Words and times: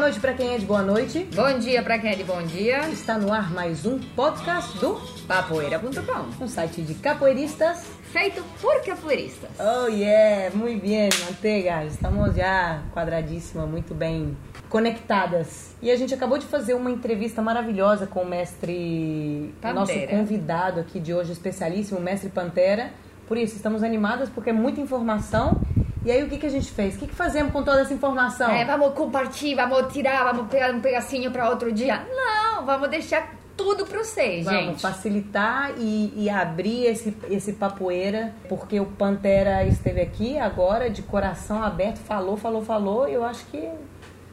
Noite 0.00 0.18
para 0.18 0.32
quem 0.32 0.54
é 0.54 0.56
de 0.56 0.64
boa 0.64 0.80
noite. 0.80 1.28
Bom 1.36 1.58
dia 1.58 1.82
para 1.82 1.98
quem 1.98 2.10
é 2.10 2.16
de 2.16 2.24
bom 2.24 2.40
dia. 2.42 2.88
Está 2.88 3.18
no 3.18 3.30
ar 3.30 3.52
mais 3.52 3.84
um 3.84 3.98
podcast 3.98 4.78
do 4.78 4.98
Papoeira.com, 5.28 6.42
um 6.42 6.48
site 6.48 6.80
de 6.80 6.94
capoeiristas 6.94 7.84
feito 8.04 8.42
por 8.62 8.82
capoeiristas. 8.82 9.50
Oh 9.58 9.88
yeah, 9.88 10.56
muito 10.56 10.80
bem, 10.80 11.10
manteiga. 11.26 11.84
Estamos 11.84 12.34
já 12.34 12.82
quadradíssima, 12.94 13.66
muito 13.66 13.92
bem 13.92 14.34
conectadas. 14.70 15.76
E 15.82 15.90
a 15.90 15.96
gente 15.96 16.14
acabou 16.14 16.38
de 16.38 16.46
fazer 16.46 16.72
uma 16.72 16.90
entrevista 16.90 17.42
maravilhosa 17.42 18.06
com 18.06 18.22
o 18.22 18.26
mestre, 18.26 19.52
Pantera. 19.60 19.74
nosso 19.74 20.06
convidado 20.08 20.80
aqui 20.80 20.98
de 20.98 21.12
hoje, 21.12 21.32
especialíssimo, 21.32 22.00
o 22.00 22.02
mestre 22.02 22.30
Pantera. 22.30 22.90
Por 23.28 23.36
isso, 23.36 23.54
estamos 23.54 23.82
animadas 23.82 24.30
porque 24.30 24.48
é 24.48 24.52
muita 24.54 24.80
informação. 24.80 25.60
E 26.04 26.10
aí, 26.10 26.22
o 26.22 26.28
que, 26.28 26.38
que 26.38 26.46
a 26.46 26.50
gente 26.50 26.70
fez? 26.70 26.96
O 26.96 26.98
que, 26.98 27.06
que 27.08 27.14
fazemos 27.14 27.52
com 27.52 27.62
toda 27.62 27.80
essa 27.80 27.92
informação? 27.92 28.50
É, 28.50 28.64
vamos 28.64 28.94
compartilhar, 28.94 29.66
vamos 29.66 29.92
tirar, 29.92 30.24
vamos 30.32 30.50
pegar 30.50 30.74
um 30.74 30.80
pedacinho 30.80 31.30
para 31.30 31.48
outro 31.50 31.70
dia. 31.70 32.06
Não, 32.08 32.64
vamos 32.64 32.88
deixar 32.88 33.34
tudo 33.56 33.84
para 33.84 34.02
vocês, 34.02 34.46
Vamos 34.46 34.60
gente. 34.60 34.80
facilitar 34.80 35.72
e, 35.76 36.14
e 36.16 36.30
abrir 36.30 36.86
esse, 36.86 37.14
esse 37.28 37.52
papoeira, 37.52 38.32
porque 38.48 38.80
o 38.80 38.86
Pantera 38.86 39.64
esteve 39.66 40.00
aqui 40.00 40.38
agora, 40.38 40.88
de 40.88 41.02
coração 41.02 41.62
aberto, 41.62 41.98
falou, 41.98 42.38
falou, 42.38 42.62
falou, 42.62 43.06
e 43.06 43.12
eu 43.12 43.22
acho 43.22 43.44
que 43.46 43.68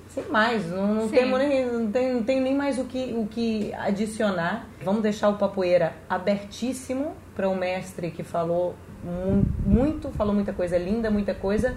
sem 0.09 0.23
mais, 0.29 0.65
não, 0.65 0.95
não, 0.95 1.09
temos 1.09 1.37
nem, 1.39 1.65
não, 1.65 1.91
tem, 1.91 2.13
não 2.13 2.23
tem 2.23 2.41
nem 2.41 2.55
mais 2.55 2.79
o 2.79 2.85
que, 2.85 3.13
o 3.15 3.27
que 3.27 3.73
adicionar. 3.73 4.65
Vamos 4.81 5.01
deixar 5.01 5.27
o 5.29 5.33
papoeira 5.33 5.93
abertíssimo 6.09 7.13
para 7.35 7.49
o 7.49 7.55
mestre 7.55 8.09
que 8.09 8.23
falou 8.23 8.73
muito, 9.03 10.09
falou 10.11 10.33
muita 10.33 10.53
coisa 10.53 10.77
linda, 10.77 11.09
muita 11.09 11.33
coisa 11.33 11.75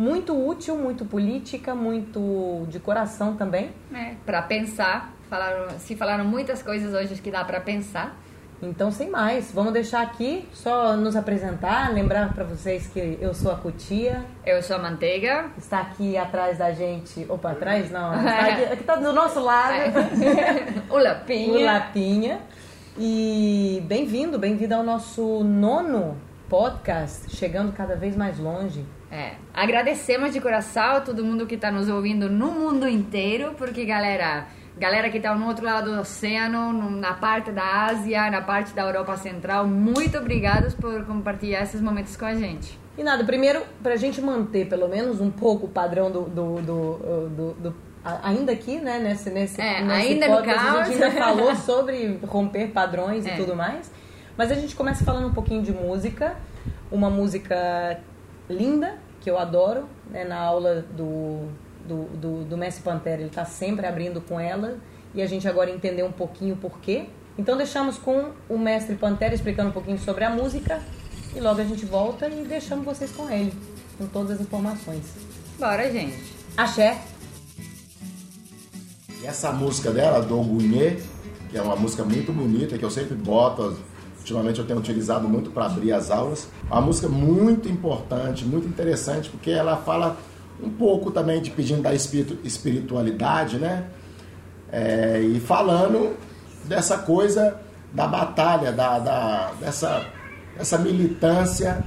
muito 0.00 0.34
útil, 0.34 0.76
muito 0.76 1.04
política, 1.04 1.74
muito 1.74 2.66
de 2.70 2.80
coração 2.80 3.36
também. 3.36 3.70
É, 3.94 4.14
para 4.24 4.40
pensar, 4.40 5.12
falaram, 5.28 5.78
se 5.78 5.94
falaram 5.94 6.24
muitas 6.24 6.62
coisas 6.62 6.94
hoje 6.94 7.20
que 7.20 7.30
dá 7.30 7.44
para 7.44 7.60
pensar. 7.60 8.16
Então, 8.62 8.90
sem 8.90 9.08
mais, 9.08 9.50
vamos 9.52 9.72
deixar 9.72 10.02
aqui, 10.02 10.46
só 10.52 10.94
nos 10.94 11.16
apresentar, 11.16 11.92
lembrar 11.94 12.34
para 12.34 12.44
vocês 12.44 12.86
que 12.86 13.18
eu 13.18 13.32
sou 13.32 13.50
a 13.50 13.56
Cutia, 13.56 14.22
Eu 14.44 14.62
sou 14.62 14.76
a 14.76 14.78
Manteiga. 14.78 15.46
está 15.56 15.80
aqui 15.80 16.16
atrás 16.18 16.58
da 16.58 16.70
gente, 16.70 17.24
opa, 17.26 17.52
atrás 17.52 17.90
não, 17.90 18.12
está 18.20 18.46
aqui, 18.48 18.64
aqui 18.64 18.84
tá 18.84 18.96
do 18.96 19.14
nosso 19.14 19.40
lado, 19.40 19.74
o 20.90 20.98
Lapinha. 20.98 21.52
o 21.58 21.64
Lapinha, 21.64 22.40
e 22.98 23.82
bem-vindo, 23.86 24.38
bem-vindo 24.38 24.74
ao 24.74 24.82
nosso 24.82 25.42
nono 25.42 26.18
podcast, 26.50 27.30
chegando 27.36 27.72
cada 27.72 27.94
vez 27.94 28.16
mais 28.16 28.36
longe. 28.38 28.84
É, 29.10 29.34
agradecemos 29.54 30.32
de 30.32 30.40
coração 30.40 30.96
a 30.96 31.00
todo 31.00 31.24
mundo 31.24 31.46
que 31.46 31.54
está 31.54 31.70
nos 31.70 31.88
ouvindo 31.88 32.28
no 32.28 32.50
mundo 32.50 32.88
inteiro, 32.88 33.54
porque 33.56 33.84
galera, 33.84 34.46
galera 34.76 35.08
que 35.10 35.18
está 35.18 35.32
no 35.34 35.46
outro 35.46 35.64
lado 35.64 35.92
do 35.94 36.00
oceano, 36.00 36.72
no- 36.72 36.90
na 36.90 37.14
parte 37.14 37.52
da 37.52 37.86
Ásia, 37.86 38.28
na 38.32 38.42
parte 38.42 38.74
da 38.74 38.82
Europa 38.82 39.16
Central, 39.16 39.64
muito 39.66 40.18
obrigados 40.18 40.74
por 40.74 41.04
compartilhar 41.06 41.62
esses 41.62 41.80
momentos 41.80 42.16
com 42.16 42.24
a 42.26 42.34
gente. 42.34 42.78
E 42.98 43.02
nada, 43.04 43.24
primeiro, 43.24 43.62
pra 43.80 43.94
gente 43.96 44.20
manter 44.20 44.66
pelo 44.68 44.88
menos 44.88 45.20
um 45.20 45.30
pouco 45.30 45.66
o 45.66 45.68
padrão 45.68 46.10
do. 46.10 46.22
do, 46.22 46.54
do, 46.56 47.28
do- 47.28 47.52
do- 47.54 47.74
a- 48.04 48.28
ainda 48.28 48.50
aqui, 48.52 48.78
né, 48.80 48.98
nesse, 48.98 49.30
nesse, 49.30 49.60
É, 49.60 49.82
nesse 49.82 50.12
ainda 50.12 50.26
no 50.28 50.34
podcast, 50.36 50.66
a 50.66 50.72
caos. 50.72 50.88
gente 50.88 51.02
ainda 51.04 51.20
falou 51.24 51.54
sobre 51.56 52.18
romper 52.26 52.68
padrões 52.68 53.24
É. 53.26 53.34
e 53.34 53.36
tudo 53.36 53.54
mais. 53.54 53.90
Mas 54.40 54.50
a 54.50 54.54
gente 54.54 54.74
começa 54.74 55.04
falando 55.04 55.26
um 55.26 55.34
pouquinho 55.34 55.62
de 55.62 55.70
música. 55.70 56.34
Uma 56.90 57.10
música 57.10 58.00
linda, 58.48 58.96
que 59.20 59.30
eu 59.30 59.38
adoro, 59.38 59.86
né, 60.10 60.24
na 60.24 60.38
aula 60.38 60.82
do, 60.96 61.46
do, 61.86 62.04
do, 62.16 62.44
do 62.44 62.56
Messi 62.56 62.80
Pantera, 62.80 63.20
ele 63.20 63.28
tá 63.28 63.44
sempre 63.44 63.86
abrindo 63.86 64.18
com 64.22 64.40
ela. 64.40 64.78
E 65.14 65.20
a 65.20 65.26
gente 65.26 65.46
agora 65.46 65.70
entendeu 65.70 66.06
um 66.06 66.12
pouquinho 66.12 66.54
o 66.54 66.56
porquê. 66.56 67.10
Então 67.36 67.54
deixamos 67.54 67.98
com 67.98 68.30
o 68.48 68.56
mestre 68.56 68.96
Pantera 68.96 69.34
explicando 69.34 69.68
um 69.68 69.72
pouquinho 69.72 69.98
sobre 69.98 70.24
a 70.24 70.30
música 70.30 70.80
e 71.36 71.38
logo 71.38 71.60
a 71.60 71.64
gente 71.64 71.84
volta 71.84 72.26
e 72.26 72.42
deixamos 72.46 72.86
vocês 72.86 73.12
com 73.12 73.28
ele, 73.28 73.52
com 73.98 74.06
todas 74.06 74.36
as 74.36 74.40
informações. 74.40 75.04
Bora, 75.58 75.92
gente. 75.92 76.16
Axé, 76.56 76.98
E 79.22 79.26
essa 79.26 79.52
música 79.52 79.90
dela, 79.90 80.22
do 80.22 80.42
Gunhê, 80.42 80.96
que 81.50 81.58
é 81.58 81.62
uma 81.62 81.76
música 81.76 82.04
muito 82.04 82.32
bonita, 82.32 82.78
que 82.78 82.84
eu 82.86 82.90
sempre 82.90 83.14
boto, 83.14 83.76
ultimamente 84.32 84.60
eu 84.60 84.66
tenho 84.66 84.78
utilizado 84.78 85.28
muito 85.28 85.50
para 85.50 85.66
abrir 85.66 85.92
as 85.92 86.10
aulas. 86.10 86.48
Uma 86.70 86.80
música 86.80 87.08
muito 87.08 87.68
importante, 87.68 88.44
muito 88.44 88.66
interessante, 88.68 89.28
porque 89.28 89.50
ela 89.50 89.76
fala 89.76 90.16
um 90.62 90.70
pouco 90.70 91.10
também 91.10 91.40
de 91.40 91.50
pedindo 91.50 91.82
da 91.82 91.94
espiritu- 91.94 92.38
espiritualidade, 92.44 93.56
né? 93.58 93.84
É, 94.72 95.20
e 95.20 95.40
falando 95.40 96.16
dessa 96.64 96.98
coisa 96.98 97.56
da 97.92 98.06
batalha, 98.06 98.70
da, 98.70 98.98
da- 98.98 99.52
dessa, 99.58 100.04
dessa 100.56 100.78
militância 100.78 101.82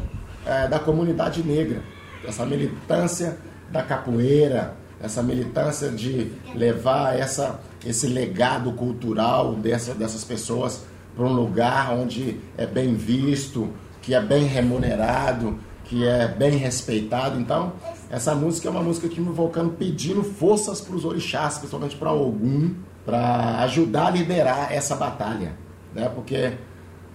é, 0.45 0.67
da 0.67 0.79
comunidade 0.79 1.41
negra, 1.43 1.81
dessa 2.23 2.45
militância 2.45 3.37
da 3.71 3.81
capoeira, 3.81 4.75
essa 5.01 5.21
militância 5.23 5.89
de 5.89 6.31
levar 6.55 7.17
essa, 7.17 7.59
esse 7.85 8.07
legado 8.07 8.71
cultural 8.73 9.53
dessa, 9.55 9.93
dessas 9.93 10.23
pessoas 10.23 10.81
para 11.15 11.25
um 11.25 11.33
lugar 11.33 11.93
onde 11.93 12.39
é 12.57 12.65
bem 12.65 12.93
visto, 12.95 13.69
que 14.01 14.13
é 14.13 14.21
bem 14.21 14.45
remunerado, 14.45 15.57
que 15.85 16.05
é 16.05 16.27
bem 16.27 16.57
respeitado. 16.57 17.39
Então, 17.39 17.73
essa 18.09 18.33
música 18.33 18.67
é 18.67 18.71
uma 18.71 18.81
música 18.81 19.07
que 19.07 19.19
me 19.19 19.27
invocando, 19.27 19.71
pedindo 19.71 20.23
forças 20.23 20.81
para 20.81 20.95
os 20.95 21.05
orixás, 21.05 21.57
principalmente 21.57 21.95
para 21.95 22.11
Ogum, 22.11 22.75
para 23.05 23.59
ajudar 23.59 24.07
a 24.07 24.11
liderar 24.11 24.71
essa 24.71 24.95
batalha, 24.95 25.53
né? 25.93 26.09
Porque 26.09 26.53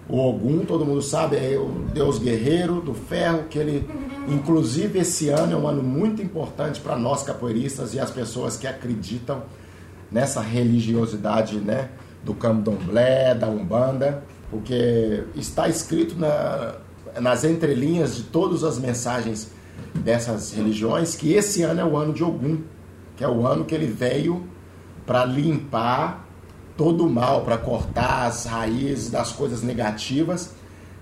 o 0.07 0.17
Ogum, 0.17 0.65
todo 0.65 0.85
mundo 0.85 1.01
sabe, 1.01 1.37
é 1.37 1.57
o 1.57 1.69
deus 1.93 2.17
guerreiro 2.17 2.81
do 2.81 2.93
ferro, 2.93 3.43
que 3.49 3.59
ele, 3.59 3.87
inclusive 4.27 4.99
esse 4.99 5.29
ano 5.29 5.53
é 5.53 5.55
um 5.55 5.67
ano 5.67 5.83
muito 5.83 6.21
importante 6.21 6.79
para 6.79 6.97
nós 6.97 7.21
capoeiristas 7.21 7.93
e 7.93 7.99
as 7.99 8.09
pessoas 8.09 8.57
que 8.57 8.65
acreditam 8.65 9.43
nessa 10.11 10.41
religiosidade, 10.41 11.57
né, 11.57 11.89
do 12.23 12.33
candomblé, 12.33 13.33
da 13.33 13.47
umbanda, 13.47 14.23
porque 14.49 15.23
está 15.35 15.67
escrito 15.67 16.17
na, 16.17 16.75
nas 17.19 17.43
entrelinhas 17.43 18.15
de 18.15 18.23
todas 18.23 18.63
as 18.63 18.77
mensagens 18.77 19.51
dessas 19.93 20.51
religiões 20.51 21.15
que 21.15 21.33
esse 21.33 21.63
ano 21.63 21.81
é 21.81 21.85
o 21.85 21.97
ano 21.97 22.13
de 22.13 22.23
Ogum, 22.23 22.61
que 23.15 23.23
é 23.23 23.27
o 23.27 23.45
ano 23.45 23.65
que 23.65 23.73
ele 23.73 23.87
veio 23.87 24.47
para 25.05 25.25
limpar 25.25 26.25
todo 26.77 27.05
o 27.05 27.09
mal, 27.09 27.41
para 27.41 27.57
cortar 27.57 28.27
as 28.27 28.45
raízes 28.45 29.09
das 29.09 29.31
coisas 29.31 29.61
negativas. 29.61 30.53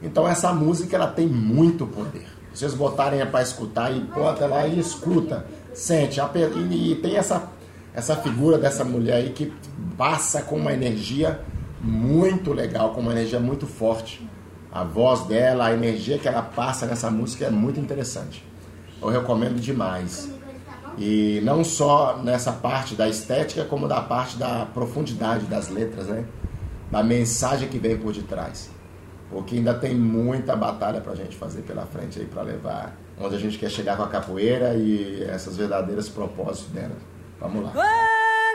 Então 0.02 0.28
essa 0.28 0.52
música 0.54 0.96
ela 0.96 1.08
tem 1.08 1.28
muito 1.28 1.86
poder. 1.86 2.26
Vocês 2.54 2.74
botarem 2.74 3.24
para 3.28 3.44
escutar 3.44 3.96
e 3.96 4.00
bota 4.00 4.48
lá 4.48 4.66
e 4.66 4.80
escuta, 4.80 5.46
sente. 5.74 6.20
E 6.72 6.96
tem 6.96 7.16
essa, 7.16 7.48
essa 7.98 8.16
figura 8.16 8.60
dessa 8.60 8.84
mulher 8.84 9.16
aí 9.16 9.32
que 9.32 9.52
passa 9.98 10.44
com 10.44 10.58
uma 10.58 10.72
energia 10.72 11.42
muito 11.82 12.54
legal, 12.54 12.92
com 12.92 13.02
uma 13.02 13.12
energia 13.12 13.40
muito 13.40 13.66
forte. 13.66 14.22
A 14.72 14.84
voz 14.84 15.26
dela, 15.26 15.66
a 15.66 15.74
energia 15.74 16.20
que 16.20 16.28
ela 16.28 16.44
passa 16.44 16.86
nessa 16.86 17.10
música 17.10 17.46
é 17.46 17.50
muito 17.50 17.80
interessante. 17.80 18.46
Eu 19.02 19.10
recomendo 19.10 19.60
demais. 19.60 20.32
E 20.96 21.42
não 21.44 21.64
só 21.64 22.20
nessa 22.24 22.52
parte 22.52 22.94
da 22.94 23.10
estética, 23.10 23.66
como 23.66 23.88
da 23.88 24.00
parte 24.00 24.38
da 24.38 24.68
profundidade 24.68 25.48
das 25.48 25.70
letras, 25.70 26.06
né? 26.06 26.24
Da 26.92 27.02
mensagem 27.02 27.68
que 27.68 27.80
vem 27.80 27.98
por 27.98 28.14
detrás. 28.14 28.70
Porque 29.32 29.56
ainda 29.56 29.74
tem 29.74 29.96
muita 29.96 30.56
batalha 30.56 31.02
pra 31.02 31.16
gente 31.16 31.36
fazer 31.36 31.64
pela 31.64 31.88
frente 31.88 32.20
aí 32.20 32.28
para 32.28 32.44
levar 32.44 32.96
onde 33.20 33.36
a 33.36 33.40
gente 33.40 33.58
quer 33.58 33.72
chegar 33.72 33.98
com 33.98 34.04
a 34.04 34.08
capoeira 34.08 34.76
e 34.76 35.24
essas 35.24 35.58
verdadeiras 35.58 36.08
propósitos 36.08 36.72
dela. 36.72 36.96
Vamos 37.40 37.64
lá. 37.64 37.74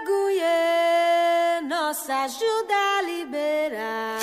Ogunhê, 0.03 1.61
nossa 1.69 2.25
ajuda 2.25 2.75
a 2.99 3.03
liberar. 3.03 4.19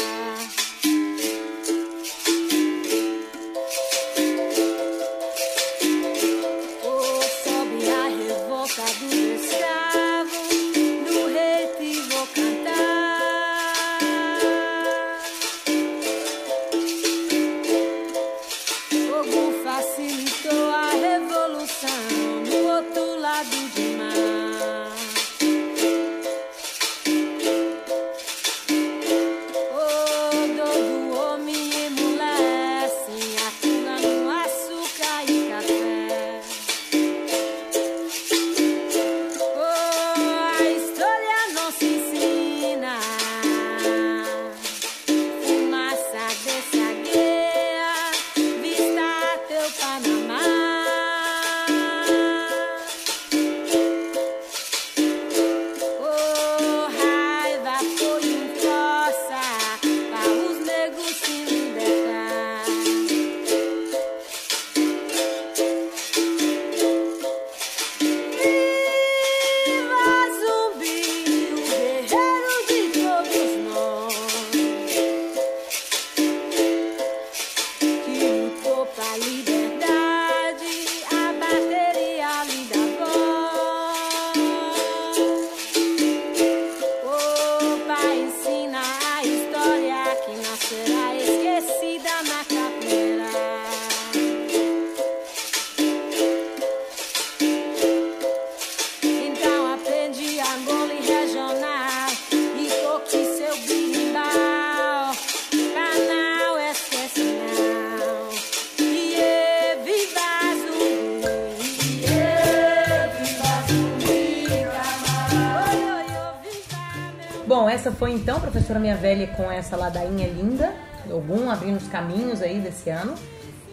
Bom, 117.69 117.75
essa 117.75 117.91
foi 117.91 118.13
então, 118.13 118.41
professora 118.41 118.79
Minha 118.79 118.95
Velha, 118.95 119.27
com 119.27 119.51
essa 119.51 119.77
ladainha 119.77 120.27
linda, 120.27 120.73
algum 121.07 121.51
abrindo 121.51 121.77
os 121.77 121.87
caminhos 121.87 122.41
aí 122.41 122.57
desse 122.59 122.89
ano. 122.89 123.13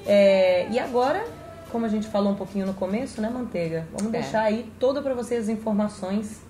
É, 0.04 0.68
e 0.70 0.78
agora, 0.78 1.24
como 1.72 1.86
a 1.86 1.88
gente 1.88 2.06
falou 2.06 2.30
um 2.32 2.34
pouquinho 2.34 2.66
no 2.66 2.74
começo, 2.74 3.22
né, 3.22 3.30
Manteiga? 3.30 3.88
Vamos 3.96 4.12
É. 4.12 4.20
deixar 4.20 4.42
aí 4.42 4.70
toda 4.78 5.00
para 5.00 5.14
vocês 5.14 5.44
as 5.44 5.48
informações. 5.48 6.42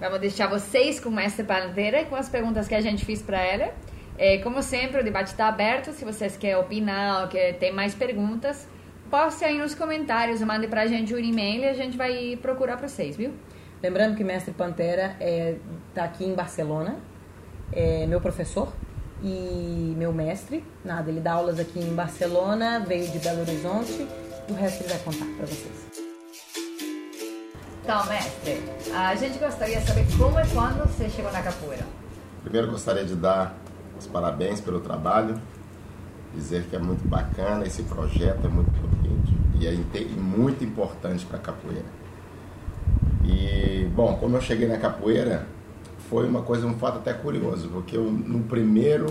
Vamos 0.00 0.18
deixar 0.18 0.48
vocês 0.48 0.98
com 0.98 1.10
o 1.10 1.12
Mestre 1.12 1.44
Panteira 1.44 2.00
e 2.00 2.06
com 2.06 2.16
as 2.16 2.28
perguntas 2.28 2.66
que 2.66 2.74
a 2.74 2.80
gente 2.80 3.04
fez 3.04 3.22
para 3.22 3.40
ela. 3.40 3.72
É, 4.18 4.38
como 4.38 4.60
sempre, 4.60 5.00
o 5.00 5.04
debate 5.04 5.28
está 5.28 5.46
aberto. 5.46 5.92
Se 5.92 6.04
vocês 6.04 6.36
querem 6.36 6.56
opinar 6.56 7.22
ou 7.22 7.28
querem 7.28 7.54
ter 7.54 7.70
mais 7.70 7.94
perguntas, 7.94 8.66
poste 9.08 9.44
aí 9.44 9.56
nos 9.56 9.76
comentários, 9.76 10.42
mande 10.42 10.66
pra 10.66 10.88
gente 10.88 11.14
um 11.14 11.18
e-mail 11.20 11.62
e 11.62 11.68
a 11.68 11.72
gente 11.72 11.96
vai 11.96 12.36
procurar 12.42 12.76
para 12.76 12.88
vocês, 12.88 13.16
viu? 13.16 13.32
Lembrando 13.82 14.14
que 14.14 14.22
Mestre 14.22 14.52
Pantera 14.52 15.16
é, 15.18 15.56
tá 15.94 16.04
aqui 16.04 16.24
em 16.24 16.34
Barcelona, 16.34 16.96
é 17.72 18.06
meu 18.06 18.20
professor 18.20 18.70
e 19.22 19.94
meu 19.96 20.12
mestre. 20.12 20.62
Nada, 20.84 21.10
ele 21.10 21.20
dá 21.20 21.32
aulas 21.32 21.58
aqui 21.58 21.80
em 21.80 21.94
Barcelona, 21.94 22.84
veio 22.86 23.10
de 23.10 23.18
Belo 23.18 23.40
Horizonte, 23.40 24.06
o 24.50 24.52
resto 24.52 24.82
ele 24.84 24.92
vai 24.92 24.98
contar 24.98 25.24
para 25.36 25.46
vocês. 25.46 25.90
Então, 27.82 28.06
mestre, 28.06 28.62
a 28.94 29.14
gente 29.14 29.38
gostaria 29.38 29.80
de 29.80 29.86
saber 29.86 30.06
como 30.18 30.38
e 30.38 30.46
quando 30.48 30.86
você 30.86 31.08
chegou 31.08 31.32
na 31.32 31.40
capoeira. 31.40 31.86
Primeiro 32.42 32.70
gostaria 32.70 33.04
de 33.04 33.14
dar 33.14 33.56
os 33.98 34.06
parabéns 34.06 34.60
pelo 34.60 34.80
trabalho, 34.80 35.40
dizer 36.34 36.64
que 36.64 36.76
é 36.76 36.78
muito 36.78 37.08
bacana 37.08 37.66
esse 37.66 37.82
projeto, 37.84 38.46
é 38.46 38.48
muito 38.48 38.70
bonito 38.72 39.32
e 39.58 39.66
é 39.66 39.72
muito 40.20 40.62
importante 40.62 41.24
para 41.24 41.38
a 41.38 41.40
capoeira. 41.40 41.99
E, 43.24 43.88
bom, 43.94 44.16
como 44.16 44.36
eu 44.36 44.40
cheguei 44.40 44.66
na 44.66 44.78
capoeira, 44.78 45.46
foi 46.08 46.28
uma 46.28 46.42
coisa, 46.42 46.66
um 46.66 46.74
fato 46.74 46.98
até 46.98 47.12
curioso, 47.12 47.68
porque 47.68 47.96
eu, 47.96 48.04
no 48.04 48.40
primeiro 48.44 49.06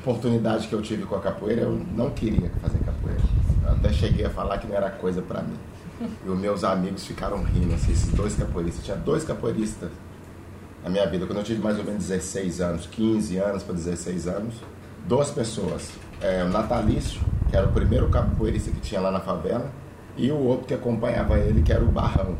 oportunidade 0.00 0.66
que 0.66 0.72
eu 0.72 0.80
tive 0.80 1.04
com 1.04 1.14
a 1.14 1.20
capoeira, 1.20 1.62
eu 1.62 1.72
não 1.94 2.10
queria 2.10 2.50
fazer 2.62 2.78
capoeira. 2.78 3.20
Eu 3.64 3.72
até 3.72 3.92
cheguei 3.92 4.24
a 4.24 4.30
falar 4.30 4.58
que 4.58 4.66
não 4.66 4.74
era 4.74 4.90
coisa 4.90 5.20
para 5.20 5.42
mim. 5.42 5.56
E 6.24 6.28
os 6.28 6.38
meus 6.38 6.64
amigos 6.64 7.06
ficaram 7.06 7.42
rindo, 7.42 7.74
assim, 7.74 7.92
esses 7.92 8.10
dois 8.12 8.34
capoeiristas. 8.34 8.84
Tinha 8.84 8.96
dois 8.96 9.22
capoeiristas 9.24 9.90
na 10.82 10.88
minha 10.88 11.06
vida, 11.06 11.26
quando 11.26 11.38
eu 11.38 11.44
tive 11.44 11.62
mais 11.62 11.78
ou 11.78 11.84
menos 11.84 12.06
16 12.08 12.60
anos, 12.62 12.86
15 12.86 13.36
anos 13.36 13.62
para 13.62 13.74
16 13.74 14.26
anos, 14.26 14.54
duas 15.06 15.30
pessoas. 15.30 15.90
É, 16.22 16.42
o 16.42 16.48
Natalício, 16.48 17.20
que 17.50 17.56
era 17.56 17.66
o 17.66 17.72
primeiro 17.72 18.08
capoeirista 18.08 18.70
que 18.70 18.80
tinha 18.80 19.00
lá 19.00 19.10
na 19.10 19.20
favela, 19.20 19.70
e 20.16 20.30
o 20.30 20.38
outro 20.38 20.66
que 20.66 20.74
acompanhava 20.74 21.38
ele, 21.38 21.62
que 21.62 21.72
era 21.72 21.84
o 21.84 21.88
Barrão. 21.88 22.36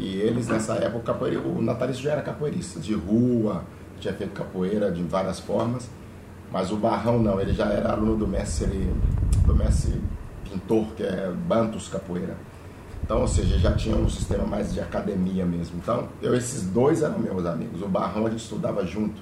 E 0.00 0.16
eles, 0.16 0.48
nessa 0.48 0.76
época, 0.76 1.12
o 1.12 1.60
Natalício 1.60 2.02
já 2.02 2.12
era 2.12 2.22
capoeirista, 2.22 2.80
de 2.80 2.94
rua, 2.94 3.64
tinha 4.00 4.14
feito 4.14 4.32
capoeira 4.32 4.90
de 4.90 5.02
várias 5.02 5.38
formas, 5.38 5.90
mas 6.50 6.72
o 6.72 6.76
Barrão 6.76 7.18
não, 7.18 7.38
ele 7.38 7.52
já 7.52 7.66
era 7.66 7.92
aluno 7.92 8.16
do 8.16 8.26
mestre, 8.26 8.90
do 9.46 9.54
mestre 9.54 10.00
pintor, 10.42 10.86
que 10.96 11.02
é 11.02 11.30
Bantus 11.46 11.88
Capoeira. 11.88 12.34
Então, 13.04 13.20
ou 13.20 13.28
seja, 13.28 13.58
já 13.58 13.72
tinha 13.72 13.94
um 13.94 14.08
sistema 14.08 14.44
mais 14.44 14.72
de 14.72 14.80
academia 14.80 15.44
mesmo. 15.44 15.76
Então, 15.76 16.08
eu, 16.22 16.34
esses 16.34 16.62
dois 16.62 17.02
eram 17.02 17.18
meus 17.18 17.44
amigos. 17.44 17.82
O 17.82 17.88
Barrão 17.88 18.26
a 18.26 18.30
gente 18.30 18.40
estudava 18.40 18.86
junto. 18.86 19.20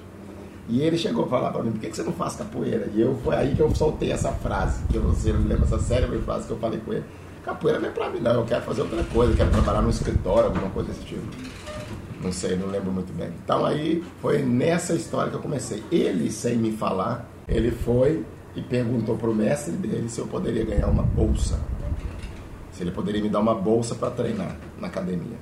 E 0.69 0.81
ele 0.81 0.97
chegou 0.97 1.25
a 1.25 1.27
falar 1.27 1.51
para 1.51 1.61
mim, 1.61 1.71
por 1.71 1.81
que, 1.81 1.91
você 1.91 2.03
não 2.03 2.13
faz 2.13 2.35
capoeira? 2.35 2.89
E 2.93 3.01
eu, 3.01 3.19
foi 3.21 3.35
aí 3.35 3.53
que 3.53 3.61
eu 3.61 3.75
soltei 3.75 4.13
essa 4.13 4.31
frase, 4.31 4.81
que 4.87 4.97
você 4.97 5.33
lembra 5.33 5.65
essa 5.65 5.79
célebre 5.79 6.19
frase 6.19 6.47
que 6.47 6.53
eu 6.53 6.59
falei 6.59 6.79
com 6.79 6.93
ele. 6.93 7.03
Capoeira 7.49 7.79
não 7.79 7.89
é 7.89 7.91
pra 7.91 8.09
mim 8.09 8.19
não, 8.19 8.33
eu 8.33 8.45
quero 8.45 8.63
fazer 8.63 8.81
outra 8.81 9.03
coisa, 9.05 9.35
quero 9.35 9.51
trabalhar 9.51 9.81
no 9.81 9.89
escritório, 9.89 10.45
alguma 10.45 10.69
coisa 10.69 10.89
desse 10.89 11.05
tipo. 11.05 11.21
Não 12.21 12.31
sei, 12.31 12.55
não 12.55 12.67
lembro 12.67 12.91
muito 12.91 13.13
bem. 13.13 13.29
Então 13.43 13.65
aí 13.65 14.03
foi 14.21 14.41
nessa 14.41 14.93
história 14.93 15.29
que 15.29 15.37
eu 15.37 15.41
comecei. 15.41 15.83
Ele, 15.91 16.31
sem 16.31 16.57
me 16.57 16.71
falar, 16.71 17.29
ele 17.47 17.71
foi 17.71 18.25
e 18.55 18.61
perguntou 18.61 19.17
pro 19.17 19.33
mestre 19.33 19.71
dele 19.73 20.09
se 20.09 20.19
eu 20.19 20.27
poderia 20.27 20.65
ganhar 20.65 20.87
uma 20.87 21.03
bolsa 21.03 21.59
se 22.79 22.83
ele 22.83 22.91
poderia 22.91 23.21
me 23.21 23.27
dar 23.27 23.41
uma 23.41 23.53
bolsa 23.53 23.93
para 23.93 24.09
treinar 24.09 24.55
na 24.79 24.87
academia. 24.87 25.35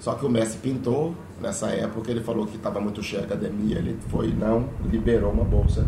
Só 0.00 0.14
que 0.14 0.26
o 0.26 0.28
mestre 0.28 0.58
pintou, 0.58 1.14
nessa 1.40 1.68
época, 1.68 2.10
ele 2.10 2.20
falou 2.20 2.48
que 2.48 2.56
estava 2.56 2.80
muito 2.80 3.00
cheia 3.00 3.22
a 3.22 3.24
academia, 3.24 3.78
ele 3.78 3.96
foi 4.08 4.32
não 4.32 4.68
liberou 4.84 5.30
uma 5.30 5.44
bolsa. 5.44 5.86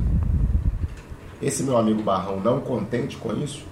Esse 1.42 1.64
meu 1.64 1.76
amigo 1.76 2.04
Barrão, 2.04 2.38
não 2.38 2.61
contente 2.61 3.16
com 3.16 3.32
isso, 3.35 3.64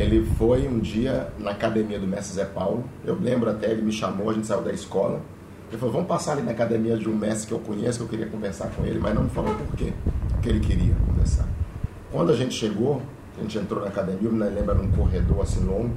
ele 0.00 0.26
foi 0.38 0.66
um 0.66 0.78
dia 0.78 1.30
na 1.38 1.50
academia 1.50 1.98
do 1.98 2.06
mestre 2.06 2.34
Zé 2.34 2.44
Paulo. 2.44 2.84
Eu 3.04 3.18
lembro 3.20 3.50
até, 3.50 3.70
ele 3.70 3.82
me 3.82 3.92
chamou, 3.92 4.30
a 4.30 4.32
gente 4.32 4.46
saiu 4.46 4.62
da 4.62 4.72
escola. 4.72 5.20
Ele 5.68 5.78
falou, 5.78 5.92
vamos 5.92 6.08
passar 6.08 6.32
ali 6.32 6.42
na 6.42 6.52
academia 6.52 6.96
de 6.96 7.08
um 7.08 7.14
mestre 7.14 7.48
que 7.48 7.54
eu 7.54 7.58
conheço, 7.58 7.98
que 7.98 8.04
eu 8.04 8.08
queria 8.08 8.26
conversar 8.26 8.70
com 8.70 8.84
ele, 8.84 8.98
mas 8.98 9.14
não 9.14 9.24
me 9.24 9.30
falou 9.30 9.54
por 9.54 9.76
quê, 9.76 9.92
que 10.42 10.48
ele 10.48 10.60
queria 10.60 10.94
conversar. 11.06 11.46
Quando 12.10 12.32
a 12.32 12.36
gente 12.36 12.54
chegou, 12.54 13.00
a 13.38 13.42
gente 13.42 13.58
entrou 13.58 13.80
na 13.80 13.88
academia, 13.88 14.28
eu 14.28 14.32
me 14.32 14.42
lembro 14.42 14.74
num 14.74 14.90
corredor 14.90 15.42
assim 15.42 15.64
longo, 15.64 15.90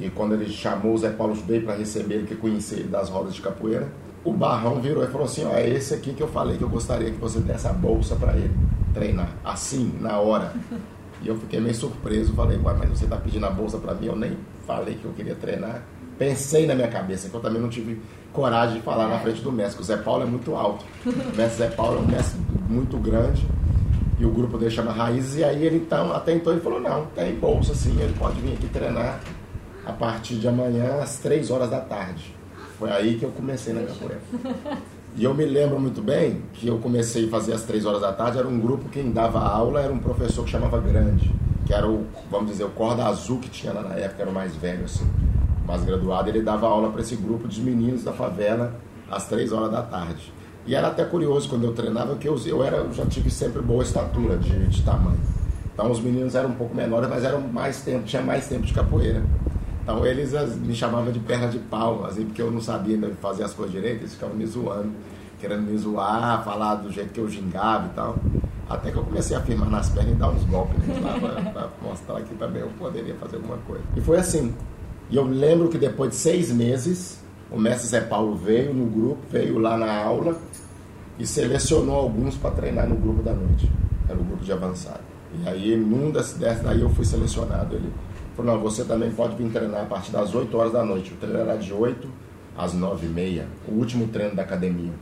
e 0.00 0.10
quando 0.10 0.34
ele 0.34 0.48
chamou 0.48 0.94
o 0.94 0.98
Zé 0.98 1.10
Paulo 1.10 1.34
veio 1.34 1.62
para 1.62 1.76
receber 1.76 2.14
ele, 2.14 2.26
que 2.26 2.34
conhecia 2.34 2.78
ele 2.78 2.88
das 2.88 3.08
rodas 3.08 3.34
de 3.34 3.40
capoeira, 3.40 3.86
o 4.24 4.32
Barrão 4.32 4.80
virou 4.80 5.04
e 5.04 5.06
falou 5.06 5.26
assim: 5.26 5.44
ó, 5.44 5.54
é 5.54 5.68
esse 5.68 5.94
aqui 5.94 6.14
que 6.14 6.22
eu 6.22 6.28
falei 6.28 6.56
que 6.56 6.64
eu 6.64 6.68
gostaria 6.68 7.10
que 7.10 7.18
você 7.18 7.38
desse 7.38 7.68
a 7.68 7.72
bolsa 7.72 8.16
para 8.16 8.34
ele 8.36 8.50
treinar, 8.92 9.28
assim, 9.44 9.92
na 10.00 10.18
hora. 10.18 10.52
E 11.22 11.28
eu 11.28 11.38
fiquei 11.38 11.60
meio 11.60 11.74
surpreso, 11.74 12.32
falei: 12.34 12.58
ué, 12.58 12.74
mas 12.78 12.90
você 12.90 13.06
tá 13.06 13.16
pedindo 13.16 13.46
a 13.46 13.50
bolsa 13.50 13.78
para 13.78 13.94
mim? 13.94 14.06
Eu 14.06 14.16
nem 14.16 14.36
falei 14.66 14.94
que 14.94 15.04
eu 15.04 15.12
queria 15.12 15.34
treinar. 15.34 15.82
Pensei 16.18 16.66
na 16.66 16.74
minha 16.74 16.88
cabeça, 16.88 17.28
que 17.28 17.34
eu 17.34 17.40
também 17.40 17.60
não 17.60 17.68
tive 17.68 18.00
coragem 18.32 18.76
de 18.76 18.82
falar 18.82 19.08
na 19.08 19.18
frente 19.18 19.40
do 19.40 19.50
mestre, 19.50 19.76
que 19.76 19.82
o 19.82 19.84
Zé 19.84 19.96
Paulo 19.96 20.22
é 20.22 20.26
muito 20.26 20.54
alto. 20.54 20.84
O 21.04 21.36
mestre 21.36 21.58
Zé 21.58 21.68
Paulo 21.68 21.98
é 21.98 22.00
um 22.00 22.06
mestre 22.06 22.40
muito 22.68 22.96
grande 22.98 23.44
e 24.18 24.24
o 24.24 24.30
grupo 24.30 24.56
dele 24.58 24.70
chama 24.70 24.92
Raízes, 24.92 25.36
e 25.36 25.44
aí 25.44 25.64
ele 25.64 25.76
então, 25.76 26.12
até 26.12 26.32
então 26.32 26.52
ele 26.52 26.62
falou, 26.62 26.80
não, 26.80 27.06
tem 27.06 27.34
bolsa 27.34 27.74
sim, 27.74 28.00
ele 28.00 28.14
pode 28.18 28.40
vir 28.40 28.52
aqui 28.52 28.68
treinar 28.68 29.20
a 29.84 29.92
partir 29.92 30.36
de 30.36 30.46
amanhã 30.48 31.00
às 31.02 31.18
três 31.18 31.50
horas 31.50 31.70
da 31.70 31.80
tarde. 31.80 32.34
Foi 32.78 32.90
aí 32.90 33.16
que 33.16 33.24
eu 33.24 33.30
comecei 33.30 33.72
na 33.72 33.82
capoeira. 33.82 34.20
E 35.16 35.22
eu 35.22 35.32
me 35.32 35.44
lembro 35.44 35.78
muito 35.78 36.02
bem 36.02 36.42
que 36.54 36.66
eu 36.66 36.78
comecei 36.78 37.26
a 37.26 37.28
fazer 37.28 37.52
às 37.52 37.62
três 37.62 37.86
horas 37.86 38.00
da 38.00 38.12
tarde, 38.12 38.36
era 38.36 38.48
um 38.48 38.58
grupo, 38.58 38.88
quem 38.88 39.12
dava 39.12 39.38
aula 39.38 39.80
era 39.80 39.92
um 39.92 39.98
professor 39.98 40.44
que 40.44 40.50
chamava 40.50 40.80
Grande, 40.80 41.32
que 41.64 41.72
era 41.72 41.88
o, 41.88 42.04
vamos 42.28 42.50
dizer, 42.50 42.64
o 42.64 42.70
corda 42.70 43.06
azul 43.06 43.38
que 43.38 43.48
tinha 43.48 43.72
lá 43.72 43.82
na 43.82 43.94
época, 43.94 44.22
era 44.22 44.30
o 44.30 44.34
mais 44.34 44.56
velho 44.56 44.84
assim, 44.84 45.08
mais 45.64 45.84
graduado, 45.84 46.28
ele 46.28 46.42
dava 46.42 46.66
aula 46.66 46.90
para 46.90 47.00
esse 47.00 47.14
grupo 47.14 47.46
de 47.46 47.60
meninos 47.60 48.02
da 48.02 48.12
favela 48.12 48.74
às 49.08 49.28
três 49.28 49.52
horas 49.52 49.70
da 49.70 49.82
tarde. 49.82 50.32
E 50.66 50.74
era 50.74 50.88
até 50.88 51.04
curioso 51.04 51.48
quando 51.48 51.62
eu 51.62 51.72
treinava, 51.72 52.16
que 52.16 52.26
eu, 52.26 52.36
eu, 52.44 52.64
era, 52.64 52.78
eu 52.78 52.92
já 52.92 53.06
tive 53.06 53.30
sempre 53.30 53.62
boa 53.62 53.84
estatura 53.84 54.36
de, 54.36 54.66
de 54.66 54.82
tamanho. 54.82 55.20
Então 55.72 55.92
os 55.92 56.00
meninos 56.00 56.34
eram 56.34 56.48
um 56.50 56.54
pouco 56.54 56.74
menores, 56.74 57.08
mas 57.08 57.22
eram 57.22 57.40
mais 57.40 57.82
tempo, 57.82 58.02
tinha 58.04 58.22
mais 58.22 58.48
tempo 58.48 58.66
de 58.66 58.74
capoeira. 58.74 59.22
Então 59.84 60.04
eles 60.06 60.32
me 60.56 60.74
chamavam 60.74 61.12
de 61.12 61.20
perna 61.20 61.46
de 61.46 61.58
pau, 61.58 62.06
assim, 62.06 62.24
porque 62.24 62.40
eu 62.40 62.50
não 62.50 62.60
sabia 62.60 62.98
fazer 63.20 63.44
as 63.44 63.52
coisas 63.52 63.70
direito, 63.72 64.00
eles 64.00 64.14
ficavam 64.14 64.34
me 64.34 64.46
zoando, 64.46 64.92
querendo 65.38 65.60
me 65.60 65.76
zoar, 65.76 66.42
falar 66.42 66.76
do 66.76 66.90
jeito 66.90 67.12
que 67.12 67.20
eu 67.20 67.28
gingava 67.28 67.86
e 67.86 67.90
tal. 67.90 68.16
Até 68.66 68.90
que 68.90 68.96
eu 68.96 69.04
comecei 69.04 69.36
a 69.36 69.42
firmar 69.42 69.68
nas 69.68 69.90
pernas 69.90 70.14
e 70.14 70.16
dar 70.16 70.30
uns 70.30 70.42
golpes 70.44 70.78
né, 70.86 71.50
pra 71.52 71.68
mostrar 71.82 72.22
que 72.22 72.34
também 72.36 72.62
eu 72.62 72.70
poderia 72.78 73.14
fazer 73.16 73.36
alguma 73.36 73.58
coisa. 73.58 73.84
E 73.94 74.00
foi 74.00 74.16
assim. 74.16 74.54
E 75.10 75.16
eu 75.16 75.24
lembro 75.24 75.68
que 75.68 75.76
depois 75.76 76.12
de 76.12 76.16
seis 76.16 76.50
meses, 76.50 77.22
o 77.50 77.60
mestre 77.60 77.88
Zé 77.88 78.00
Paulo 78.00 78.34
veio 78.34 78.72
no 78.72 78.86
grupo, 78.86 79.18
veio 79.30 79.58
lá 79.58 79.76
na 79.76 80.02
aula 80.02 80.34
e 81.18 81.26
selecionou 81.26 81.96
alguns 81.96 82.38
para 82.38 82.52
treinar 82.52 82.88
no 82.88 82.96
grupo 82.96 83.22
da 83.22 83.34
noite. 83.34 83.70
Era 84.08 84.18
o 84.18 84.24
grupo 84.24 84.42
de 84.42 84.50
avançado. 84.50 85.00
E 85.42 85.46
aí, 85.46 85.76
num 85.76 86.10
dessas 86.10 86.38
dessas 86.38 86.62
daí, 86.62 86.80
eu 86.80 86.88
fui 86.88 87.04
selecionado. 87.04 87.76
Ele 87.76 87.92
falou: 88.36 88.54
Não, 88.54 88.60
você 88.60 88.84
também 88.84 89.10
pode 89.10 89.36
vir 89.36 89.50
treinar 89.50 89.82
a 89.82 89.86
partir 89.86 90.12
das 90.12 90.34
8 90.34 90.56
horas 90.56 90.72
da 90.72 90.84
noite. 90.84 91.12
O 91.12 91.16
treino 91.16 91.38
era 91.38 91.56
de 91.56 91.72
8 91.72 92.08
às 92.56 92.72
9 92.72 93.06
e 93.06 93.08
meia, 93.08 93.46
o 93.66 93.72
último 93.72 94.08
treino 94.08 94.34
da 94.34 94.42
academia. 94.42 94.92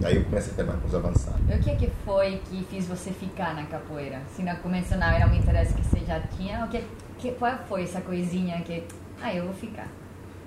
E 0.00 0.06
aí 0.06 0.16
eu 0.16 0.24
comecei 0.24 0.52
a 0.52 0.54
treinar 0.54 0.76
com 0.78 0.88
os 0.88 0.94
avançados. 0.94 1.40
E 1.48 1.54
o 1.54 1.58
que 1.60 1.76
que 1.76 1.90
foi 2.04 2.40
que 2.50 2.64
fez 2.64 2.86
você 2.86 3.10
ficar 3.10 3.54
na 3.54 3.64
capoeira? 3.64 4.20
Se 4.34 4.42
começo 4.62 4.96
não 4.96 5.06
era 5.06 5.26
um 5.28 5.34
interesse 5.34 5.74
que 5.74 5.84
você 5.84 6.00
já 6.04 6.20
tinha, 6.20 6.64
o 6.64 6.68
que, 6.68 6.82
que 7.18 7.32
qual 7.32 7.56
foi 7.68 7.84
essa 7.84 8.00
coisinha 8.00 8.60
que, 8.62 8.82
ah, 9.22 9.34
eu 9.34 9.44
vou 9.44 9.54
ficar? 9.54 9.88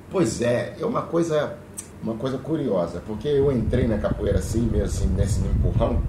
Pois 0.09 0.41
é, 0.41 0.75
é 0.79 0.85
uma 0.85 1.03
coisa, 1.03 1.57
uma 2.01 2.15
coisa 2.15 2.37
curiosa, 2.37 3.01
porque 3.05 3.27
eu 3.27 3.51
entrei 3.51 3.87
na 3.87 3.97
capoeira 3.97 4.39
assim, 4.39 4.61
meio 4.61 4.83
assim, 4.83 5.07
nesse 5.07 5.39
empurrão, 5.39 6.01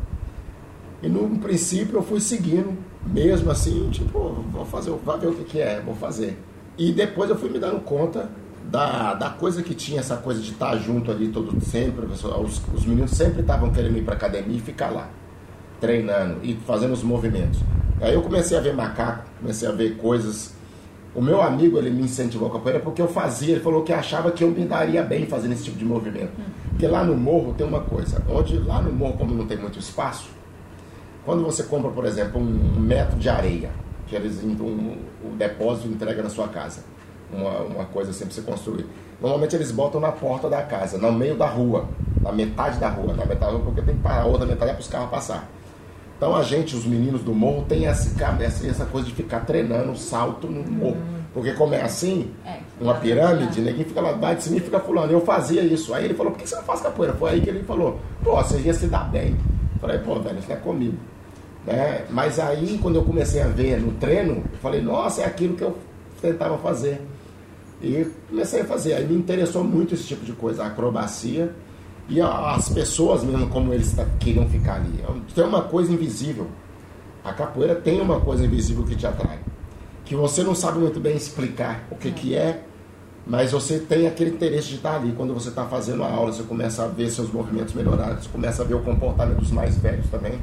e 1.02 1.08
no 1.08 1.38
princípio 1.38 1.96
eu 1.96 2.02
fui 2.02 2.20
seguindo, 2.20 2.76
mesmo 3.06 3.50
assim, 3.50 3.88
tipo, 3.90 4.18
vou 4.50 4.64
fazer, 4.64 4.90
vou 4.90 5.18
ver 5.18 5.26
o 5.28 5.34
que, 5.34 5.44
que 5.44 5.60
é, 5.60 5.80
vou 5.80 5.94
fazer. 5.94 6.38
E 6.78 6.92
depois 6.92 7.30
eu 7.30 7.36
fui 7.36 7.48
me 7.48 7.58
dando 7.58 7.80
conta 7.80 8.30
da, 8.64 9.14
da 9.14 9.30
coisa 9.30 9.62
que 9.62 9.74
tinha, 9.74 10.00
essa 10.00 10.16
coisa 10.16 10.40
de 10.40 10.52
estar 10.52 10.76
junto 10.76 11.10
ali 11.10 11.28
todo 11.28 11.58
sempre, 11.64 12.06
os, 12.06 12.62
os 12.74 12.84
meninos 12.84 13.12
sempre 13.12 13.40
estavam 13.40 13.70
querendo 13.70 13.96
ir 13.98 14.02
para 14.02 14.14
academia 14.14 14.56
e 14.56 14.60
ficar 14.60 14.90
lá, 14.90 15.08
treinando 15.80 16.38
e 16.42 16.54
fazendo 16.66 16.92
os 16.92 17.02
movimentos. 17.02 17.60
Aí 18.00 18.14
eu 18.14 18.22
comecei 18.22 18.56
a 18.56 18.60
ver 18.60 18.74
macaco, 18.74 19.24
comecei 19.40 19.66
a 19.66 19.72
ver 19.72 19.96
coisas 19.96 20.54
O 21.14 21.22
meu 21.22 21.40
amigo, 21.40 21.78
ele 21.78 21.88
me 21.88 22.02
incentivou 22.02 22.48
a 22.48 22.52
capoeira 22.52 22.78
porque 22.78 23.00
eu 23.00 23.08
fazia, 23.08 23.52
ele 23.52 23.60
falou 23.60 23.82
que 23.82 23.90
achava 23.90 24.30
que 24.30 24.44
eu 24.44 24.50
me 24.50 24.66
daria 24.66 25.02
bem 25.02 25.24
fazendo 25.24 25.52
esse 25.52 25.64
tipo 25.64 25.78
de 25.78 25.84
movimento. 25.84 26.32
Porque 26.68 26.86
lá 26.86 27.02
no 27.02 27.16
morro 27.16 27.54
tem 27.54 27.66
uma 27.66 27.80
coisa, 27.80 28.22
onde 28.28 28.58
lá 28.58 28.82
no 28.82 28.92
morro, 28.92 29.14
como 29.14 29.34
não 29.34 29.46
tem 29.46 29.56
muito 29.56 29.78
espaço, 29.78 30.28
quando 31.26 31.44
você 31.44 31.64
compra, 31.64 31.90
por 31.90 32.06
exemplo, 32.06 32.40
um 32.40 32.80
metro 32.80 33.18
de 33.18 33.28
areia, 33.28 33.70
que 34.06 34.14
eles 34.16 34.42
um, 34.42 34.96
o 35.24 35.30
depósito 35.36 35.88
entrega 35.88 36.22
na 36.22 36.30
sua 36.30 36.48
casa, 36.48 36.80
uma, 37.32 37.58
uma 37.62 37.84
coisa 37.84 38.10
assim 38.12 38.24
para 38.24 38.32
você 38.34 38.40
construir. 38.42 38.86
Normalmente 39.20 39.56
eles 39.56 39.70
botam 39.72 40.00
na 40.00 40.12
porta 40.12 40.48
da 40.48 40.62
casa, 40.62 40.96
no 40.96 41.10
meio 41.12 41.36
da 41.36 41.46
rua, 41.46 41.86
na 42.22 42.30
metade 42.32 42.78
da 42.78 42.88
rua, 42.88 43.08
na 43.14 43.26
metade 43.26 43.40
da 43.40 43.46
rua, 43.48 43.60
porque 43.60 43.82
tem 43.82 43.96
que 43.96 44.02
parar, 44.02 44.22
a 44.22 44.26
outra 44.26 44.46
metade 44.46 44.70
é 44.70 44.74
para 44.74 44.80
os 44.80 44.88
carros 44.88 45.10
passar. 45.10 45.48
Então 46.16 46.34
a 46.34 46.42
gente, 46.42 46.74
os 46.76 46.86
meninos 46.86 47.22
do 47.22 47.34
morro, 47.34 47.64
tem 47.68 47.86
essa, 47.86 48.08
essa 48.66 48.86
coisa 48.86 49.06
de 49.06 49.14
ficar 49.14 49.40
treinando 49.40 49.94
salto 49.96 50.46
no 50.46 50.62
morro. 50.70 50.96
Porque 51.34 51.52
como 51.52 51.74
é 51.74 51.82
assim, 51.82 52.30
É. 52.46 52.60
uma 52.80 52.94
pirâmide, 52.94 53.60
ninguém 53.60 53.84
fica 53.84 54.00
lá 54.00 54.12
embaixo 54.12 54.36
de 54.36 54.42
cima 54.44 54.56
e 54.56 54.60
fica 54.60 54.80
fulano. 54.80 55.12
Eu 55.12 55.20
fazia 55.20 55.60
isso. 55.62 55.92
Aí 55.92 56.06
ele 56.06 56.14
falou, 56.14 56.32
por 56.32 56.38
que 56.38 56.48
você 56.48 56.56
não 56.56 56.62
faz 56.62 56.80
capoeira? 56.80 57.12
Foi 57.14 57.30
aí 57.32 57.40
que 57.42 57.50
ele 57.50 57.62
falou, 57.64 58.00
pô, 58.24 58.36
você 58.36 58.58
ia 58.60 58.72
se 58.72 58.86
dar 58.86 59.10
bem. 59.10 59.36
Eu 59.74 59.80
falei, 59.80 59.98
pô, 59.98 60.14
velho, 60.20 60.38
isso 60.38 60.48
não 60.48 60.56
é 60.56 60.60
comigo. 60.60 60.96
Né? 61.66 62.04
Mas 62.10 62.38
aí, 62.38 62.78
quando 62.80 62.96
eu 62.96 63.02
comecei 63.02 63.42
a 63.42 63.48
ver 63.48 63.80
no 63.80 63.92
treino, 63.92 64.44
eu 64.52 64.58
falei, 64.62 64.80
nossa, 64.80 65.22
é 65.22 65.24
aquilo 65.26 65.56
que 65.56 65.62
eu 65.62 65.76
tentava 66.22 66.56
fazer. 66.58 67.00
E 67.82 68.06
comecei 68.28 68.60
a 68.60 68.64
fazer. 68.64 68.94
Aí 68.94 69.06
me 69.06 69.16
interessou 69.16 69.64
muito 69.64 69.94
esse 69.94 70.04
tipo 70.04 70.24
de 70.24 70.32
coisa, 70.32 70.62
a 70.62 70.66
acrobacia. 70.68 71.52
E 72.08 72.20
as 72.20 72.68
pessoas 72.68 73.24
mesmo, 73.24 73.48
como 73.48 73.74
eles 73.74 73.92
tá- 73.92 74.06
queriam 74.20 74.48
ficar 74.48 74.76
ali. 74.76 75.04
Tem 75.34 75.44
uma 75.44 75.62
coisa 75.62 75.92
invisível. 75.92 76.46
A 77.24 77.32
capoeira 77.32 77.74
tem 77.74 78.00
uma 78.00 78.20
coisa 78.20 78.44
invisível 78.44 78.84
que 78.84 78.94
te 78.94 79.04
atrai. 79.06 79.40
Que 80.04 80.14
você 80.14 80.44
não 80.44 80.54
sabe 80.54 80.78
muito 80.78 81.00
bem 81.00 81.16
explicar 81.16 81.84
o 81.90 81.96
que, 81.96 82.12
que 82.12 82.32
é, 82.36 82.62
mas 83.26 83.50
você 83.50 83.80
tem 83.80 84.06
aquele 84.06 84.30
interesse 84.30 84.68
de 84.68 84.76
estar 84.76 84.94
ali. 84.94 85.12
Quando 85.16 85.34
você 85.34 85.48
está 85.48 85.64
fazendo 85.64 86.04
a 86.04 86.08
aula, 86.08 86.32
você 86.32 86.44
começa 86.44 86.84
a 86.84 86.86
ver 86.86 87.10
seus 87.10 87.32
movimentos 87.32 87.74
melhorados, 87.74 88.22
você 88.22 88.30
começa 88.30 88.62
a 88.62 88.64
ver 88.64 88.74
o 88.74 88.80
comportamento 88.82 89.38
dos 89.38 89.50
mais 89.50 89.76
velhos 89.76 90.06
também, 90.08 90.38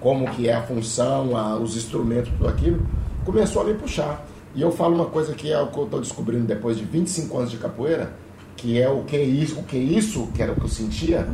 como 0.00 0.28
que 0.30 0.48
é 0.48 0.54
a 0.54 0.62
função, 0.62 1.36
a- 1.36 1.56
os 1.56 1.76
instrumentos, 1.76 2.30
tudo 2.30 2.48
aquilo. 2.48 2.80
Começou 3.24 3.62
a 3.62 3.64
me 3.64 3.74
puxar. 3.74 4.24
E 4.54 4.62
eu 4.62 4.70
falo 4.72 4.94
uma 4.94 5.06
coisa 5.06 5.34
que 5.34 5.52
é 5.52 5.60
o 5.60 5.68
que 5.68 5.78
eu 5.78 5.84
estou 5.84 6.00
descobrindo 6.00 6.46
depois 6.46 6.76
de 6.78 6.84
25 6.84 7.36
anos 7.38 7.50
de 7.50 7.58
capoeira, 7.58 8.12
que 8.56 8.80
é 8.80 8.88
o 8.88 9.02
que 9.04 9.16
isso, 9.16 9.60
o 9.60 9.62
que 9.62 9.76
isso, 9.76 10.28
que 10.34 10.42
era 10.42 10.52
o 10.52 10.54
que 10.56 10.62
eu 10.64 10.68
sentia, 10.68 11.28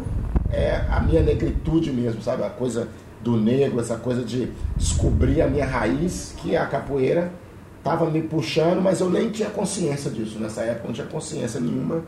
é 0.50 0.84
a 0.90 1.00
minha 1.00 1.22
negritude 1.22 1.90
mesmo, 1.92 2.20
sabe? 2.22 2.42
A 2.42 2.50
coisa 2.50 2.88
do 3.22 3.36
negro, 3.36 3.80
essa 3.80 3.96
coisa 3.96 4.22
de 4.22 4.50
descobrir 4.76 5.40
a 5.40 5.46
minha 5.46 5.64
raiz, 5.64 6.34
que 6.38 6.54
é 6.54 6.58
a 6.58 6.66
capoeira, 6.66 7.32
estava 7.78 8.10
me 8.10 8.20
puxando, 8.22 8.82
mas 8.82 9.00
eu 9.00 9.08
nem 9.08 9.30
tinha 9.30 9.48
consciência 9.48 10.10
disso. 10.10 10.38
Nessa 10.38 10.62
época 10.62 10.84
eu 10.84 10.88
não 10.88 10.94
tinha 10.94 11.06
consciência 11.06 11.60
nenhuma 11.60 12.02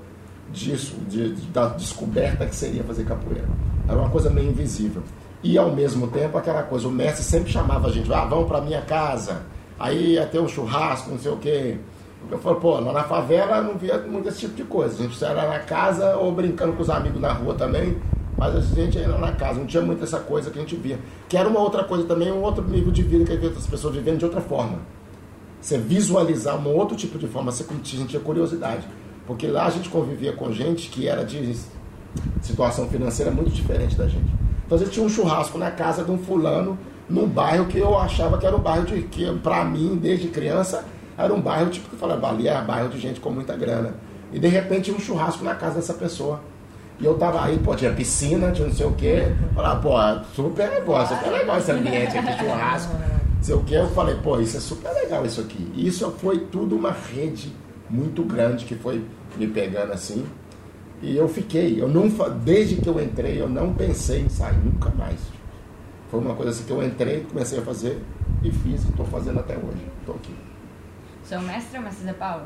disso, 0.53 0.97
de, 1.09 1.35
de- 1.35 1.47
da 1.47 1.69
descoberta 1.69 2.45
que 2.47 2.55
seria 2.55 2.83
fazer 2.85 3.05
capoeira. 3.05 3.45
Era 3.89 3.99
uma 3.99 4.11
coisa 4.11 4.29
meio 4.29 4.49
invisível. 4.51 5.03
E 5.43 5.57
ao 5.59 5.71
mesmo 5.71 6.09
tempo 6.09 6.37
aquela 6.37 6.63
coisa, 6.63 6.89
o 6.89 6.91
mestre 6.91 7.23
sempre 7.23 7.53
chamava 7.53 7.89
a 7.89 7.91
gente, 7.91 8.13
ah, 8.13 8.25
vamos 8.25 8.49
para 8.49 8.61
minha 8.61 8.83
casa, 8.83 9.43
aí 9.79 10.15
ia 10.15 10.27
ter 10.27 10.41
um 10.41 10.49
churrasco, 10.49 11.11
não 11.11 11.19
sei 11.19 11.31
o 11.31 11.37
quê. 11.37 11.79
Eu 12.31 12.39
falei, 12.39 12.59
pô, 12.59 12.81
lá 12.81 12.93
na 12.93 13.05
favela 13.05 13.61
não 13.63 13.77
via 13.77 13.99
muito 13.99 14.29
esse 14.29 14.41
tipo 14.41 14.55
de 14.55 14.65
coisa. 14.65 14.95
A 14.95 15.07
gente 15.07 15.25
era 15.25 15.47
na 15.47 15.61
casa 15.61 16.17
ou 16.17 16.33
brincando 16.33 16.73
com 16.73 16.83
os 16.83 16.91
amigos 16.91 17.21
na 17.21 17.33
rua 17.33 17.55
também, 17.55 17.97
mas 18.37 18.57
a 18.57 18.61
gente 18.61 18.99
era 18.99 19.17
na 19.17 19.33
casa, 19.33 19.61
não 19.61 19.67
tinha 19.67 19.83
muito 19.83 20.03
essa 20.03 20.19
coisa 20.19 20.51
que 20.51 20.59
a 20.59 20.63
gente 20.63 20.75
via. 20.75 20.99
Que 21.29 21.37
era 21.37 21.49
uma 21.49 21.61
outra 21.61 21.85
coisa 21.85 22.05
também, 22.05 22.33
um 22.33 22.43
outro 22.43 22.65
nível 22.65 22.91
de 22.91 23.03
vida 23.03 23.25
que 23.25 23.47
outras 23.47 23.67
pessoas 23.67 23.95
vivendo 23.95 24.19
de 24.19 24.25
outra 24.25 24.41
forma. 24.41 24.79
Você 25.61 25.79
visualizar 25.79 26.57
um 26.57 26.75
outro 26.75 26.97
tipo 26.97 27.19
de 27.19 27.27
forma, 27.29 27.53
você 27.53 27.65
sentia 27.85 28.21
curiosidade. 28.21 28.87
Porque 29.27 29.47
lá 29.47 29.67
a 29.67 29.71
gente 29.71 29.89
convivia 29.89 30.33
com 30.33 30.53
gente 30.53 30.89
que 30.89 31.09
era 31.09 31.25
de 31.25 31.57
situação 32.41 32.89
financeira 32.89 33.31
muito 33.31 33.51
diferente 33.51 33.97
da 33.97 34.07
gente. 34.07 34.46
Então 34.67 34.77
a 34.77 34.81
gente 34.81 34.91
tinha 34.91 35.07
um 35.07 35.09
churrasco 35.09 35.57
na 35.59 35.71
casa 35.71 36.05
de 36.05 36.11
um 36.11 36.19
fulano, 36.19 36.77
num 37.09 37.27
bairro 37.27 37.67
que 37.67 37.79
eu 37.79 37.97
achava 37.97 38.37
que 38.37 38.45
era 38.45 38.55
um 38.55 38.61
bairro 38.61 38.85
de 38.85 39.03
que, 39.03 39.33
pra 39.39 39.65
mim, 39.65 39.97
desde 39.97 40.29
criança, 40.29 40.85
era 41.17 41.33
um 41.33 41.41
bairro 41.41 41.71
tipo 41.71 41.89
que 41.89 41.97
falava, 41.97 42.29
ali 42.29 42.49
era 42.49 42.61
bairro 42.61 42.89
de 42.89 42.99
gente 42.99 43.21
com 43.21 43.31
muita 43.31 43.57
grana. 43.57 43.95
E 44.33 44.39
de 44.39 44.49
repente 44.49 44.91
um 44.91 44.99
churrasco 44.99 45.45
na 45.45 45.55
casa 45.55 45.77
dessa 45.77 45.95
pessoa. 45.95 46.41
E 46.99 47.05
eu 47.05 47.15
tava 47.17 47.45
aí, 47.45 47.59
pô, 47.59 47.75
tinha 47.75 47.93
piscina, 47.93 48.51
tinha 48.51 48.67
não 48.67 48.75
sei 48.75 48.87
o 48.87 48.93
quê. 48.93 49.33
Falava, 49.55 49.81
pô, 49.81 50.25
super 50.35 50.69
legal, 50.69 51.07
super 51.07 51.31
legal 51.31 51.59
esse 51.59 51.71
ambiente 51.71 52.19
aqui, 52.19 52.39
churrasco. 52.39 52.95
Não 52.95 53.43
sei 53.43 53.55
o 53.55 53.63
quê. 53.63 53.75
Eu 53.77 53.89
falei, 53.91 54.17
pô, 54.17 54.41
isso 54.41 54.57
é 54.57 54.61
super 54.61 54.93
legal 54.93 55.25
isso 55.25 55.41
aqui. 55.41 55.71
E 55.75 55.87
isso 55.87 56.11
foi 56.19 56.39
tudo 56.39 56.75
uma 56.75 56.91
rede 56.91 57.53
muito 57.89 58.23
grande 58.25 58.65
que 58.65 58.75
foi 58.75 59.05
me 59.37 59.47
pegando 59.47 59.93
assim. 59.93 60.25
E 61.03 61.17
eu 61.17 61.29
fiquei, 61.29 61.81
eu 61.81 61.89
não, 61.89 62.09
desde 62.43 62.77
que 62.77 62.89
eu 62.89 63.01
entrei, 63.01 63.41
eu 63.41 63.49
não 63.49 63.75
pensei 63.75 64.23
em 64.23 64.29
sair 64.29 64.57
nunca 64.57 64.91
mais. 64.91 65.21
Foi 66.11 66.21
uma 66.21 66.35
coisa 66.35 66.53
assim 66.53 66.65
que 66.65 66.71
eu 66.71 66.83
entrei, 66.83 67.27
comecei 67.29 67.59
a 67.59 67.63
fazer 67.63 68.03
e 68.43 68.51
fiz 68.51 68.85
e 68.85 68.89
estou 68.89 69.05
fazendo 69.07 69.41
até 69.41 69.55
hoje. 69.55 69.87
Estou 70.01 70.15
aqui. 70.15 70.35
Seu 71.25 71.41
mestre 71.41 71.77
é 71.77 71.81
o 71.81 71.83
mestre 71.83 72.05
Zé 72.05 72.13
Paulo? 72.13 72.45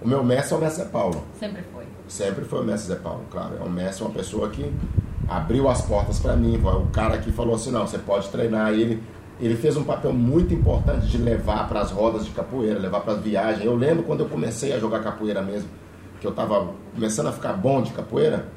O 0.00 0.08
meu 0.08 0.24
mestre 0.24 0.54
é 0.54 0.56
o 0.56 0.60
mestre 0.60 0.84
Zé 0.84 0.90
Paulo. 0.90 1.24
Sempre 1.38 1.62
foi. 1.72 1.84
Sempre 2.08 2.44
foi 2.44 2.60
o 2.62 2.64
mestre 2.64 2.94
Zé 2.94 3.00
Paulo, 3.00 3.22
claro. 3.30 3.56
É 3.60 3.62
um 3.62 3.70
mestre, 3.70 4.04
uma 4.04 4.12
pessoa 4.12 4.48
que 4.48 4.72
abriu 5.28 5.68
as 5.68 5.82
portas 5.82 6.18
para 6.18 6.34
mim. 6.36 6.56
O 6.56 6.86
cara 6.86 7.18
que 7.18 7.30
falou 7.30 7.54
assim: 7.54 7.70
não, 7.70 7.86
você 7.86 7.98
pode 7.98 8.28
treinar. 8.30 8.72
E 8.74 8.80
ele, 8.80 9.02
ele 9.38 9.56
fez 9.56 9.76
um 9.76 9.84
papel 9.84 10.12
muito 10.12 10.52
importante 10.54 11.06
de 11.06 11.18
levar 11.18 11.68
para 11.68 11.80
as 11.80 11.90
rodas 11.90 12.24
de 12.24 12.30
capoeira, 12.32 12.78
levar 12.78 13.00
para 13.00 13.14
as 13.14 13.20
viagens. 13.20 13.64
Eu 13.64 13.76
lembro 13.76 14.02
quando 14.04 14.20
eu 14.20 14.28
comecei 14.28 14.72
a 14.72 14.78
jogar 14.78 15.02
capoeira 15.02 15.42
mesmo, 15.42 15.68
que 16.26 16.40
eu 16.40 16.44
estava 16.44 16.72
começando 16.94 17.28
a 17.28 17.32
ficar 17.32 17.52
bom 17.52 17.82
de 17.82 17.92
capoeira. 17.92 18.48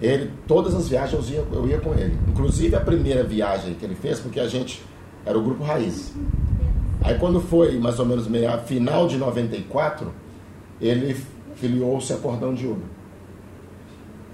Ele, 0.00 0.30
todas 0.46 0.74
as 0.74 0.88
viagens 0.88 1.30
eu 1.30 1.34
ia, 1.34 1.44
eu 1.52 1.68
ia 1.68 1.80
com 1.80 1.92
ele. 1.94 2.16
Inclusive 2.28 2.74
a 2.74 2.80
primeira 2.80 3.24
viagem 3.24 3.74
que 3.74 3.84
ele 3.84 3.94
fez, 3.94 4.20
porque 4.20 4.38
a 4.38 4.46
gente 4.46 4.82
era 5.24 5.38
o 5.38 5.42
grupo 5.42 5.62
Raiz. 5.64 6.12
Aí 7.02 7.18
quando 7.18 7.40
foi 7.40 7.78
mais 7.78 7.98
ou 7.98 8.06
menos 8.06 8.26
meia 8.26 8.58
final 8.58 9.06
de 9.06 9.16
94, 9.16 10.12
ele 10.80 11.16
filiou-se 11.56 12.12
a 12.12 12.16
Cordão 12.16 12.54
de 12.54 12.66
Ouro. 12.66 12.82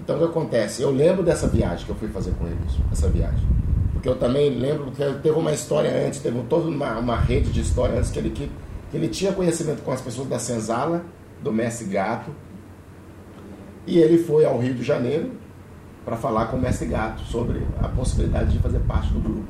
Então 0.03 0.15
o 0.15 0.19
que 0.19 0.25
acontece? 0.25 0.81
Eu 0.81 0.91
lembro 0.91 1.23
dessa 1.23 1.47
viagem 1.47 1.85
que 1.85 1.91
eu 1.91 1.95
fui 1.95 2.09
fazer 2.09 2.31
com 2.31 2.45
ele, 2.45 2.57
isso, 2.67 2.79
essa 2.91 3.07
viagem. 3.07 3.47
Porque 3.93 4.09
eu 4.09 4.15
também 4.15 4.49
lembro 4.49 4.91
que 4.91 5.03
teve 5.21 5.37
uma 5.37 5.51
história 5.51 6.07
antes, 6.07 6.19
teve 6.19 6.41
toda 6.49 6.67
uma, 6.67 6.97
uma 6.97 7.15
rede 7.15 7.51
de 7.51 7.61
história 7.61 7.99
antes 7.99 8.09
que 8.09 8.17
ele, 8.17 8.31
que, 8.31 8.49
que 8.89 8.97
ele 8.97 9.07
tinha 9.07 9.31
conhecimento 9.31 9.83
com 9.83 9.91
as 9.91 10.01
pessoas 10.01 10.27
da 10.27 10.39
Senzala, 10.39 11.05
do 11.41 11.51
Mestre 11.51 11.85
Gato, 11.87 12.31
e 13.87 13.97
ele 13.97 14.17
foi 14.23 14.45
ao 14.45 14.57
Rio 14.59 14.73
de 14.73 14.83
Janeiro 14.83 15.31
para 16.05 16.15
falar 16.17 16.45
com 16.47 16.57
o 16.57 16.61
Mestre 16.61 16.87
Gato 16.87 17.21
sobre 17.23 17.61
a 17.81 17.87
possibilidade 17.87 18.51
de 18.51 18.59
fazer 18.59 18.79
parte 18.79 19.11
do 19.13 19.19
grupo. 19.19 19.43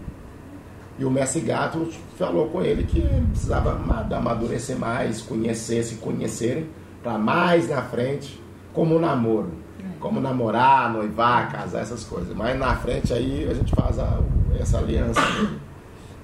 E 0.99 1.05
o 1.05 1.09
Mestre 1.09 1.41
Gato 1.41 1.87
falou 2.17 2.49
com 2.49 2.61
ele 2.61 2.83
que 2.83 3.01
precisava 3.31 3.71
ama- 3.71 4.07
amadurecer 4.15 4.77
mais, 4.77 5.21
conhecer, 5.21 5.83
se 5.83 5.95
conhecerem, 5.95 6.67
para 7.01 7.17
mais 7.17 7.69
na 7.69 7.81
frente, 7.81 8.39
como 8.73 8.95
um 8.95 8.99
namoro. 8.99 9.51
Como 9.99 10.19
namorar, 10.19 10.91
noivar, 10.91 11.51
casar, 11.51 11.81
essas 11.81 12.03
coisas. 12.03 12.35
Mas 12.35 12.57
na 12.57 12.75
frente 12.75 13.13
aí 13.13 13.47
a 13.49 13.53
gente 13.53 13.73
faz 13.73 13.97
a- 13.99 14.19
essa 14.59 14.77
aliança. 14.79 15.21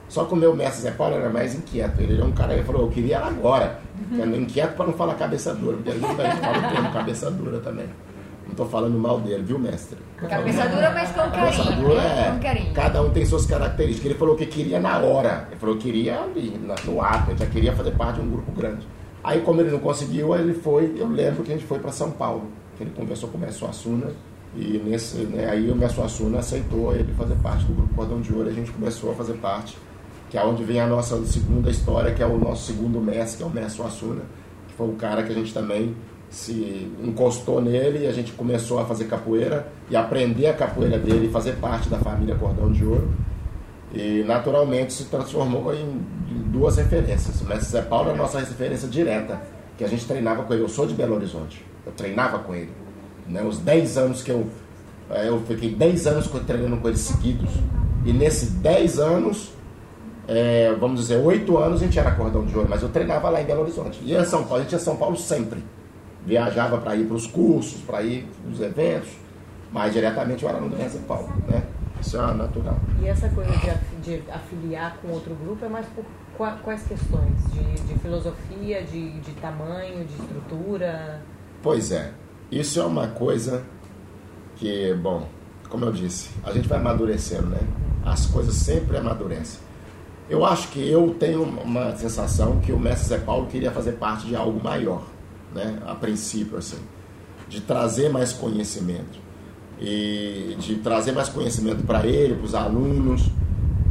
Só 0.10 0.24
que 0.26 0.34
o 0.34 0.38
meu 0.38 0.56
mestre 0.56 0.84
Zé 0.84 0.92
Paulo 0.92 1.16
era 1.16 1.30
mais 1.30 1.54
inquieto. 1.54 2.00
Ele 2.00 2.16
era 2.16 2.26
um 2.26 2.32
cara 2.32 2.56
que 2.56 2.64
falou, 2.64 2.84
eu 2.84 2.90
queria 2.90 3.18
ela 3.18 3.28
agora. 3.28 3.80
Era 4.18 4.38
inquieto 4.38 4.76
para 4.76 4.86
não 4.86 4.94
falar 4.94 5.16
cabeça 5.16 5.54
dura, 5.54 5.76
porque 5.78 5.90
a 5.90 5.94
gente 5.94 6.06
fala 6.16 6.58
o 6.58 6.74
termo 6.74 6.92
cabeça 6.94 7.32
dura 7.32 7.60
também. 7.60 7.88
Não 8.46 8.52
estou 8.52 8.66
falando 8.66 8.98
mal 8.98 9.20
dele, 9.20 9.44
viu, 9.44 9.60
mestre? 9.60 9.98
Cabeça 10.18 10.68
dura, 10.70 10.92
mas 10.92 11.10
com 11.12 11.30
Cabeça 11.30 11.64
carinho. 11.64 11.82
dura 11.82 12.02
né? 12.02 12.28
é. 12.28 12.32
Com 12.32 12.40
carinho. 12.40 12.74
Cada 12.74 13.02
um 13.02 13.10
tem 13.10 13.26
suas 13.26 13.46
características. 13.46 14.06
Ele 14.06 14.18
falou 14.18 14.36
que 14.36 14.46
queria 14.46 14.80
na 14.80 14.98
hora. 15.00 15.48
Ele 15.52 15.60
falou 15.60 15.76
que 15.76 15.84
queria 15.84 16.22
ali, 16.22 16.58
no 16.86 17.02
ato. 17.02 17.32
Ele 17.32 17.38
já 17.38 17.46
queria 17.46 17.76
fazer 17.76 17.92
parte 17.92 18.22
de 18.22 18.26
um 18.26 18.32
grupo 18.32 18.52
grande. 18.54 18.88
Aí, 19.24 19.42
como 19.42 19.60
ele 19.60 19.72
não 19.72 19.80
conseguiu, 19.80 20.34
ele 20.34 20.54
foi. 20.54 20.96
Eu 20.98 21.08
lembro 21.08 21.44
que 21.44 21.52
a 21.52 21.56
gente 21.56 21.68
foi 21.68 21.80
para 21.80 21.92
São 21.92 22.12
Paulo. 22.12 22.46
Que 22.78 22.84
ele 22.84 22.92
conversou 22.96 23.28
com 23.30 23.38
o 23.38 23.42
Mestre 23.42 23.66
Assuna. 23.68 24.08
E 24.56 24.82
nesse, 24.84 25.18
né, 25.18 25.50
aí 25.50 25.70
o 25.70 25.76
Mestre 25.76 26.02
Assuna 26.02 26.40
aceitou 26.40 26.96
ele 26.96 27.14
fazer 27.14 27.36
parte 27.36 27.66
do 27.66 27.74
grupo 27.74 27.94
Cordão 27.94 28.22
de 28.22 28.34
Ouro. 28.34 28.48
A 28.48 28.54
gente 28.54 28.72
começou 28.72 29.12
a 29.12 29.14
fazer 29.14 29.34
parte. 29.34 29.78
Que 30.29 30.38
é 30.38 30.43
onde 30.43 30.63
vem 30.63 30.79
a 30.79 30.88
nossa 30.88 31.24
segunda 31.25 31.69
história, 31.69 32.13
que 32.13 32.22
é 32.22 32.25
o 32.25 32.38
nosso 32.38 32.65
segundo 32.67 33.00
mestre, 33.00 33.38
que 33.38 33.43
é 33.43 33.46
o 33.46 33.50
Mestre 33.50 33.81
Assuna. 33.84 34.22
Que 34.67 34.74
foi 34.74 34.88
o 34.89 34.93
cara 34.93 35.24
que 35.24 35.31
a 35.31 35.36
gente 35.36 35.53
também 35.53 35.96
se 36.29 36.91
encostou 37.01 37.62
nele 37.62 38.03
e 38.03 38.07
a 38.07 38.12
gente 38.12 38.34
começou 38.34 38.79
a 38.79 38.86
fazer 38.86 39.05
capoeira 39.05 39.67
e 39.89 39.96
aprender 39.96 40.48
a 40.48 40.53
capoeira 40.53 41.00
dele 41.00 41.29
fazer 41.29 41.53
parte 41.53 41.88
da 41.88 41.98
família 41.98 42.36
Cordão 42.36 42.69
de 42.72 42.84
Ouro. 42.86 43.10
E 43.93 44.24
naturalmente 44.27 44.91
se 44.91 45.05
transformou 45.05 45.74
em, 45.74 46.01
duas 46.51 46.75
referências. 46.75 47.39
O 47.41 47.46
mestre 47.46 47.69
Zé 47.69 47.81
Paulo 47.81 48.10
é 48.10 48.13
a 48.13 48.15
nossa 48.17 48.39
referência 48.39 48.88
direta, 48.89 49.41
que 49.77 49.84
a 49.84 49.88
gente 49.88 50.05
treinava 50.05 50.43
com 50.43 50.53
ele. 50.53 50.63
Eu 50.63 50.69
sou 50.69 50.86
de 50.86 50.93
Belo 50.93 51.15
Horizonte, 51.15 51.63
eu 51.86 51.93
treinava 51.93 52.39
com 52.39 52.53
ele. 52.53 52.72
Né? 53.29 53.41
Os 53.43 53.60
10 53.60 53.98
anos 53.98 54.22
que 54.22 54.31
eu. 54.31 54.46
eh, 55.10 55.29
Eu 55.29 55.41
fiquei 55.48 55.74
10 55.74 56.07
anos 56.07 56.27
treinando 56.46 56.77
com 56.77 56.88
ele 56.89 56.98
seguidos. 56.98 57.50
E 58.05 58.12
nesses 58.12 58.51
10 58.51 59.00
anos, 59.00 59.51
é, 60.27 60.74
vamos 60.79 61.00
dizer, 61.01 61.17
oito 61.17 61.57
anos 61.57 61.81
a 61.81 61.86
gente 61.86 61.98
era 61.98 62.12
cordão 62.12 62.46
de 62.46 62.55
ouro, 62.55 62.67
mas 62.69 62.81
eu 62.81 62.89
treinava 62.89 63.29
lá 63.29 63.41
em 63.41 63.46
Belo 63.46 63.62
Horizonte. 63.62 64.00
E 64.03 64.13
em 64.15 64.25
São 64.25 64.43
Paulo, 64.43 64.57
a 64.57 64.63
gente 64.63 64.74
ia 64.74 64.79
São 64.79 64.96
Paulo 64.98 65.15
sempre. 65.17 65.63
Viajava 66.25 66.77
para 66.79 66.96
ir 66.96 67.05
para 67.05 67.15
os 67.15 67.25
cursos, 67.25 67.79
para 67.81 68.01
ir 68.03 68.27
para 68.43 68.51
os 68.51 68.60
eventos, 68.60 69.10
mas 69.72 69.93
diretamente 69.93 70.43
eu 70.43 70.50
era 70.50 70.60
no 70.60 70.69
São 70.89 71.01
Paulo, 71.03 71.29
né? 71.48 71.63
Isso 72.01 72.17
é 72.17 72.34
natural. 72.34 72.77
E 73.01 73.07
essa 73.07 73.27
coisa 73.29 73.51
de, 73.57 73.69
af- 73.69 73.96
de 74.03 74.24
afiliar 74.31 74.98
com 75.01 75.07
outro 75.10 75.34
grupo 75.36 75.65
é 75.65 75.69
mais 75.69 75.86
por 75.88 76.03
qua- 76.38 76.57
quais 76.63 76.84
questões? 76.84 77.34
De, 77.53 77.81
de 77.88 78.00
filosofia, 78.00 78.84
de, 78.84 79.19
de 79.22 79.31
tamanho, 79.41 80.05
de 80.05 80.13
estrutura? 80.22 81.22
Pois 81.63 81.91
é, 81.91 82.12
isso 82.51 82.79
é 82.79 82.86
uma 82.86 83.07
coisa 83.07 83.63
que, 84.57 84.93
bom, 84.96 85.27
como 85.69 85.86
eu 85.86 85.91
disse, 85.91 86.29
a 86.43 86.51
gente 86.51 86.67
vai 86.67 86.77
amadurecendo, 86.79 87.48
né? 87.48 87.60
As 88.05 88.25
coisas 88.27 88.53
sempre 88.55 88.98
amadurecem. 88.98 89.60
Eu 90.29 90.46
acho 90.46 90.69
que 90.69 90.86
eu 90.86 91.15
tenho 91.17 91.43
uma 91.43 91.96
sensação 91.96 92.60
que 92.60 92.72
o 92.72 92.79
mestre 92.79 93.07
Zé 93.07 93.17
Paulo 93.17 93.48
queria 93.48 93.72
fazer 93.72 93.93
parte 93.93 94.27
de 94.27 94.36
algo 94.36 94.62
maior, 94.62 95.03
né? 95.55 95.79
A 95.86 95.96
princípio, 95.96 96.57
assim, 96.57 96.77
de 97.48 97.62
trazer 97.62 98.10
mais 98.10 98.34
conhecimento 98.34 99.19
e 99.79 100.55
de 100.60 100.75
trazer 100.75 101.13
mais 101.13 101.29
conhecimento 101.29 101.84
para 101.84 102.05
ele, 102.05 102.36
para 102.36 102.46
os 102.46 102.55
alunos. 102.55 103.29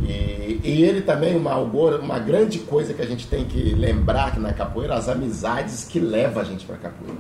E, 0.02 0.60
e 0.62 0.82
ele 0.82 1.00
também, 1.00 1.36
uma, 1.36 1.56
uma 1.56 2.18
grande 2.18 2.58
coisa 2.58 2.92
que 2.92 3.00
a 3.00 3.06
gente 3.06 3.26
tem 3.26 3.46
que 3.46 3.75
lembrar 3.75 4.32
que 4.32 4.40
na 4.40 4.52
capoeira, 4.52 4.94
as 4.94 5.08
amizades 5.08 5.84
que 5.84 5.99
levam 5.99 6.42
a 6.42 6.44
gente 6.44 6.66
para 6.66 6.76
capoeira. 6.76 7.18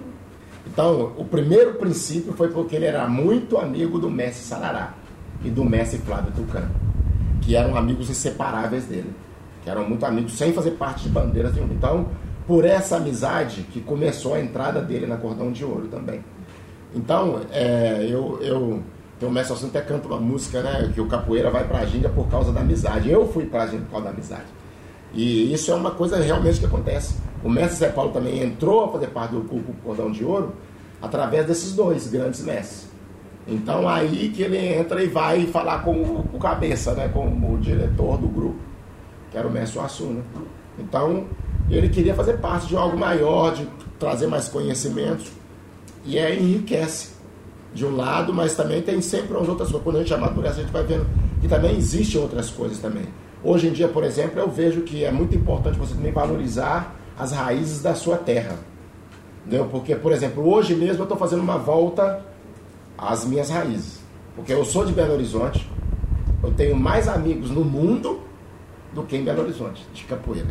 Então, 0.66 1.14
o 1.16 1.24
primeiro 1.24 1.74
princípio 1.74 2.34
foi 2.34 2.48
porque 2.48 2.76
ele 2.76 2.84
era 2.84 3.08
muito 3.08 3.56
amigo 3.56 3.98
do 3.98 4.10
mestre 4.10 4.44
Sarará 4.44 4.92
e 5.42 5.48
do 5.48 5.64
mestre 5.64 5.98
Flávio 6.00 6.32
Tucano, 6.32 6.68
que 7.46 7.54
eram 7.54 7.76
amigos 7.76 8.10
inseparáveis 8.10 8.86
dele, 8.86 9.14
que 9.62 9.70
eram 9.70 9.88
muito 9.88 10.04
amigos 10.04 10.36
sem 10.36 10.52
fazer 10.52 10.72
parte 10.72 11.04
de 11.04 11.08
bandeiras 11.08 11.54
nenhuma. 11.54 11.72
Então, 11.72 12.08
por 12.44 12.64
essa 12.64 12.96
amizade 12.96 13.62
que 13.72 13.80
começou 13.80 14.34
a 14.34 14.40
entrada 14.40 14.82
dele 14.82 15.06
na 15.06 15.16
Cordão 15.16 15.52
de 15.52 15.64
Ouro 15.64 15.86
também. 15.86 16.24
Então, 16.92 17.40
é, 17.52 18.04
eu, 18.10 18.40
eu 18.42 18.82
tem 19.20 19.28
o 19.28 19.32
mestre 19.32 19.52
Alcino 19.52 19.70
até 19.70 19.80
canta 19.80 20.08
uma 20.08 20.18
música, 20.18 20.60
né? 20.60 20.90
Que 20.92 21.00
o 21.00 21.06
capoeira 21.06 21.48
vai 21.48 21.66
pra 21.66 21.86
Ginga 21.86 22.08
por 22.08 22.28
causa 22.28 22.52
da 22.52 22.60
amizade. 22.60 23.08
Eu 23.08 23.28
fui 23.28 23.46
pra 23.46 23.66
Ginga 23.68 23.84
por 23.84 23.92
causa 23.92 24.06
da 24.06 24.10
amizade. 24.10 24.46
E 25.14 25.52
isso 25.52 25.70
é 25.70 25.74
uma 25.74 25.92
coisa 25.92 26.16
realmente 26.16 26.58
que 26.58 26.66
acontece. 26.66 27.14
O 27.44 27.48
mestre 27.48 27.78
Zé 27.78 27.88
Paulo 27.90 28.10
também 28.10 28.42
entrou 28.42 28.84
a 28.84 28.88
fazer 28.88 29.06
parte 29.06 29.36
do 29.36 29.42
Cordão 29.84 30.10
de 30.10 30.24
Ouro 30.24 30.52
através 31.00 31.46
desses 31.46 31.74
dois 31.74 32.08
grandes 32.08 32.42
mestres. 32.42 32.85
Então 33.46 33.88
aí 33.88 34.32
que 34.34 34.42
ele 34.42 34.58
entra 34.58 35.02
e 35.02 35.06
vai 35.06 35.46
falar 35.46 35.84
com 35.84 35.92
o, 35.92 36.38
cabeça, 36.38 36.94
né? 36.94 37.08
Com 37.08 37.28
o 37.28 37.58
diretor 37.58 38.18
do 38.18 38.26
grupo, 38.26 38.58
que 39.30 39.38
era 39.38 39.46
o 39.46 39.50
mestre 39.50 39.78
Assuna. 39.78 40.22
Então 40.78 41.26
ele 41.70 41.88
queria 41.88 42.14
fazer 42.14 42.38
parte 42.38 42.66
de 42.66 42.76
algo 42.76 42.98
maior, 42.98 43.54
de 43.54 43.66
trazer 43.98 44.26
mais 44.26 44.48
conhecimentos. 44.48 45.30
E 46.04 46.18
é 46.18 46.34
enriquece 46.34 47.10
de 47.72 47.84
um 47.84 47.94
lado, 47.94 48.32
mas 48.32 48.54
também 48.54 48.82
tem 48.82 49.00
sempre 49.00 49.36
as 49.36 49.48
outras 49.48 49.68
coisas. 49.68 49.82
Quando 49.82 49.96
a 49.96 49.98
gente 50.00 50.14
amadurece, 50.14 50.60
a 50.60 50.62
gente 50.62 50.72
vai 50.72 50.82
vendo 50.82 51.06
que 51.40 51.46
também 51.46 51.76
existem 51.76 52.20
outras 52.20 52.50
coisas 52.50 52.78
também. 52.78 53.04
Hoje 53.44 53.68
em 53.68 53.72
dia, 53.72 53.86
por 53.86 54.02
exemplo, 54.02 54.40
eu 54.40 54.50
vejo 54.50 54.80
que 54.80 55.04
é 55.04 55.12
muito 55.12 55.36
importante 55.36 55.78
você 55.78 55.94
também 55.94 56.10
valorizar 56.10 56.96
as 57.18 57.32
raízes 57.32 57.82
da 57.82 57.94
sua 57.94 58.16
terra. 58.16 58.56
Entendeu? 59.46 59.66
Porque, 59.66 59.94
por 59.94 60.10
exemplo, 60.10 60.48
hoje 60.48 60.74
mesmo 60.74 61.00
eu 61.00 61.04
estou 61.04 61.16
fazendo 61.16 61.40
uma 61.40 61.58
volta 61.58 62.24
às 62.96 63.24
minhas 63.24 63.50
raízes. 63.50 64.00
Porque 64.34 64.52
eu 64.52 64.64
sou 64.64 64.84
de 64.84 64.92
Belo 64.92 65.14
Horizonte, 65.14 65.70
eu 66.42 66.52
tenho 66.52 66.76
mais 66.76 67.08
amigos 67.08 67.50
no 67.50 67.64
mundo 67.64 68.20
do 68.92 69.02
que 69.02 69.16
em 69.16 69.24
Belo 69.24 69.42
Horizonte, 69.42 69.86
de 69.92 70.04
capoeira. 70.04 70.48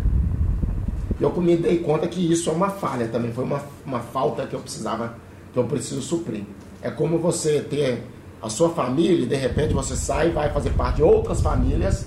E 1.19 1.23
eu 1.23 1.31
me 1.41 1.55
dei 1.55 1.79
conta 1.79 2.08
que 2.08 2.31
isso 2.31 2.49
é 2.49 2.53
uma 2.53 2.69
falha 2.69 3.08
também, 3.08 3.31
foi 3.31 3.43
uma, 3.43 3.62
uma 3.86 3.99
falta 3.99 4.45
que 4.45 4.53
eu 4.53 4.60
precisava, 4.60 5.15
que 5.53 5.60
eu 5.60 5.63
preciso 5.63 6.01
suprir. 6.01 6.43
É 6.81 6.89
como 6.89 7.17
você 7.17 7.62
ter 7.62 8.03
a 8.41 8.49
sua 8.49 8.69
família 8.69 9.23
e 9.23 9.25
de 9.25 9.36
repente 9.36 9.73
você 9.73 9.95
sai 9.95 10.29
e 10.29 10.31
vai 10.31 10.51
fazer 10.51 10.71
parte 10.71 10.97
de 10.97 11.03
outras 11.03 11.41
famílias 11.41 12.05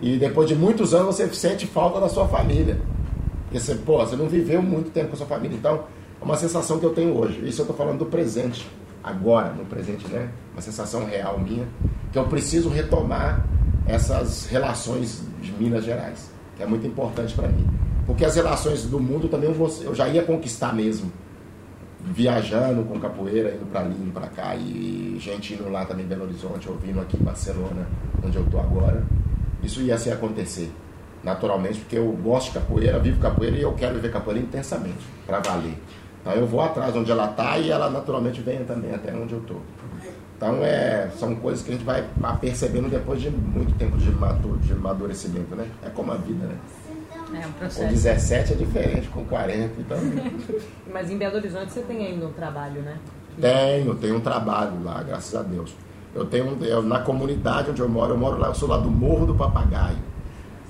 e 0.00 0.16
depois 0.16 0.48
de 0.48 0.54
muitos 0.54 0.94
anos 0.94 1.16
você 1.16 1.28
sente 1.34 1.66
falta 1.66 2.00
da 2.00 2.08
sua 2.08 2.26
família. 2.28 2.80
Porque 3.44 3.58
você, 3.58 3.74
pô, 3.74 3.98
você 3.98 4.16
não 4.16 4.28
viveu 4.28 4.62
muito 4.62 4.90
tempo 4.90 5.08
com 5.08 5.14
a 5.14 5.16
sua 5.16 5.26
família. 5.26 5.56
Então, 5.56 5.84
é 6.20 6.24
uma 6.24 6.36
sensação 6.36 6.78
que 6.78 6.86
eu 6.86 6.94
tenho 6.94 7.18
hoje. 7.18 7.40
Isso 7.46 7.60
eu 7.60 7.64
estou 7.64 7.76
falando 7.76 7.98
do 7.98 8.06
presente, 8.06 8.66
agora, 9.10 9.52
no 9.52 9.64
presente, 9.66 10.06
né? 10.08 10.28
Uma 10.52 10.62
sensação 10.62 11.04
real 11.04 11.38
minha, 11.38 11.66
que 12.12 12.18
eu 12.18 12.24
preciso 12.24 12.68
retomar 12.68 13.44
essas 13.86 14.46
relações 14.46 15.22
de 15.42 15.52
Minas 15.52 15.84
Gerais, 15.84 16.30
que 16.56 16.62
é 16.62 16.66
muito 16.66 16.86
importante 16.86 17.34
para 17.34 17.48
mim. 17.48 17.66
Porque 18.06 18.24
as 18.24 18.34
relações 18.34 18.84
do 18.84 18.98
mundo 18.98 19.28
também 19.28 19.48
eu, 19.48 19.54
vou- 19.54 19.72
eu 19.82 19.94
já 19.94 20.08
ia 20.08 20.22
conquistar 20.22 20.72
mesmo. 20.74 21.10
Viajando 22.02 22.82
com 22.84 22.98
capoeira, 22.98 23.50
indo 23.54 23.66
para 23.70 23.80
ali, 23.80 23.94
indo 23.94 24.10
para 24.12 24.26
cá, 24.28 24.56
e 24.56 25.18
gente 25.20 25.52
indo 25.52 25.68
lá 25.70 25.84
também 25.84 26.06
em 26.06 26.08
Belo 26.08 26.24
Horizonte, 26.24 26.66
ou 26.68 26.76
vindo 26.76 26.98
aqui 26.98 27.16
em 27.20 27.22
Barcelona, 27.22 27.86
onde 28.24 28.36
eu 28.38 28.42
estou 28.44 28.58
agora. 28.58 29.04
Isso 29.62 29.82
ia 29.82 29.98
se 29.98 30.10
acontecer 30.10 30.72
naturalmente, 31.22 31.78
porque 31.80 31.98
eu 31.98 32.10
gosto 32.12 32.46
de 32.46 32.58
capoeira, 32.58 32.98
vivo 32.98 33.20
capoeira 33.20 33.54
e 33.58 33.60
eu 33.60 33.72
quero 33.74 33.96
viver 33.96 34.10
capoeira 34.10 34.40
intensamente, 34.42 34.96
para 35.26 35.40
valer. 35.40 35.74
Então 36.20 36.32
eu 36.34 36.46
vou 36.46 36.60
atrás 36.60 36.94
onde 36.94 37.10
ela 37.10 37.30
está 37.30 37.58
e 37.58 37.70
ela 37.70 37.88
naturalmente 37.90 38.40
vem 38.40 38.64
também 38.64 38.94
até 38.94 39.12
onde 39.14 39.32
eu 39.34 39.40
estou. 39.40 39.60
Então 40.36 40.56
é, 40.64 41.10
são 41.18 41.34
coisas 41.36 41.62
que 41.62 41.70
a 41.70 41.74
gente 41.74 41.84
vai 41.84 42.04
percebendo 42.40 42.88
depois 42.88 43.20
de 43.20 43.30
muito 43.30 43.74
tempo 43.76 43.96
de, 43.98 44.10
matu- 44.10 44.56
de 44.58 44.72
amadurecimento, 44.72 45.54
né? 45.54 45.66
É 45.84 45.90
como 45.90 46.12
a 46.12 46.16
vida, 46.16 46.46
né? 46.46 46.54
É 47.32 47.46
um 47.46 47.52
Com 47.52 47.58
processo. 47.58 47.88
17 47.88 48.52
é 48.54 48.56
diferente, 48.56 49.08
com 49.08 49.24
40, 49.24 49.70
então. 49.80 49.98
Mas 50.92 51.10
em 51.10 51.16
Belo 51.18 51.36
Horizonte 51.36 51.72
você 51.72 51.80
tem 51.82 52.04
ainda 52.06 52.26
um 52.26 52.32
trabalho, 52.32 52.80
né? 52.82 52.96
Tenho, 53.40 53.94
tenho 53.94 54.16
um 54.16 54.20
trabalho 54.20 54.82
lá, 54.82 55.02
graças 55.02 55.34
a 55.38 55.42
Deus. 55.42 55.72
Eu 56.14 56.24
tenho 56.26 56.58
eu, 56.64 56.82
na 56.82 56.98
comunidade 57.00 57.70
onde 57.70 57.80
eu 57.80 57.88
moro, 57.88 58.14
eu 58.14 58.18
moro 58.18 58.36
lá, 58.38 58.48
eu 58.48 58.54
sou 58.54 58.68
lá 58.68 58.78
do 58.78 58.90
Morro 58.90 59.26
do 59.26 59.34
Papagaio. 59.34 59.96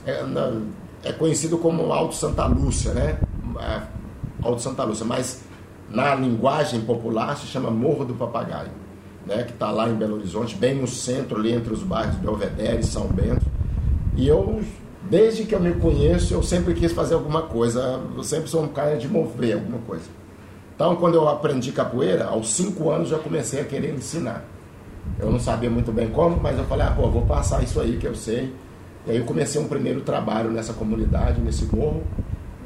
É, 0.05 0.23
na- 0.25 0.61
é 1.03 1.13
conhecido 1.13 1.57
como 1.59 1.91
Alto 1.93 2.15
Santa 2.15 2.45
Lúcia, 2.47 2.93
né? 2.93 3.19
É, 3.59 3.81
Alto 4.43 4.63
Santa 4.63 4.85
Lúcia, 4.85 5.05
mas 5.05 5.43
na 5.89 6.15
linguagem 6.15 6.81
popular 6.83 7.37
se 7.37 7.47
chama 7.47 7.71
Morro 7.71 8.05
do 8.05 8.15
Papagaio, 8.15 8.71
né? 9.27 9.43
Que 9.43 9.53
está 9.53 9.71
lá 9.71 9.89
em 9.89 9.95
Belo 9.95 10.17
Horizonte, 10.17 10.55
bem 10.55 10.75
no 10.75 10.87
centro, 10.87 11.39
ali 11.39 11.53
entre 11.53 11.73
os 11.73 11.83
bairros 11.83 12.17
Belvedere 12.17 12.81
e 12.81 12.87
São 12.87 13.07
Bento. 13.09 13.45
E 14.17 14.27
eu, 14.29 14.61
desde 15.09 15.45
que 15.45 15.55
eu 15.55 15.61
me 15.61 15.73
conheço, 15.75 16.35
eu 16.35 16.43
sempre 16.43 16.75
quis 16.75 16.93
fazer 16.93 17.15
alguma 17.15 17.43
coisa. 17.43 18.01
Eu 18.17 18.23
sempre 18.23 18.49
sou 18.49 18.63
um 18.63 18.69
cara 18.69 18.97
de 18.97 19.09
mover 19.09 19.55
alguma 19.55 19.79
coisa. 19.79 20.05
Então, 20.75 20.97
quando 20.97 21.15
eu 21.15 21.29
aprendi 21.29 21.73
capoeira, 21.73 22.27
aos 22.27 22.51
cinco 22.51 22.91
anos 22.91 23.09
já 23.09 23.19
comecei 23.19 23.61
a 23.61 23.65
querer 23.65 23.95
ensinar. 23.95 24.45
Eu 25.19 25.31
não 25.31 25.39
sabia 25.39 25.69
muito 25.69 25.93
bem 25.93 26.09
como, 26.09 26.39
mas 26.41 26.57
eu 26.57 26.65
falei, 26.65 26.87
ah, 26.87 26.91
pô, 26.91 27.09
vou 27.11 27.23
passar 27.23 27.63
isso 27.63 27.81
aí 27.81 27.99
que 27.99 28.07
eu 28.07 28.15
sei. 28.15 28.55
E 29.07 29.11
aí 29.11 29.17
eu 29.19 29.25
comecei 29.25 29.61
um 29.61 29.69
primeiro 29.69 30.01
trabalho 30.03 30.51
nessa 30.51 30.73
comunidade, 30.73 31.41
nesse 31.41 31.65
morro, 31.65 32.03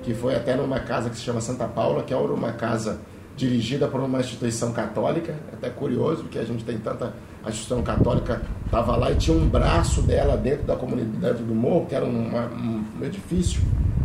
que 0.04 0.14
foi 0.14 0.34
até 0.34 0.54
numa 0.54 0.80
casa 0.80 1.10
que 1.10 1.16
se 1.16 1.22
chama 1.22 1.40
Santa 1.40 1.66
Paula, 1.66 2.02
que 2.02 2.12
é 2.12 2.16
uma 2.16 2.52
casa 2.52 3.00
dirigida 3.36 3.88
por 3.88 4.00
uma 4.00 4.20
instituição 4.20 4.72
católica. 4.72 5.32
É 5.50 5.54
até 5.54 5.70
curioso, 5.70 6.22
porque 6.22 6.38
a 6.38 6.44
gente 6.44 6.64
tem 6.64 6.78
tanta 6.78 7.12
a 7.44 7.50
instituição 7.50 7.82
católica 7.82 8.40
estava 8.64 8.96
lá 8.96 9.10
e 9.10 9.16
tinha 9.16 9.36
um 9.36 9.46
braço 9.46 10.02
dela 10.02 10.36
dentro 10.36 10.64
da 10.64 10.74
comunidade 10.74 11.42
do 11.42 11.54
morro, 11.54 11.86
que 11.86 11.94
era 11.94 12.04
um, 12.04 12.82
edifício, 13.02 13.60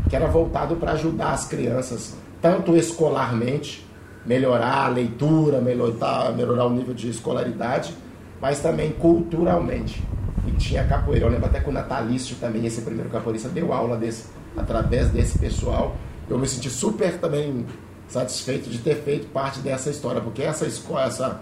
que 0.09 0.15
era 0.15 0.27
voltado 0.27 0.75
para 0.75 0.91
ajudar 0.91 1.31
as 1.31 1.47
crianças, 1.47 2.17
tanto 2.41 2.75
escolarmente, 2.75 3.87
melhorar 4.25 4.85
a 4.85 4.89
leitura, 4.89 5.61
melhorar, 5.61 6.33
melhorar 6.35 6.65
o 6.65 6.69
nível 6.69 6.93
de 6.93 7.09
escolaridade, 7.09 7.95
mas 8.41 8.59
também 8.59 8.91
culturalmente. 8.91 10.03
E 10.45 10.51
tinha 10.51 10.83
capoeira. 10.83 11.25
Eu 11.25 11.31
lembro 11.31 11.45
até 11.45 11.59
que 11.59 11.69
o 11.69 11.73
Natalício 11.73 12.35
também, 12.39 12.65
esse 12.65 12.81
primeiro 12.81 13.09
capoeirista, 13.09 13.49
deu 13.49 13.71
aula 13.71 13.97
desse, 13.97 14.25
através 14.57 15.09
desse 15.09 15.37
pessoal. 15.37 15.95
Eu 16.29 16.37
me 16.37 16.47
senti 16.47 16.69
super 16.69 17.17
também 17.19 17.65
satisfeito 18.07 18.69
de 18.69 18.79
ter 18.79 18.95
feito 18.95 19.27
parte 19.27 19.59
dessa 19.59 19.89
história, 19.89 20.19
porque 20.19 20.41
essa 20.41 20.65
escola, 20.65 21.03
essa, 21.03 21.39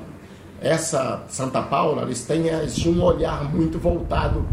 essa 0.61 1.23
Santa 1.29 1.61
Paula, 1.61 2.03
eles, 2.03 2.25
têm, 2.25 2.47
eles 2.47 2.85
um 2.85 3.01
olhar 3.01 3.43
muito 3.53 3.79
voltado 3.79 4.45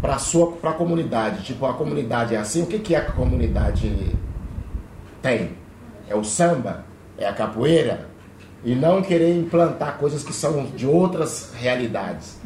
para 0.00 0.18
sua 0.18 0.52
para 0.52 0.70
a 0.70 0.74
comunidade. 0.74 1.44
Tipo, 1.44 1.66
a 1.66 1.74
comunidade 1.74 2.34
é 2.34 2.38
assim, 2.38 2.62
o 2.62 2.66
que, 2.66 2.78
que 2.78 2.94
a 2.94 3.04
comunidade 3.04 4.14
tem? 5.20 5.52
É 6.08 6.14
o 6.14 6.22
samba? 6.22 6.84
É 7.18 7.26
a 7.26 7.32
capoeira? 7.32 8.06
E 8.64 8.74
não 8.74 9.02
querer 9.02 9.36
implantar 9.36 9.98
coisas 9.98 10.22
que 10.22 10.32
são 10.32 10.64
de 10.66 10.86
outras 10.86 11.52
realidades. 11.54 12.38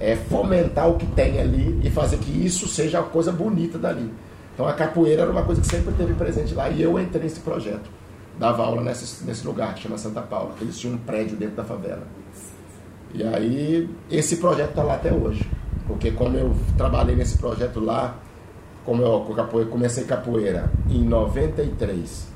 É 0.00 0.16
fomentar 0.16 0.88
o 0.88 0.96
que 0.96 1.06
tem 1.06 1.38
ali 1.40 1.80
e 1.82 1.90
fazer 1.90 2.18
que 2.18 2.44
isso 2.44 2.66
seja 2.66 3.00
a 3.00 3.02
coisa 3.02 3.30
bonita 3.30 3.78
dali. 3.78 4.12
Então 4.54 4.66
a 4.66 4.72
capoeira 4.72 5.22
era 5.22 5.30
uma 5.30 5.42
coisa 5.42 5.60
que 5.60 5.66
sempre 5.66 5.94
teve 5.94 6.14
presente 6.14 6.54
lá 6.54 6.68
e 6.68 6.82
eu 6.82 6.98
entrei 6.98 7.22
nesse 7.22 7.40
projeto. 7.40 7.90
Dava 8.38 8.64
aula 8.64 8.82
nesse, 8.82 9.24
nesse 9.24 9.46
lugar 9.46 9.74
que 9.74 9.82
chama 9.82 9.98
Santa 9.98 10.20
Paula. 10.20 10.54
Eles 10.60 10.78
tinham 10.78 10.94
um 10.94 10.98
prédio 10.98 11.36
dentro 11.36 11.56
da 11.56 11.64
favela. 11.64 12.02
E 13.14 13.22
aí 13.22 13.88
esse 14.10 14.36
projeto 14.36 14.70
está 14.70 14.82
lá 14.82 14.94
até 14.94 15.12
hoje. 15.12 15.48
Porque 15.86 16.10
como 16.10 16.36
eu 16.36 16.54
trabalhei 16.76 17.14
nesse 17.14 17.38
projeto 17.38 17.80
lá, 17.80 18.16
como 18.84 19.02
eu 19.02 19.66
comecei 19.70 20.04
capoeira 20.04 20.70
em 20.88 21.04
93 21.04 22.28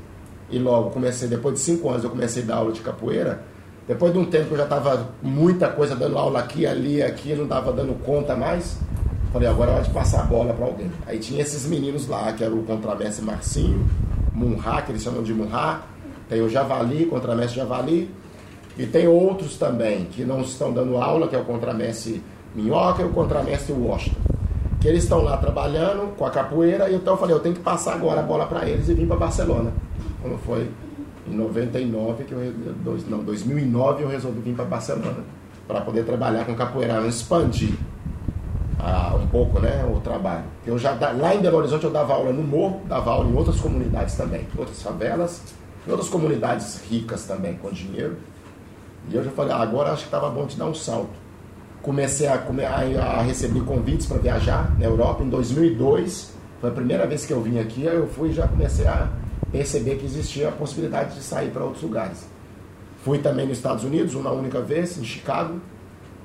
e 0.50 0.58
logo 0.58 0.90
comecei, 0.90 1.28
depois 1.28 1.54
de 1.54 1.60
cinco 1.60 1.88
anos 1.88 2.04
eu 2.04 2.10
comecei 2.10 2.42
a 2.42 2.46
dar 2.46 2.56
aula 2.56 2.72
de 2.72 2.80
capoeira, 2.80 3.42
depois 3.86 4.12
de 4.12 4.18
um 4.18 4.24
tempo 4.24 4.54
eu 4.54 4.58
já 4.58 4.64
estava 4.64 5.10
muita 5.22 5.68
coisa 5.68 5.94
dando 5.94 6.18
aula 6.18 6.40
aqui, 6.40 6.66
ali, 6.66 7.02
aqui, 7.02 7.34
não 7.34 7.44
estava 7.44 7.72
dando 7.72 7.94
conta 8.04 8.34
mais, 8.36 8.78
falei, 9.32 9.48
agora 9.48 9.70
é 9.70 9.74
hora 9.74 9.84
de 9.84 9.90
passar 9.90 10.20
a 10.20 10.24
bola 10.24 10.52
para 10.52 10.66
alguém. 10.66 10.90
Aí 11.06 11.18
tinha 11.18 11.40
esses 11.40 11.66
meninos 11.66 12.08
lá, 12.08 12.32
que 12.32 12.42
era 12.42 12.54
o 12.54 12.62
contramestre 12.62 13.24
Marcinho, 13.24 13.86
Munhá, 14.32 14.82
que 14.82 14.92
eles 14.92 15.02
chamam 15.02 15.22
de 15.22 15.32
Munhá, 15.32 15.82
tem 16.28 16.42
o 16.42 16.48
Javali, 16.48 17.06
contramestre 17.06 17.56
Javali, 17.56 18.10
e 18.78 18.86
tem 18.86 19.08
outros 19.08 19.56
também 19.56 20.04
que 20.06 20.24
não 20.24 20.40
estão 20.42 20.72
dando 20.72 20.96
aula, 20.96 21.28
que 21.28 21.34
é 21.34 21.38
o 21.38 21.44
contramestre 21.44 22.22
Minhoca 22.54 23.02
e 23.02 23.06
o 23.06 23.10
contramestre 23.10 23.72
Washington. 23.72 24.20
Que 24.80 24.88
eles 24.88 25.04
estão 25.04 25.22
lá 25.22 25.36
trabalhando 25.38 26.14
com 26.16 26.26
a 26.26 26.30
capoeira, 26.30 26.90
e 26.90 26.94
então 26.94 27.14
eu 27.14 27.18
falei, 27.18 27.34
eu 27.34 27.40
tenho 27.40 27.54
que 27.54 27.62
passar 27.62 27.94
agora 27.94 28.20
a 28.20 28.22
bola 28.22 28.46
para 28.46 28.68
eles 28.68 28.88
e 28.88 28.94
vim 28.94 29.06
para 29.06 29.16
Barcelona. 29.16 29.72
Quando 30.20 30.38
foi 30.38 30.68
em 31.26 31.34
99 31.34 32.24
que 32.24 32.32
eu 32.32 32.38
não, 33.08 33.24
2009 33.24 34.02
eu 34.02 34.08
resolvi 34.08 34.40
vir 34.40 34.54
para 34.54 34.64
Barcelona 34.64 35.24
para 35.66 35.80
poder 35.80 36.04
trabalhar 36.04 36.44
com 36.44 36.54
capoeira, 36.54 37.04
expandir 37.06 37.74
ah, 38.78 39.16
um 39.20 39.26
pouco, 39.26 39.58
né, 39.60 39.84
o 39.84 40.00
trabalho. 40.00 40.44
Eu 40.66 40.78
já 40.78 40.92
lá 40.92 41.34
em 41.34 41.40
Belo 41.40 41.58
Horizonte 41.58 41.84
eu 41.84 41.90
dava 41.90 42.14
aula 42.14 42.32
no 42.32 42.42
morro, 42.42 42.82
dava 42.86 43.10
aula 43.10 43.28
em 43.28 43.34
outras 43.34 43.60
comunidades 43.60 44.14
também, 44.14 44.46
outras 44.56 44.82
favelas, 44.82 45.40
em 45.86 45.90
outras 45.90 46.08
comunidades 46.08 46.82
ricas 46.88 47.24
também 47.24 47.54
com 47.54 47.70
dinheiro. 47.70 48.16
E 49.08 49.14
eu 49.14 49.24
já 49.24 49.30
falei, 49.30 49.52
ah, 49.52 49.58
agora 49.58 49.92
acho 49.92 50.02
que 50.02 50.08
estava 50.08 50.28
bom 50.30 50.46
de 50.46 50.56
dar 50.56 50.66
um 50.66 50.74
salto. 50.74 51.26
Comecei 51.80 52.26
a, 52.26 52.34
a, 52.34 53.20
a 53.20 53.22
receber 53.22 53.60
convites 53.60 54.06
para 54.06 54.18
viajar 54.18 54.76
na 54.78 54.84
Europa 54.84 55.22
em 55.22 55.28
2002. 55.28 56.34
Foi 56.60 56.70
a 56.70 56.72
primeira 56.72 57.06
vez 57.06 57.24
que 57.24 57.32
eu 57.32 57.40
vim 57.40 57.58
aqui, 57.58 57.84
eu 57.84 58.08
fui 58.08 58.32
já 58.32 58.48
comecei 58.48 58.86
a 58.86 59.08
perceber 59.52 59.96
que 59.96 60.04
existia 60.04 60.48
a 60.48 60.52
possibilidade 60.52 61.14
de 61.14 61.22
sair 61.22 61.50
para 61.50 61.62
outros 61.62 61.82
lugares. 61.82 62.26
Fui 63.04 63.18
também 63.18 63.46
nos 63.46 63.58
Estados 63.58 63.84
Unidos, 63.84 64.14
uma 64.14 64.32
única 64.32 64.60
vez, 64.60 64.98
em 64.98 65.04
Chicago, 65.04 65.60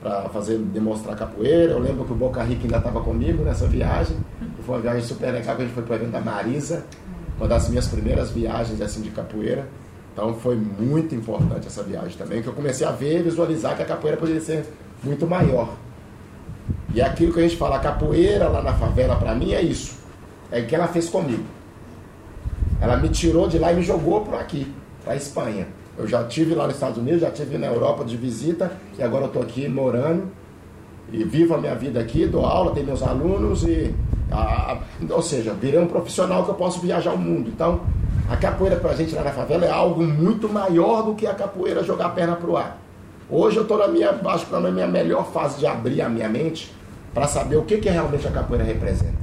para 0.01 0.27
fazer 0.29 0.57
demonstrar 0.57 1.15
capoeira. 1.15 1.73
Eu 1.73 1.79
lembro 1.79 2.03
que 2.05 2.11
o 2.11 2.15
Boca 2.15 2.43
Rica 2.43 2.63
ainda 2.63 2.77
estava 2.77 3.01
comigo 3.01 3.43
nessa 3.43 3.67
viagem. 3.67 4.17
Foi 4.65 4.75
uma 4.75 4.81
viagem 4.81 5.03
super 5.03 5.31
legal, 5.31 5.55
que 5.55 5.61
a 5.61 5.65
gente 5.65 5.73
foi 5.73 5.83
para 5.83 5.93
o 5.93 5.95
evento 5.95 6.11
da 6.11 6.21
Marisa, 6.21 6.85
uma 7.37 7.47
das 7.47 7.69
minhas 7.69 7.87
primeiras 7.87 8.31
viagens 8.31 8.81
assim 8.81 9.01
de 9.01 9.11
capoeira. 9.11 9.67
Então 10.13 10.33
foi 10.33 10.55
muito 10.55 11.15
importante 11.15 11.67
essa 11.67 11.83
viagem 11.83 12.17
também, 12.17 12.41
que 12.41 12.47
eu 12.47 12.53
comecei 12.53 12.85
a 12.85 12.91
ver, 12.91 13.23
visualizar 13.23 13.75
que 13.75 13.83
a 13.83 13.85
capoeira 13.85 14.17
poderia 14.17 14.41
ser 14.41 14.65
muito 15.03 15.25
maior. 15.25 15.69
E 16.93 16.99
é 16.99 17.05
aquilo 17.05 17.33
que 17.33 17.39
a 17.39 17.43
gente 17.43 17.55
fala, 17.55 17.77
a 17.77 17.79
capoeira 17.79 18.47
lá 18.49 18.61
na 18.61 18.73
favela, 18.73 19.15
para 19.15 19.33
mim, 19.33 19.53
é 19.53 19.61
isso. 19.61 19.95
É 20.51 20.59
o 20.59 20.65
que 20.65 20.75
ela 20.75 20.87
fez 20.87 21.09
comigo. 21.09 21.45
Ela 22.81 22.97
me 22.97 23.07
tirou 23.09 23.47
de 23.47 23.57
lá 23.57 23.71
e 23.71 23.75
me 23.75 23.83
jogou 23.83 24.21
para 24.25 24.39
aqui, 24.39 24.71
para 25.03 25.15
Espanha. 25.15 25.67
Eu 26.01 26.07
já 26.07 26.23
tive 26.23 26.55
lá 26.55 26.65
nos 26.65 26.73
Estados 26.73 26.97
Unidos, 26.97 27.21
já 27.21 27.29
tive 27.29 27.59
na 27.59 27.67
Europa 27.67 28.03
de 28.03 28.17
visita 28.17 28.71
e 28.97 29.03
agora 29.03 29.25
eu 29.25 29.27
estou 29.27 29.43
aqui 29.43 29.69
morando 29.69 30.31
e 31.11 31.23
vivo 31.23 31.53
a 31.53 31.59
minha 31.59 31.75
vida 31.75 31.99
aqui, 31.99 32.25
dou 32.25 32.43
aula, 32.43 32.73
tenho 32.73 32.87
meus 32.87 33.03
alunos 33.03 33.61
e, 33.63 33.93
a, 34.31 34.71
a, 34.71 34.77
ou 35.11 35.21
seja, 35.21 35.53
virei 35.53 35.79
um 35.79 35.85
profissional 35.85 36.43
que 36.43 36.49
eu 36.49 36.55
posso 36.55 36.79
viajar 36.79 37.13
o 37.13 37.19
mundo. 37.19 37.51
Então, 37.53 37.81
a 38.27 38.35
capoeira 38.35 38.77
para 38.77 38.91
a 38.91 38.95
gente 38.95 39.13
lá 39.13 39.21
na 39.21 39.31
favela 39.31 39.63
é 39.63 39.69
algo 39.69 40.01
muito 40.01 40.49
maior 40.49 41.03
do 41.03 41.13
que 41.13 41.27
a 41.27 41.35
capoeira 41.35 41.83
jogar 41.83 42.07
a 42.07 42.09
perna 42.09 42.35
para 42.35 42.49
o 42.49 42.57
ar. 42.57 42.81
Hoje 43.29 43.57
eu 43.57 43.61
estou 43.61 43.77
na 43.77 43.87
minha, 43.87 44.09
acho 44.09 44.47
que 44.47 44.51
na 44.53 44.71
minha 44.71 44.87
melhor 44.87 45.31
fase 45.31 45.59
de 45.59 45.67
abrir 45.67 46.01
a 46.01 46.09
minha 46.09 46.27
mente 46.27 46.73
para 47.13 47.27
saber 47.27 47.57
o 47.57 47.61
que, 47.61 47.77
que 47.77 47.89
realmente 47.89 48.27
a 48.27 48.31
capoeira 48.31 48.65
representa. 48.65 49.21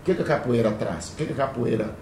O 0.00 0.04
que, 0.04 0.14
que 0.16 0.22
a 0.22 0.24
capoeira 0.24 0.72
traz? 0.72 1.10
O 1.10 1.16
que, 1.16 1.26
que 1.26 1.32
a 1.32 1.36
capoeira 1.36 1.94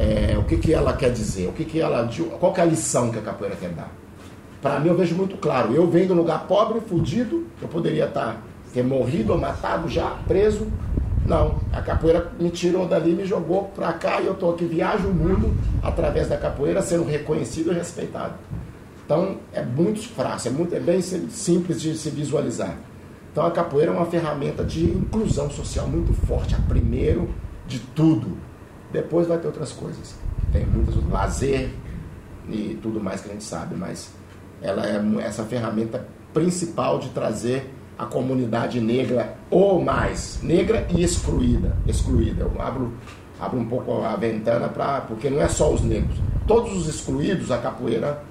é, 0.00 0.38
o 0.38 0.44
que, 0.44 0.56
que 0.56 0.72
ela 0.72 0.94
quer 0.94 1.12
dizer, 1.12 1.46
o 1.46 1.52
que, 1.52 1.62
que 1.62 1.78
ela, 1.78 2.08
qual 2.38 2.54
que 2.54 2.60
é 2.60 2.62
a 2.62 2.66
lição 2.66 3.10
que 3.10 3.18
a 3.18 3.22
capoeira 3.22 3.54
quer 3.54 3.68
dar. 3.68 3.92
Para 4.62 4.80
mim 4.80 4.88
eu 4.88 4.96
vejo 4.96 5.14
muito 5.14 5.36
claro, 5.36 5.74
eu 5.74 5.86
venho 5.90 6.06
de 6.06 6.12
um 6.12 6.16
lugar 6.16 6.46
pobre, 6.46 6.80
fudido, 6.80 7.46
eu 7.60 7.68
poderia 7.68 8.06
estar 8.06 8.26
tá, 8.26 8.36
ter 8.72 8.82
morrido 8.82 9.32
ou 9.32 9.38
matado 9.38 9.88
já, 9.88 10.16
preso. 10.26 10.66
Não, 11.26 11.60
a 11.70 11.82
capoeira 11.82 12.32
me 12.40 12.48
tirou 12.48 12.86
dali, 12.86 13.12
me 13.12 13.26
jogou 13.26 13.64
para 13.74 13.92
cá 13.92 14.22
e 14.22 14.26
eu 14.26 14.32
estou 14.32 14.54
aqui, 14.54 14.64
viajo 14.64 15.06
o 15.06 15.14
mundo 15.14 15.54
através 15.82 16.28
da 16.28 16.38
capoeira, 16.38 16.80
sendo 16.80 17.04
reconhecido 17.04 17.70
e 17.70 17.74
respeitado. 17.74 18.34
Então 19.04 19.36
é 19.52 19.62
muito 19.62 20.08
fácil, 20.08 20.48
é, 20.48 20.52
muito, 20.52 20.74
é 20.74 20.80
bem 20.80 21.02
simples 21.02 21.80
de 21.80 21.94
se 21.94 22.08
visualizar. 22.08 22.74
Então 23.30 23.44
a 23.44 23.50
capoeira 23.50 23.92
é 23.92 23.94
uma 23.94 24.06
ferramenta 24.06 24.64
de 24.64 24.84
inclusão 24.84 25.50
social 25.50 25.86
muito 25.86 26.14
forte, 26.26 26.54
a 26.54 26.58
primeiro 26.58 27.28
de 27.66 27.78
tudo 27.78 28.49
depois 28.92 29.26
vai 29.26 29.38
ter 29.38 29.46
outras 29.46 29.72
coisas. 29.72 30.14
Tem 30.52 30.64
muitas 30.66 30.94
lazer 31.08 31.70
e 32.48 32.78
tudo 32.82 33.00
mais 33.00 33.20
que 33.20 33.28
a 33.28 33.32
gente 33.32 33.44
sabe, 33.44 33.74
mas 33.76 34.10
ela 34.60 34.86
é 34.86 35.00
essa 35.24 35.44
ferramenta 35.44 36.06
principal 36.32 36.98
de 36.98 37.10
trazer 37.10 37.72
a 37.98 38.06
comunidade 38.06 38.80
negra 38.80 39.36
ou 39.50 39.82
mais 39.82 40.40
negra 40.42 40.86
e 40.90 41.02
excluída, 41.02 41.76
excluída. 41.86 42.44
Eu 42.44 42.62
abro 42.62 42.92
abro 43.38 43.58
um 43.58 43.66
pouco 43.66 44.02
a 44.02 44.16
ventana 44.16 44.68
para 44.68 45.00
porque 45.02 45.30
não 45.30 45.40
é 45.40 45.48
só 45.48 45.72
os 45.72 45.82
negros. 45.82 46.18
Todos 46.46 46.76
os 46.76 46.88
excluídos 46.88 47.50
a 47.50 47.58
capoeira 47.58 48.22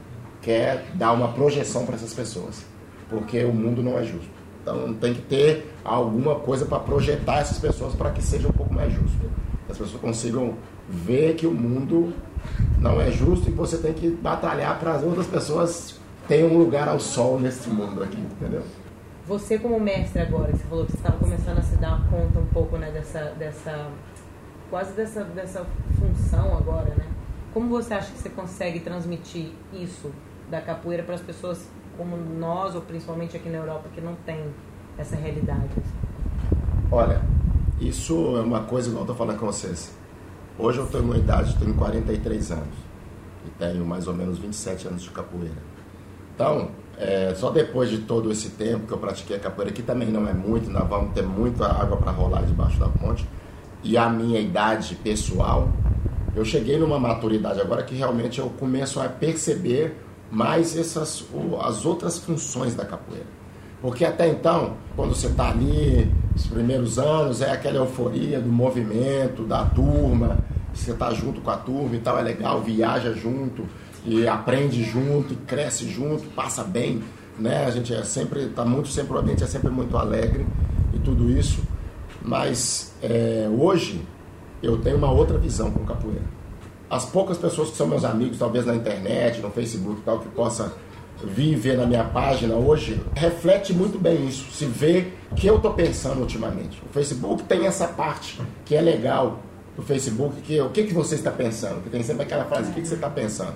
quer 0.41 0.85
dar 0.95 1.13
uma 1.13 1.29
projeção 1.29 1.85
para 1.85 1.95
essas 1.95 2.13
pessoas, 2.13 2.63
porque 3.09 3.43
o 3.43 3.53
mundo 3.53 3.81
não 3.81 3.97
é 3.97 4.03
justo. 4.03 4.29
Então 4.61 4.93
tem 4.95 5.13
que 5.13 5.21
ter 5.21 5.73
alguma 5.83 6.35
coisa 6.35 6.65
para 6.65 6.79
projetar 6.79 7.39
essas 7.39 7.57
pessoas 7.57 7.95
para 7.95 8.11
que 8.11 8.21
seja 8.21 8.47
um 8.47 8.51
pouco 8.51 8.73
mais 8.73 8.93
justo 8.93 9.29
as 9.69 9.77
pessoas 9.77 10.01
consigam 10.01 10.55
ver 10.89 11.35
que 11.35 11.45
o 11.45 11.51
mundo 11.51 12.13
não 12.79 12.99
é 12.99 13.11
justo 13.11 13.49
e 13.49 13.53
você 13.53 13.77
tem 13.77 13.93
que 13.93 14.09
batalhar 14.09 14.79
para 14.79 14.93
as 14.93 15.03
outras 15.03 15.27
pessoas 15.27 15.99
tenham 16.27 16.49
um 16.49 16.57
lugar 16.57 16.87
ao 16.87 16.99
sol 16.99 17.39
nesse 17.39 17.69
mundo 17.69 18.03
aqui, 18.03 18.19
entendeu? 18.19 18.63
Você 19.27 19.59
como 19.59 19.79
mestre 19.79 20.21
agora, 20.21 20.51
você 20.51 20.63
falou 20.63 20.85
que 20.85 20.91
você 20.91 20.97
estava 20.97 21.17
começando 21.17 21.57
a 21.59 21.61
se 21.61 21.75
dar 21.77 22.01
conta 22.09 22.39
um 22.39 22.45
pouco, 22.47 22.77
né, 22.77 22.91
dessa, 22.91 23.33
dessa 23.37 23.89
quase 24.69 24.93
dessa, 24.93 25.23
dessa 25.23 25.65
função 25.99 26.57
agora, 26.57 26.93
né? 26.95 27.05
Como 27.53 27.69
você 27.69 27.93
acha 27.93 28.11
que 28.11 28.19
você 28.19 28.29
consegue 28.29 28.79
transmitir 28.79 29.51
isso 29.73 30.11
da 30.49 30.61
capoeira 30.61 31.03
para 31.03 31.15
as 31.15 31.21
pessoas 31.21 31.67
como 31.97 32.15
nós, 32.15 32.75
ou 32.75 32.81
principalmente 32.81 33.35
aqui 33.35 33.49
na 33.49 33.57
Europa, 33.57 33.89
que 33.93 33.99
não 33.99 34.15
tem 34.25 34.39
essa 34.97 35.15
realidade? 35.15 35.69
Olha, 36.91 37.21
isso 37.79 38.35
é 38.37 38.41
uma 38.41 38.61
coisa 38.61 38.89
que 38.89 38.95
eu 38.95 39.01
estou 39.01 39.15
falando 39.15 39.39
com 39.39 39.45
vocês. 39.45 39.91
Hoje 40.57 40.79
eu 40.79 40.87
tenho 40.87 41.05
uma 41.05 41.17
idade, 41.17 41.55
tenho 41.57 41.73
43 41.73 42.51
anos 42.51 42.75
e 43.45 43.49
tenho 43.51 43.85
mais 43.85 44.07
ou 44.07 44.13
menos 44.13 44.37
27 44.37 44.87
anos 44.87 45.03
de 45.03 45.09
capoeira. 45.09 45.55
Então, 46.35 46.71
é, 46.97 47.33
só 47.35 47.49
depois 47.49 47.89
de 47.89 47.99
todo 47.99 48.29
esse 48.31 48.49
tempo 48.49 48.85
que 48.85 48.91
eu 48.91 48.97
pratiquei 48.97 49.37
a 49.37 49.39
capoeira, 49.39 49.71
que 49.71 49.81
também 49.81 50.09
não 50.09 50.27
é 50.27 50.33
muito, 50.33 50.69
nós 50.69 50.87
vamos 50.87 51.13
ter 51.13 51.23
muita 51.23 51.65
água 51.65 51.95
para 51.95 52.11
rolar 52.11 52.41
debaixo 52.41 52.77
da 52.77 52.89
ponte, 52.89 53.25
e 53.81 53.97
a 53.97 54.09
minha 54.09 54.39
idade 54.41 54.95
pessoal, 54.95 55.69
eu 56.35 56.43
cheguei 56.43 56.77
numa 56.77 56.99
maturidade 56.99 57.61
agora 57.61 57.83
que 57.83 57.95
realmente 57.95 58.39
eu 58.39 58.49
começo 58.49 58.99
a 58.99 59.07
perceber 59.07 59.95
mais 60.29 60.77
essas, 60.77 61.25
as 61.61 61.85
outras 61.85 62.19
funções 62.19 62.75
da 62.75 62.85
capoeira. 62.85 63.38
Porque 63.81 64.03
até 64.03 64.27
então, 64.27 64.73
quando 64.95 65.15
você 65.15 65.27
está 65.27 65.49
ali, 65.49 66.11
os 66.35 66.47
primeiros 66.47 66.99
anos, 66.99 67.41
é 67.41 67.51
aquela 67.51 67.77
euforia 67.77 68.39
do 68.39 68.49
movimento, 68.49 69.43
da 69.43 69.63
turma, 69.65 70.37
você 70.73 70.91
está 70.91 71.13
junto 71.13 71.41
com 71.41 71.49
a 71.49 71.57
turma 71.57 71.95
e 71.95 71.99
tal, 71.99 72.17
é 72.19 72.21
legal, 72.21 72.61
viaja 72.61 73.13
junto, 73.13 73.65
e 74.05 74.27
aprende 74.27 74.83
junto, 74.83 75.33
e 75.33 75.37
cresce 75.37 75.89
junto, 75.89 76.23
passa 76.35 76.63
bem, 76.63 77.01
né? 77.37 77.65
A 77.65 77.71
gente 77.71 77.93
é 77.93 78.03
sempre, 78.03 78.41
está 78.43 78.65
muito 78.65 78.89
sempre, 78.89 79.13
o 79.13 79.17
ambiente 79.17 79.43
é 79.43 79.47
sempre 79.47 79.69
muito 79.69 79.97
alegre 79.97 80.45
e 80.93 80.99
tudo 80.99 81.29
isso. 81.29 81.61
Mas 82.21 82.93
é, 83.01 83.49
hoje 83.49 84.01
eu 84.61 84.77
tenho 84.79 84.97
uma 84.97 85.11
outra 85.11 85.37
visão 85.37 85.71
com 85.71 85.85
capoeira. 85.85 86.39
As 86.89 87.05
poucas 87.05 87.37
pessoas 87.37 87.69
que 87.69 87.77
são 87.77 87.87
meus 87.87 88.03
amigos, 88.03 88.37
talvez 88.37 88.65
na 88.65 88.75
internet, 88.75 89.39
no 89.41 89.51
Facebook 89.51 89.99
e 90.01 90.03
tal, 90.03 90.19
que 90.19 90.27
possa 90.29 90.73
vi 91.23 91.55
ver 91.55 91.77
na 91.77 91.85
minha 91.85 92.03
página 92.03 92.55
hoje, 92.55 93.01
reflete 93.15 93.73
muito 93.73 93.97
bem 93.97 94.27
isso. 94.27 94.51
Se 94.51 94.65
vê 94.65 95.07
que 95.35 95.47
eu 95.47 95.57
estou 95.57 95.73
pensando 95.73 96.21
ultimamente. 96.21 96.81
O 96.87 96.93
Facebook 96.93 97.43
tem 97.43 97.65
essa 97.65 97.87
parte 97.87 98.39
que 98.65 98.75
é 98.75 98.81
legal 98.81 99.39
do 99.75 99.81
Facebook, 99.81 100.41
que 100.41 100.59
o 100.59 100.69
que, 100.69 100.83
que 100.83 100.93
você 100.93 101.15
está 101.15 101.31
pensando? 101.31 101.81
Que 101.81 101.89
tem 101.89 102.03
sempre 102.03 102.23
aquela 102.23 102.45
frase, 102.45 102.71
o 102.71 102.73
que, 102.73 102.81
que 102.81 102.87
você 102.87 102.95
está 102.95 103.09
pensando? 103.09 103.53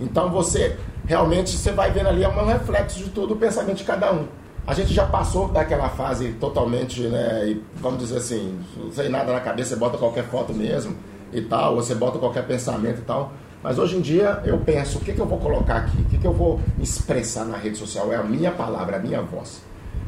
Então 0.00 0.30
você 0.30 0.76
realmente 1.06 1.50
você 1.50 1.70
vai 1.72 1.90
vendo 1.90 2.08
ali 2.08 2.24
é 2.24 2.28
um 2.28 2.46
reflexo 2.46 2.98
de 2.98 3.10
todo 3.10 3.34
o 3.34 3.36
pensamento 3.36 3.78
de 3.78 3.84
cada 3.84 4.12
um. 4.12 4.26
A 4.66 4.72
gente 4.72 4.94
já 4.94 5.04
passou 5.04 5.48
daquela 5.48 5.90
fase 5.90 6.32
totalmente, 6.40 7.02
né, 7.02 7.48
e 7.48 7.62
vamos 7.76 7.98
dizer 7.98 8.16
assim, 8.16 8.58
sei 8.92 9.10
nada 9.10 9.30
na 9.32 9.40
cabeça, 9.40 9.70
você 9.70 9.76
bota 9.76 9.98
qualquer 9.98 10.24
foto 10.24 10.54
mesmo 10.54 10.96
e 11.32 11.42
tal, 11.42 11.74
ou 11.74 11.82
você 11.82 11.94
bota 11.94 12.18
qualquer 12.18 12.46
pensamento 12.46 13.00
e 13.00 13.02
tal. 13.02 13.32
Mas 13.64 13.78
hoje 13.78 13.96
em 13.96 14.02
dia 14.02 14.42
eu 14.44 14.58
penso, 14.58 14.98
o 14.98 15.00
que, 15.00 15.14
que 15.14 15.18
eu 15.18 15.24
vou 15.24 15.38
colocar 15.38 15.76
aqui? 15.76 15.96
O 16.02 16.04
que, 16.04 16.18
que 16.18 16.26
eu 16.26 16.34
vou 16.34 16.60
expressar 16.78 17.46
na 17.46 17.56
rede 17.56 17.78
social? 17.78 18.12
É 18.12 18.16
a 18.16 18.22
minha 18.22 18.50
palavra, 18.50 18.98
a 18.98 18.98
minha 18.98 19.22
voz. 19.22 19.62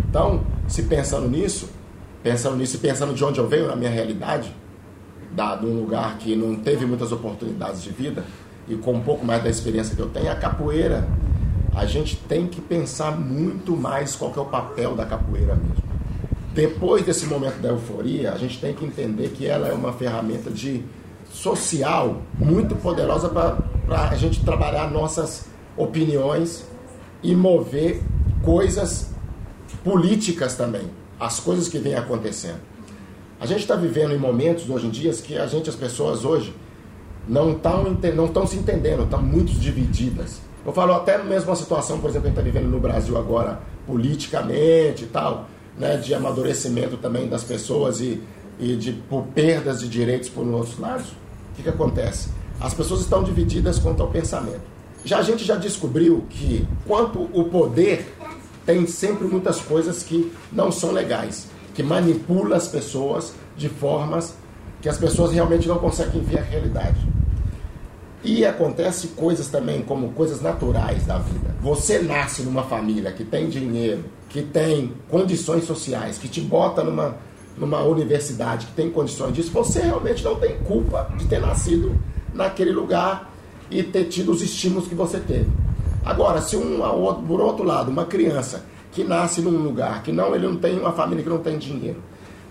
Então, 0.07 0.45
se 0.69 0.83
pensando 0.83 1.27
nisso, 1.27 1.71
pensando 2.23 2.55
nisso 2.55 2.77
e 2.77 2.79
pensando 2.79 3.15
de 3.15 3.25
onde 3.25 3.41
eu 3.41 3.49
venho, 3.49 3.67
na 3.67 3.75
minha 3.75 3.89
realidade, 3.89 4.55
dado 5.33 5.67
um 5.67 5.81
lugar 5.81 6.19
que 6.19 6.37
não 6.37 6.55
teve 6.57 6.85
muitas 6.85 7.13
oportunidades 7.13 7.83
de 7.83 7.89
vida 7.89 8.25
e 8.69 8.77
com 8.77 8.93
um 8.93 9.01
pouco 9.01 9.25
mais 9.25 9.43
da 9.43 9.49
experiência 9.49 9.97
que 9.97 10.03
eu 10.03 10.11
tenho, 10.11 10.31
a 10.31 10.35
capoeira, 10.35 11.09
a 11.75 11.87
gente 11.87 12.15
tem 12.15 12.47
que 12.47 12.61
pensar 12.61 13.19
muito 13.19 13.75
mais 13.75 14.15
qual 14.15 14.35
é 14.37 14.41
o 14.41 14.45
papel 14.45 14.95
da 14.95 15.07
capoeira 15.07 15.55
mesmo. 15.55 15.83
Depois 16.53 17.07
desse 17.07 17.25
momento 17.25 17.59
da 17.63 17.71
euforia, 17.71 18.33
a 18.33 18.37
gente 18.37 18.61
tem 18.61 18.75
que 18.75 18.85
entender 18.85 19.31
que 19.31 19.47
ela 19.47 19.67
é 19.69 19.73
uma 19.73 19.95
ferramenta 19.95 20.51
de 20.51 20.85
social 21.31 22.23
muito 22.39 22.75
poderosa 22.77 23.29
para 23.29 24.09
a 24.11 24.15
gente 24.17 24.45
trabalhar 24.45 24.91
nossas 24.91 25.47
opiniões 25.77 26.67
e 27.23 27.35
mover 27.35 28.03
coisas 28.43 29.11
políticas 29.83 30.57
também, 30.57 30.91
as 31.19 31.41
coisas 31.41 31.69
que 31.69 31.79
vêm 31.79 31.95
acontecendo. 31.95 32.61
A 33.39 33.47
gente 33.47 33.61
está 33.61 33.77
vivendo 33.77 34.15
em 34.15 34.19
momentos 34.19 34.69
hoje 34.71 34.87
em 34.87 34.91
dia 34.91 35.13
que 35.13 35.37
a 35.37 35.47
gente, 35.47 35.69
as 35.69 35.77
pessoas 35.77 36.25
hoje, 36.25 36.55
não 37.29 37.53
estão 37.53 37.85
não 38.15 38.29
tão 38.29 38.47
se 38.47 38.57
entendendo, 38.57 39.03
estão 39.03 39.21
muito 39.21 39.53
divididas. 39.53 40.41
Eu 40.65 40.73
falo 40.73 40.95
até 40.95 41.23
mesmo 41.23 41.51
uma 41.51 41.57
situação, 41.57 42.01
por 42.01 42.11
exemplo, 42.11 42.31
que 42.31 42.39
a 42.39 42.43
gente 42.43 42.49
está 42.49 42.59
vivendo 42.59 42.71
no 42.71 42.81
Brasil 42.81 43.17
agora, 43.19 43.61
politicamente 43.87 45.05
e 45.05 45.07
tal, 45.07 45.47
né, 45.79 45.97
de 45.97 46.15
amadurecimento 46.15 46.97
também 46.97 47.29
das 47.29 47.45
pessoas 47.45 48.01
e, 48.01 48.23
e 48.59 48.77
de 48.77 48.93
por 48.93 49.25
perdas 49.29 49.81
de 49.81 49.89
direitos 49.89 50.29
por 50.29 50.47
outros 50.47 50.79
lados. 50.79 51.09
O 51.09 51.57
que, 51.57 51.63
que 51.63 51.69
acontece? 51.69 52.29
As 52.61 52.75
pessoas 52.75 53.01
estão 53.01 53.23
divididas 53.23 53.79
quanto 53.79 54.03
ao 54.03 54.09
pensamento. 54.09 54.63
Já 55.05 55.19
a 55.19 55.23
gente 55.23 55.45
já 55.45 55.57
descobriu 55.57 56.25
que 56.31 56.67
quanto 56.87 57.23
o 57.33 57.45
poder 57.45 58.15
tem 58.65 58.87
sempre 58.87 59.27
muitas 59.27 59.61
coisas 59.61 60.03
que 60.03 60.33
não 60.53 60.73
são 60.73 60.91
legais 60.91 61.49
que 61.77 61.83
manipula 61.83 62.57
as 62.57 62.67
pessoas 62.67 63.35
de 63.55 63.69
formas 63.69 64.35
que 64.81 64.89
as 64.89 64.97
pessoas 64.97 65.31
realmente 65.33 65.69
não 65.69 65.79
conseguem 65.79 66.23
ver 66.23 66.39
a 66.39 66.43
realidade. 66.43 67.07
E 68.25 68.47
acontece 68.47 69.09
coisas 69.09 69.49
também 69.49 69.83
como 69.83 70.09
coisas 70.13 70.41
naturais 70.41 71.05
da 71.05 71.19
vida. 71.19 71.55
Você 71.61 71.99
nasce 71.99 72.43
numa 72.43 72.63
família 72.63 73.13
que 73.13 73.25
tem 73.25 73.49
dinheiro, 73.49 74.05
que 74.31 74.43
tem 74.43 74.93
condições 75.11 75.65
sociais, 75.65 76.17
que 76.17 76.29
te 76.29 76.41
bota 76.41 76.83
numa, 76.83 77.17
numa 77.59 77.83
universidade 77.83 78.67
que 78.67 78.73
tem 78.73 78.91
condições 78.91 79.33
disso, 79.35 79.51
você 79.51 79.81
realmente 79.81 80.23
não 80.23 80.37
tem 80.37 80.59
culpa 80.59 81.11
de 81.17 81.27
ter 81.27 81.41
nascido 81.41 81.97
naquele 82.35 82.71
lugar 82.71 83.31
e 83.71 83.83
ter 83.83 84.05
tido 84.05 84.31
os 84.31 84.43
estímulos 84.43 84.87
que 84.89 84.95
você 84.95 85.19
teve. 85.19 85.49
Agora, 86.05 86.41
se 86.41 86.57
um, 86.57 86.81
por 87.27 87.41
outro 87.41 87.65
lado, 87.65 87.91
uma 87.91 88.05
criança 88.05 88.65
que 88.93 89.03
nasce 89.03 89.41
num 89.41 89.63
lugar 89.63 90.03
que 90.03 90.13
não, 90.13 90.35
ele 90.35 90.47
não 90.47 90.57
tem 90.57 90.79
uma 90.79 90.93
família 90.93 91.23
que 91.23 91.29
não 91.29 91.39
tem 91.39 91.59
dinheiro, 91.59 92.01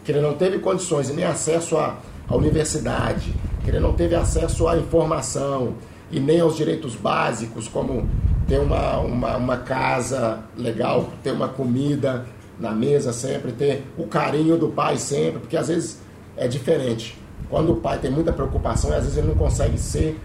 que 0.03 0.11
ele 0.11 0.21
não 0.21 0.33
teve 0.33 0.59
condições 0.59 1.09
e 1.09 1.13
nem 1.13 1.25
acesso 1.25 1.77
à, 1.77 1.95
à 2.27 2.35
universidade, 2.35 3.33
que 3.63 3.69
ele 3.69 3.79
não 3.79 3.93
teve 3.93 4.15
acesso 4.15 4.67
à 4.67 4.77
informação 4.77 5.75
e 6.11 6.19
nem 6.19 6.39
aos 6.39 6.55
direitos 6.55 6.95
básicos, 6.95 7.67
como 7.67 8.07
ter 8.47 8.59
uma, 8.59 8.99
uma, 8.99 9.37
uma 9.37 9.57
casa 9.57 10.39
legal, 10.57 11.09
ter 11.23 11.31
uma 11.31 11.47
comida 11.47 12.25
na 12.59 12.71
mesa 12.71 13.11
sempre, 13.11 13.51
ter 13.51 13.83
o 13.97 14.07
carinho 14.07 14.57
do 14.57 14.69
pai 14.69 14.97
sempre, 14.97 15.39
porque 15.39 15.57
às 15.57 15.67
vezes 15.67 15.99
é 16.37 16.47
diferente. 16.47 17.17
Quando 17.49 17.73
o 17.73 17.75
pai 17.77 17.99
tem 17.99 18.11
muita 18.11 18.31
preocupação, 18.33 18.91
às 18.91 19.03
vezes 19.03 19.17
ele 19.17 19.27
não 19.27 19.35
consegue 19.35 19.77
ser 19.77 20.19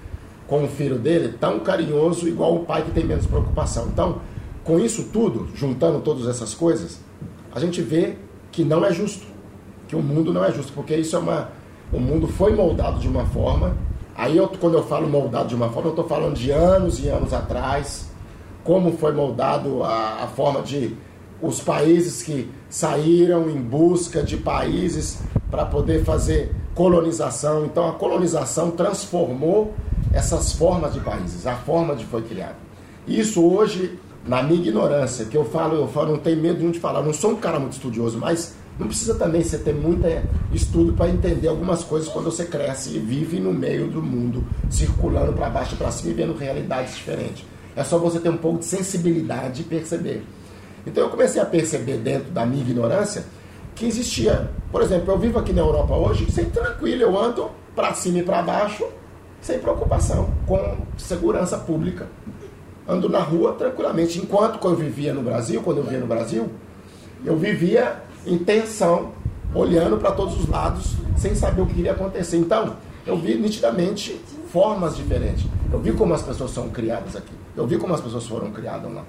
com 0.47 0.65
o 0.65 0.69
filho 0.69 0.99
dele 0.99 1.37
tão 1.39 1.61
carinhoso 1.61 2.29
igual 2.29 2.57
o 2.57 2.65
pai 2.65 2.83
que 2.83 2.91
tem 2.91 3.05
menos 3.05 3.27
preocupação. 3.27 3.87
Então, 3.93 4.21
com 4.65 4.79
isso 4.79 5.05
tudo, 5.13 5.49
juntando 5.55 6.01
todas 6.01 6.27
essas 6.27 6.55
coisas, 6.55 7.01
a 7.55 7.61
gente 7.61 7.81
vê 7.83 8.17
que 8.51 8.65
não 8.65 8.85
é 8.85 8.93
justo, 8.93 9.27
que 9.87 9.95
o 9.95 10.03
mundo 10.03 10.33
não 10.33 10.45
é 10.45 10.53
justo, 10.53 10.73
porque 10.73 10.95
isso 10.97 11.15
é 11.17 11.19
uma, 11.19 11.51
o 11.93 11.99
mundo 11.99 12.27
foi 12.27 12.55
moldado 12.55 12.99
de 12.99 13.09
uma 13.09 13.27
forma. 13.27 13.77
Aí 14.17 14.37
eu, 14.37 14.49
quando 14.49 14.75
eu 14.75 14.83
falo 14.83 15.09
moldado 15.09 15.49
de 15.49 15.55
uma 15.55 15.69
forma, 15.69 15.89
eu 15.89 15.93
estou 15.93 16.07
falando 16.07 16.35
de 16.35 16.51
anos 16.51 17.03
e 17.03 17.09
anos 17.09 17.33
atrás, 17.33 18.11
como 18.65 18.93
foi 18.93 19.13
moldado 19.13 19.83
a, 19.83 20.25
a 20.25 20.27
forma 20.27 20.63
de 20.63 20.97
os 21.43 21.61
países 21.61 22.23
que 22.23 22.51
saíram 22.69 23.49
em 23.49 23.61
busca 23.61 24.23
de 24.23 24.37
países 24.37 25.19
para 25.51 25.65
poder 25.65 26.05
fazer 26.05 26.55
colonização. 26.75 27.65
Então 27.65 27.89
a 27.89 27.93
colonização 27.93 28.71
transformou 28.71 29.75
essas 30.13 30.53
formas 30.53 30.93
de 30.95 31.01
países, 31.01 31.47
a 31.47 31.55
forma 31.57 31.95
de 31.95 32.05
foi 32.05 32.23
criada. 32.23 32.57
Isso 33.07 33.45
hoje 33.45 33.99
na 34.27 34.43
minha 34.43 34.61
ignorância, 34.61 35.25
que 35.25 35.37
eu 35.37 35.45
falo, 35.45 35.77
eu 35.77 35.89
falo, 35.89 36.13
não 36.13 36.19
tenho 36.19 36.41
medo 36.41 36.71
de 36.71 36.79
falar, 36.79 37.03
não 37.03 37.13
sou 37.13 37.33
um 37.33 37.37
cara 37.37 37.59
muito 37.59 37.73
estudioso, 37.73 38.19
mas 38.19 38.55
não 38.79 38.87
precisa 38.87 39.15
também 39.15 39.43
você 39.43 39.59
ter 39.59 39.75
muito 39.75 40.07
estudo 40.53 40.93
para 40.93 41.09
entender 41.09 41.49
algumas 41.49 41.83
coisas 41.85 42.09
quando 42.09 42.27
você 42.27 42.45
cresce 42.45 42.97
e 42.97 42.99
vive 42.99 43.39
no 43.39 43.53
meio 43.53 43.89
do 43.89 44.03
mundo, 44.03 44.45
circulando 44.71 45.33
para 45.33 45.51
baixo 45.51 45.75
e 45.75 45.77
para 45.77 45.91
cima 45.91 46.13
e 46.13 46.15
vendo 46.15 46.35
realidades 46.35 46.97
diferentes. 46.97 47.45
É 47.77 47.85
só 47.85 47.99
você 47.99 48.19
ter 48.19 48.31
um 48.31 48.37
pouco 48.37 48.59
de 48.59 48.65
sensibilidade 48.65 49.63
e 49.63 49.65
perceber. 49.65 50.23
Então 50.87 51.05
eu 51.05 51.11
comecei 51.11 51.41
a 51.41 51.47
perceber 51.47 51.99
dentro 51.99 52.31
da 52.31 52.45
minha 52.47 52.63
ignorância 52.63 53.25
que 53.75 53.87
existia, 53.87 54.51
por 54.71 54.83
exemplo, 54.83 55.13
eu 55.13 55.19
vivo 55.19 55.39
aqui 55.39 55.53
na 55.53 55.63
Europa 55.63 55.95
hoje, 55.95 56.31
sem 56.31 56.47
tranquilo, 56.47 57.03
eu 57.03 57.19
ando 57.19 57.51
para 57.75 57.95
cima 57.95 58.19
e 58.19 58.23
para 58.23 58.43
baixo, 58.43 58.87
sem 59.41 59.59
preocupação, 59.59 60.31
com 60.47 60.77
segurança 60.99 61.57
pública 61.57 62.07
ando 62.91 63.09
na 63.09 63.21
rua 63.21 63.53
tranquilamente. 63.53 64.19
Enquanto 64.19 64.59
quando 64.59 64.75
eu 64.75 64.85
vivia 64.85 65.15
no 65.15 65.23
Brasil, 65.23 65.63
quando 65.63 65.79
eu 65.79 65.85
vivia 65.85 66.01
no 66.01 66.07
Brasil, 66.07 66.51
eu 67.25 67.37
vivia 67.37 68.03
em 68.27 68.37
tensão, 68.37 69.13
olhando 69.55 69.97
para 69.97 70.11
todos 70.11 70.39
os 70.39 70.49
lados, 70.49 70.97
sem 71.17 71.35
saber 71.35 71.63
o 71.63 71.67
que 71.67 71.79
iria 71.79 71.93
acontecer. 71.93 72.37
Então, 72.37 72.77
eu 73.07 73.17
vi 73.17 73.37
nitidamente 73.37 74.21
formas 74.49 74.97
diferentes. 74.97 75.47
Eu 75.73 75.79
vi 75.79 75.93
como 75.93 76.13
as 76.13 76.23
pessoas 76.23 76.51
são 76.51 76.69
criadas 76.69 77.15
aqui. 77.15 77.33
Eu 77.57 77.67
vi 77.67 77.79
como 77.79 77.95
as 77.95 78.01
pessoas 78.01 78.27
foram 78.27 78.51
criadas 78.51 78.93
lá. 78.93 79.05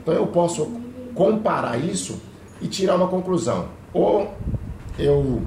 Então, 0.00 0.14
eu 0.14 0.26
posso 0.28 0.70
comparar 1.14 1.78
isso 1.78 2.20
e 2.60 2.68
tirar 2.68 2.96
uma 2.96 3.08
conclusão. 3.08 3.68
Ou 3.92 4.32
eu 4.98 5.42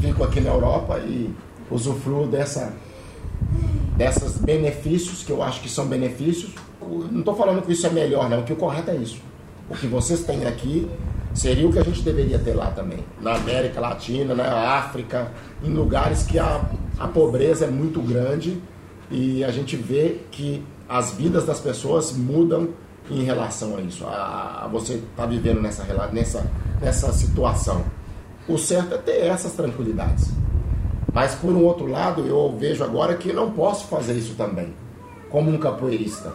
fico 0.00 0.24
aqui 0.24 0.40
na 0.40 0.50
Europa 0.50 0.98
e 0.98 1.32
usufruo 1.70 2.26
dessa, 2.26 2.74
desses 3.96 4.38
benefícios, 4.38 5.22
que 5.22 5.30
eu 5.30 5.42
acho 5.42 5.60
que 5.60 5.68
são 5.68 5.86
benefícios, 5.86 6.52
não 7.10 7.20
estou 7.20 7.34
falando 7.34 7.62
que 7.62 7.72
isso 7.72 7.86
é 7.86 7.90
melhor, 7.90 8.28
não, 8.28 8.42
que 8.42 8.52
o 8.52 8.56
correto 8.56 8.90
é 8.90 8.96
isso. 8.96 9.20
O 9.70 9.74
que 9.74 9.86
vocês 9.86 10.22
têm 10.24 10.44
aqui 10.46 10.90
seria 11.32 11.66
o 11.66 11.72
que 11.72 11.78
a 11.78 11.82
gente 11.82 12.02
deveria 12.02 12.38
ter 12.38 12.54
lá 12.54 12.70
também. 12.70 12.98
Na 13.20 13.36
América 13.36 13.80
Latina, 13.80 14.34
na 14.34 14.76
África, 14.76 15.32
em 15.62 15.70
lugares 15.70 16.24
que 16.24 16.38
a, 16.38 16.60
a 16.98 17.08
pobreza 17.08 17.64
é 17.64 17.70
muito 17.70 18.00
grande 18.00 18.60
e 19.10 19.42
a 19.44 19.50
gente 19.50 19.76
vê 19.76 20.20
que 20.30 20.62
as 20.88 21.12
vidas 21.12 21.46
das 21.46 21.60
pessoas 21.60 22.12
mudam 22.12 22.70
em 23.10 23.24
relação 23.24 23.76
a 23.76 23.80
isso. 23.80 24.06
A, 24.06 24.64
a 24.64 24.68
você 24.68 24.94
está 24.94 25.26
vivendo 25.26 25.60
nessa, 25.60 25.84
nessa, 26.12 26.50
nessa 26.80 27.12
situação. 27.12 27.84
O 28.48 28.58
certo 28.58 28.94
é 28.94 28.98
ter 28.98 29.26
essas 29.26 29.52
tranquilidades. 29.52 30.30
Mas 31.12 31.34
por 31.34 31.52
um 31.52 31.64
outro 31.64 31.86
lado, 31.86 32.26
eu 32.26 32.56
vejo 32.58 32.82
agora 32.82 33.16
que 33.16 33.32
não 33.32 33.52
posso 33.52 33.86
fazer 33.86 34.14
isso 34.14 34.34
também, 34.34 34.74
como 35.30 35.50
um 35.50 35.58
capoeirista 35.58 36.32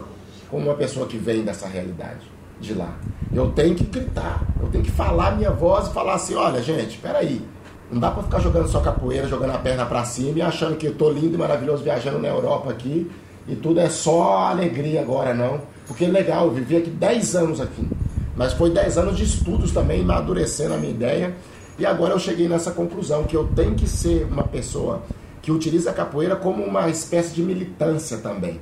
como 0.50 0.64
uma 0.64 0.74
pessoa 0.74 1.06
que 1.06 1.16
vem 1.16 1.42
dessa 1.42 1.66
realidade 1.66 2.20
de 2.60 2.74
lá. 2.74 2.96
Eu 3.32 3.50
tenho 3.52 3.74
que 3.74 3.84
gritar, 3.84 4.42
eu 4.60 4.68
tenho 4.68 4.82
que 4.82 4.90
falar 4.90 5.36
minha 5.36 5.50
voz 5.50 5.88
e 5.88 5.92
falar 5.92 6.14
assim, 6.14 6.34
olha 6.34 6.60
gente, 6.62 6.90
espera 6.90 7.18
aí, 7.18 7.46
não 7.90 8.00
dá 8.00 8.10
para 8.10 8.22
ficar 8.22 8.40
jogando 8.40 8.68
só 8.68 8.80
capoeira, 8.80 9.28
jogando 9.28 9.52
a 9.52 9.58
perna 9.58 9.86
para 9.86 10.04
cima 10.04 10.38
e 10.38 10.42
achando 10.42 10.76
que 10.76 10.86
eu 10.86 10.94
tô 10.94 11.10
lindo 11.10 11.34
e 11.34 11.38
maravilhoso 11.38 11.84
viajando 11.84 12.18
na 12.18 12.28
Europa 12.28 12.70
aqui 12.70 13.10
e 13.46 13.54
tudo 13.54 13.80
é 13.80 13.88
só 13.88 14.48
alegria 14.48 15.00
agora 15.00 15.34
não, 15.34 15.60
porque 15.88 16.04
é 16.04 16.08
legal, 16.08 16.46
eu 16.46 16.52
vivi 16.52 16.76
aqui 16.76 16.90
10 16.90 17.34
anos 17.34 17.60
aqui, 17.60 17.88
mas 18.36 18.52
foi 18.52 18.70
10 18.70 18.98
anos 18.98 19.16
de 19.16 19.24
estudos 19.24 19.72
também, 19.72 20.02
amadurecendo 20.02 20.74
a 20.74 20.76
minha 20.76 20.92
ideia 20.92 21.34
e 21.76 21.84
agora 21.84 22.14
eu 22.14 22.18
cheguei 22.20 22.48
nessa 22.48 22.70
conclusão 22.70 23.24
que 23.24 23.36
eu 23.36 23.48
tenho 23.48 23.74
que 23.74 23.88
ser 23.88 24.28
uma 24.30 24.44
pessoa 24.44 25.02
que 25.42 25.50
utiliza 25.50 25.90
a 25.90 25.94
capoeira 25.94 26.36
como 26.36 26.62
uma 26.62 26.88
espécie 26.88 27.34
de 27.34 27.42
militância 27.42 28.18
também 28.18 28.60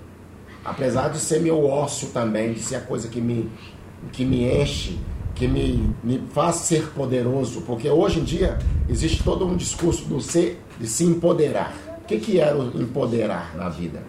apesar 0.67 1.11
de 1.11 1.19
ser 1.19 1.41
meu 1.41 1.65
ócio 1.65 2.09
também, 2.09 2.53
de 2.53 2.61
ser 2.61 2.77
a 2.77 2.81
coisa 2.81 3.09
que 3.09 3.21
me, 3.21 3.49
que 4.13 4.25
me 4.25 4.45
enche, 4.45 4.99
que 5.35 5.47
me, 5.47 5.95
me 6.03 6.23
faz 6.33 6.57
ser 6.57 6.89
poderoso, 6.89 7.63
porque 7.63 7.89
hoje 7.89 8.19
em 8.21 8.25
dia 8.25 8.59
existe 8.89 9.23
todo 9.23 9.47
um 9.47 9.57
discurso 9.57 10.05
do 10.07 10.21
ser, 10.21 10.61
de 10.79 10.89
se 10.89 11.05
empoderar. 11.05 11.73
O 12.03 12.07
que, 12.07 12.19
que 12.19 12.41
é 12.41 12.53
o 12.53 12.81
empoderar 12.81 13.57
na 13.57 13.69
vida? 13.69 14.03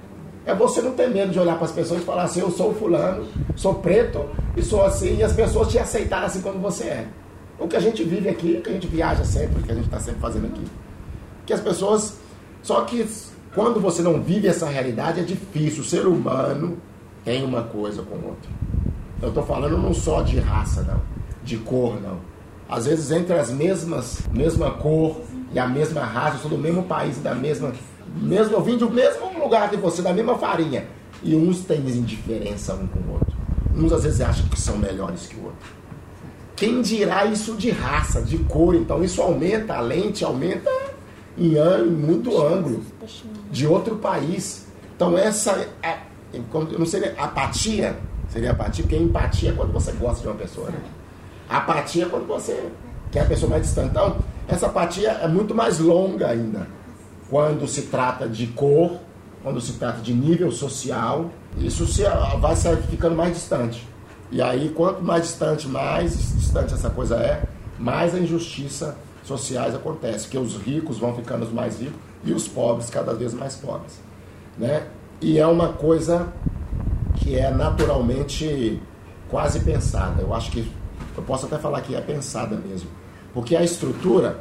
É 0.47 0.55
você 0.55 0.81
não 0.81 0.93
ter 0.93 1.09
medo 1.09 1.29
de 1.33 1.37
olhar 1.37 1.55
para 1.55 1.65
as 1.65 1.73
pessoas 1.73 2.01
e 2.01 2.05
falar 2.05 2.23
assim, 2.23 2.39
eu 2.39 2.49
sou 2.49 2.73
fulano, 2.73 3.27
sou 3.57 3.75
preto 3.75 4.25
e 4.55 4.63
sou 4.63 4.81
assim, 4.81 5.17
e 5.17 5.23
as 5.23 5.33
pessoas 5.33 5.67
te 5.67 5.77
aceitarem 5.77 6.25
assim 6.25 6.39
como 6.39 6.57
você 6.57 6.85
é. 6.85 7.07
O 7.59 7.67
que 7.67 7.75
a 7.75 7.81
gente 7.81 8.01
vive 8.01 8.29
aqui, 8.29 8.61
que 8.61 8.69
a 8.69 8.73
gente 8.73 8.87
viaja 8.87 9.25
sempre, 9.25 9.59
o 9.59 9.63
que 9.63 9.71
a 9.73 9.75
gente 9.75 9.83
está 9.83 9.99
sempre 9.99 10.21
fazendo 10.21 10.45
aqui. 10.45 10.63
Que 11.45 11.51
as 11.51 11.59
pessoas. 11.59 12.17
Só 12.63 12.79
que 12.85 13.05
quando 13.53 13.81
você 13.81 14.01
não 14.01 14.21
vive 14.21 14.47
essa 14.47 14.67
realidade, 14.67 15.19
é 15.19 15.23
difícil. 15.23 15.81
O 15.81 15.85
ser 15.85 16.07
humano 16.07 16.77
tem 17.25 17.43
uma 17.43 17.63
coisa 17.63 18.01
com 18.01 18.15
o 18.15 18.27
outro. 18.27 18.49
Eu 19.21 19.27
estou 19.27 19.43
falando 19.43 19.77
não 19.77 19.93
só 19.93 20.21
de 20.21 20.39
raça, 20.39 20.81
não. 20.81 21.01
De 21.43 21.57
cor, 21.57 21.99
não. 22.01 22.19
às 22.69 22.85
vezes 22.85 23.11
entre 23.11 23.33
as 23.33 23.49
mesmas, 23.49 24.21
mesma 24.31 24.71
cor 24.71 25.19
e 25.51 25.59
a 25.59 25.67
mesma 25.67 26.01
raça, 26.01 26.37
são 26.37 26.49
do 26.49 26.57
mesmo 26.57 26.83
país, 26.83 27.17
da 27.17 27.35
mesma, 27.35 27.73
mesmo 28.15 28.53
eu 28.53 28.61
vim 28.61 28.77
do 28.77 28.89
mesmo 28.89 29.37
lugar 29.39 29.69
que 29.69 29.77
você, 29.77 30.01
da 30.01 30.13
mesma 30.13 30.37
farinha. 30.37 30.85
E 31.23 31.35
uns 31.35 31.61
têm 31.61 31.79
indiferença 31.79 32.73
um 32.73 32.87
com 32.87 32.99
o 32.99 33.13
outro. 33.13 33.35
Uns 33.75 33.91
às 33.91 34.03
vezes 34.03 34.21
acham 34.21 34.47
que 34.47 34.59
são 34.59 34.77
melhores 34.77 35.27
que 35.27 35.35
o 35.35 35.45
outro. 35.45 35.77
Quem 36.55 36.81
dirá 36.81 37.25
isso 37.25 37.55
de 37.55 37.69
raça, 37.69 38.21
de 38.21 38.37
cor? 38.39 38.75
Então 38.75 39.03
isso 39.03 39.21
aumenta, 39.21 39.75
a 39.75 39.79
lente 39.79 40.25
aumenta 40.25 40.71
em 41.37 41.55
ângulo, 41.55 41.91
muito 41.91 42.41
ângulo 42.41 42.83
de 43.51 43.67
outro 43.67 43.97
país. 43.97 44.65
Então 44.95 45.17
essa, 45.17 45.67
é, 45.83 45.97
eu 46.33 46.79
não 46.79 46.85
sei, 46.85 47.13
apatia, 47.17 47.97
seria 48.29 48.51
apatia, 48.51 48.83
porque 48.83 48.97
empatia 48.97 49.51
é 49.51 49.53
quando 49.53 49.71
você 49.71 49.91
gosta 49.91 50.21
de 50.21 50.27
uma 50.27 50.35
pessoa, 50.35 50.69
né? 50.69 50.79
Apatia 51.47 52.05
é 52.05 52.09
quando 52.09 52.27
você 52.27 52.69
quer 53.11 53.21
a 53.21 53.25
pessoa 53.25 53.51
mais 53.51 53.63
distante. 53.63 53.89
Então, 53.89 54.17
essa 54.47 54.65
apatia 54.65 55.11
é 55.11 55.27
muito 55.27 55.55
mais 55.55 55.79
longa 55.79 56.27
ainda. 56.27 56.67
Quando 57.29 57.67
se 57.67 57.83
trata 57.83 58.27
de 58.27 58.47
cor, 58.47 58.97
quando 59.43 59.61
se 59.61 59.73
trata 59.73 60.01
de 60.01 60.13
nível 60.13 60.51
social, 60.51 61.29
isso 61.57 61.85
se, 61.85 62.03
vai 62.39 62.55
se 62.55 62.75
ficando 62.83 63.15
mais 63.15 63.33
distante. 63.33 63.87
E 64.31 64.41
aí, 64.41 64.69
quanto 64.69 65.01
mais 65.01 65.23
distante, 65.23 65.67
mais 65.67 66.33
distante 66.35 66.73
essa 66.73 66.89
coisa 66.89 67.15
é, 67.15 67.43
mais 67.79 68.13
a 68.13 68.19
injustiça 68.19 68.97
sociais 69.23 69.75
acontece, 69.75 70.27
que 70.27 70.37
os 70.37 70.55
ricos 70.57 70.97
vão 70.97 71.13
ficando 71.13 71.43
os 71.43 71.51
mais 71.51 71.79
ricos 71.79 71.99
e 72.23 72.33
os 72.33 72.47
pobres 72.47 72.89
cada 72.89 73.13
vez 73.13 73.33
mais 73.33 73.55
pobres, 73.55 73.99
né? 74.57 74.87
E 75.21 75.37
é 75.37 75.47
uma 75.47 75.69
coisa 75.69 76.27
que 77.15 77.35
é 77.35 77.49
naturalmente 77.49 78.81
quase 79.29 79.61
pensada. 79.61 80.21
Eu 80.21 80.33
acho 80.33 80.51
que 80.51 80.69
eu 81.15 81.23
posso 81.23 81.45
até 81.45 81.57
falar 81.57 81.81
que 81.81 81.95
é 81.95 82.01
pensada 82.01 82.55
mesmo, 82.55 82.89
porque 83.33 83.55
a 83.55 83.63
estrutura, 83.63 84.39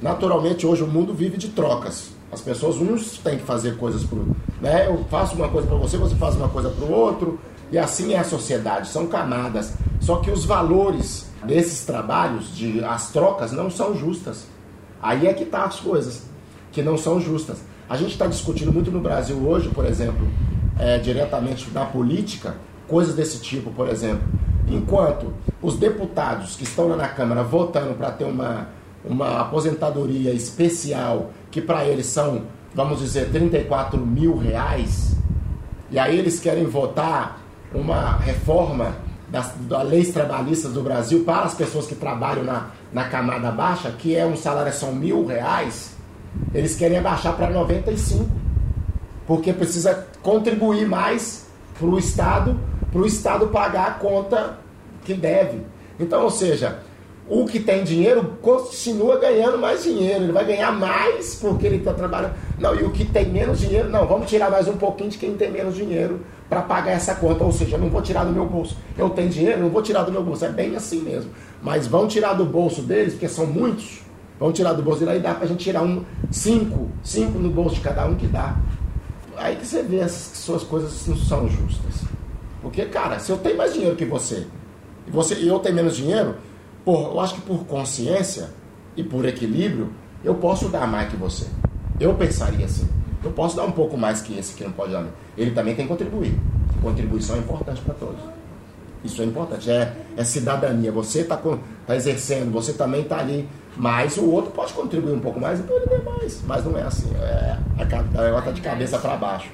naturalmente 0.00 0.66
hoje 0.66 0.82
o 0.82 0.86
mundo 0.86 1.12
vive 1.12 1.36
de 1.36 1.48
trocas. 1.48 2.13
As 2.34 2.40
pessoas 2.40 2.76
uns 2.76 3.18
têm 3.18 3.38
que 3.38 3.44
fazer 3.44 3.76
coisas 3.76 4.02
para, 4.02 4.18
né? 4.60 4.88
Eu 4.88 5.04
faço 5.08 5.36
uma 5.36 5.48
coisa 5.48 5.68
para 5.68 5.76
você, 5.76 5.96
você 5.96 6.16
faz 6.16 6.34
uma 6.34 6.48
coisa 6.48 6.68
para 6.68 6.84
o 6.84 6.90
outro 6.90 7.38
e 7.70 7.78
assim 7.78 8.12
é 8.12 8.18
a 8.18 8.24
sociedade, 8.24 8.88
são 8.88 9.06
camadas. 9.06 9.72
Só 10.00 10.16
que 10.16 10.32
os 10.32 10.44
valores 10.44 11.30
desses 11.44 11.84
trabalhos, 11.84 12.54
de 12.54 12.82
as 12.84 13.12
trocas, 13.12 13.52
não 13.52 13.70
são 13.70 13.96
justas. 13.96 14.46
Aí 15.00 15.28
é 15.28 15.32
que 15.32 15.44
tá 15.44 15.64
as 15.64 15.78
coisas, 15.78 16.24
que 16.72 16.82
não 16.82 16.98
são 16.98 17.20
justas. 17.20 17.58
A 17.88 17.96
gente 17.96 18.12
está 18.12 18.26
discutindo 18.26 18.72
muito 18.72 18.90
no 18.90 19.00
Brasil 19.00 19.36
hoje, 19.36 19.68
por 19.68 19.84
exemplo, 19.84 20.26
é, 20.76 20.98
diretamente 20.98 21.70
na 21.70 21.84
política, 21.84 22.56
coisas 22.88 23.14
desse 23.14 23.38
tipo, 23.40 23.70
por 23.70 23.88
exemplo. 23.88 24.26
Enquanto 24.66 25.32
os 25.62 25.76
deputados 25.76 26.56
que 26.56 26.64
estão 26.64 26.88
lá 26.88 26.96
na 26.96 27.08
Câmara 27.08 27.44
votando 27.44 27.94
para 27.94 28.10
ter 28.10 28.24
uma, 28.24 28.66
uma 29.04 29.40
aposentadoria 29.40 30.32
especial, 30.32 31.30
que 31.50 31.60
para 31.60 31.84
eles 31.84 32.06
são, 32.06 32.42
vamos 32.74 33.00
dizer, 33.00 33.30
34 33.30 33.98
mil 33.98 34.36
reais, 34.36 35.16
e 35.90 35.98
aí 35.98 36.18
eles 36.18 36.40
querem 36.40 36.64
votar 36.64 37.40
uma 37.72 38.16
reforma 38.16 38.94
das, 39.28 39.52
das 39.68 39.88
leis 39.88 40.10
trabalhistas 40.10 40.72
do 40.72 40.82
Brasil 40.82 41.24
para 41.24 41.42
as 41.42 41.54
pessoas 41.54 41.86
que 41.86 41.94
trabalham 41.94 42.44
na, 42.44 42.70
na 42.92 43.04
camada 43.04 43.50
baixa, 43.50 43.90
que 43.90 44.16
é 44.16 44.24
um 44.24 44.36
salário 44.36 44.72
são 44.72 44.94
mil 44.94 45.26
reais, 45.26 45.94
eles 46.52 46.74
querem 46.76 46.98
abaixar 46.98 47.36
para 47.36 47.50
95, 47.50 48.28
porque 49.26 49.52
precisa 49.52 50.06
contribuir 50.22 50.86
mais 50.86 51.46
para 51.78 51.86
o 51.86 51.98
Estado, 51.98 52.58
para 52.90 53.00
o 53.00 53.06
Estado 53.06 53.48
pagar 53.48 53.88
a 53.88 53.90
conta 53.92 54.58
que 55.04 55.14
deve. 55.14 55.60
Então, 55.98 56.22
ou 56.22 56.30
seja, 56.30 56.78
o 57.28 57.46
que 57.46 57.58
tem 57.58 57.82
dinheiro 57.84 58.36
continua 58.42 59.18
ganhando 59.18 59.58
mais 59.58 59.82
dinheiro, 59.82 60.24
ele 60.24 60.32
vai 60.32 60.44
ganhar 60.44 60.70
mais 60.72 61.34
porque 61.36 61.66
ele 61.66 61.76
está 61.76 61.94
trabalhando. 61.94 62.34
Não, 62.58 62.74
e 62.74 62.82
o 62.82 62.90
que 62.90 63.04
tem 63.04 63.26
menos 63.30 63.60
dinheiro, 63.60 63.88
não, 63.88 64.06
vamos 64.06 64.28
tirar 64.28 64.50
mais 64.50 64.68
um 64.68 64.76
pouquinho 64.76 65.08
de 65.08 65.16
quem 65.16 65.34
tem 65.34 65.50
menos 65.50 65.74
dinheiro 65.74 66.20
para 66.50 66.60
pagar 66.60 66.92
essa 66.92 67.14
conta. 67.14 67.42
Ou 67.42 67.50
seja, 67.50 67.78
não 67.78 67.88
vou 67.88 68.02
tirar 68.02 68.24
do 68.24 68.32
meu 68.32 68.44
bolso. 68.44 68.76
Eu 68.96 69.08
tenho 69.10 69.30
dinheiro, 69.30 69.62
não 69.62 69.70
vou 69.70 69.80
tirar 69.80 70.02
do 70.02 70.12
meu 70.12 70.22
bolso. 70.22 70.44
É 70.44 70.50
bem 70.50 70.76
assim 70.76 71.00
mesmo. 71.00 71.30
Mas 71.62 71.86
vão 71.86 72.06
tirar 72.06 72.34
do 72.34 72.44
bolso 72.44 72.82
deles, 72.82 73.14
porque 73.14 73.28
são 73.28 73.46
muitos. 73.46 74.02
Vão 74.38 74.52
tirar 74.52 74.74
do 74.74 74.82
bolso 74.82 75.00
deles, 75.00 75.14
aí 75.14 75.20
dá 75.20 75.34
para 75.34 75.44
a 75.44 75.48
gente 75.48 75.64
tirar 75.64 75.82
um, 75.82 76.04
cinco, 76.30 76.90
cinco 77.02 77.38
no 77.38 77.48
bolso 77.48 77.76
de 77.76 77.80
cada 77.80 78.04
um 78.04 78.16
que 78.16 78.26
dá. 78.26 78.56
Aí 79.36 79.56
que 79.56 79.66
você 79.66 79.82
vê 79.82 80.00
essas 80.00 80.36
suas 80.38 80.62
coisas 80.62 81.06
não 81.06 81.16
são 81.16 81.48
justas. 81.48 82.04
Porque, 82.60 82.84
cara, 82.84 83.18
se 83.18 83.32
eu 83.32 83.38
tenho 83.38 83.56
mais 83.56 83.72
dinheiro 83.72 83.96
que 83.96 84.04
você, 84.04 84.46
e 85.06 85.10
você 85.10 85.34
e 85.36 85.48
eu 85.48 85.58
tenho 85.58 85.74
menos 85.74 85.96
dinheiro, 85.96 86.36
por, 86.84 87.12
eu 87.12 87.20
acho 87.20 87.34
que 87.34 87.40
por 87.42 87.64
consciência 87.64 88.50
e 88.96 89.02
por 89.02 89.24
equilíbrio, 89.24 89.92
eu 90.22 90.34
posso 90.34 90.68
dar 90.68 90.86
mais 90.86 91.10
que 91.10 91.16
você. 91.16 91.46
Eu 91.98 92.14
pensaria 92.14 92.66
assim. 92.66 92.88
Eu 93.22 93.30
posso 93.30 93.56
dar 93.56 93.64
um 93.64 93.72
pouco 93.72 93.96
mais 93.96 94.20
que 94.20 94.38
esse 94.38 94.54
que 94.54 94.64
não 94.64 94.72
pode 94.72 94.92
dar. 94.92 95.06
Ele 95.36 95.52
também 95.52 95.74
tem 95.74 95.86
que 95.86 95.90
contribuir. 95.90 96.38
Contribuição 96.82 97.36
é 97.36 97.38
importante 97.38 97.80
para 97.80 97.94
todos. 97.94 98.20
Isso 99.02 99.22
é 99.22 99.24
importante. 99.24 99.70
É, 99.70 99.94
é 100.16 100.24
cidadania. 100.24 100.92
Você 100.92 101.20
está 101.20 101.40
tá 101.86 101.96
exercendo, 101.96 102.52
você 102.52 102.74
também 102.74 103.02
está 103.02 103.18
ali. 103.18 103.48
Mas 103.76 104.16
o 104.16 104.30
outro 104.30 104.50
pode 104.52 104.72
contribuir 104.72 105.12
um 105.12 105.20
pouco 105.20 105.40
mais, 105.40 105.58
então 105.58 105.76
ele 105.76 105.86
dê 105.86 105.98
mais. 105.98 106.42
Mas 106.46 106.64
não 106.64 106.78
é 106.78 106.82
assim. 106.82 107.10
É, 107.16 107.58
a, 107.78 108.36
a 108.36 108.38
está 108.38 108.50
de 108.52 108.60
cabeça 108.60 108.98
para 108.98 109.16
baixo. 109.16 109.50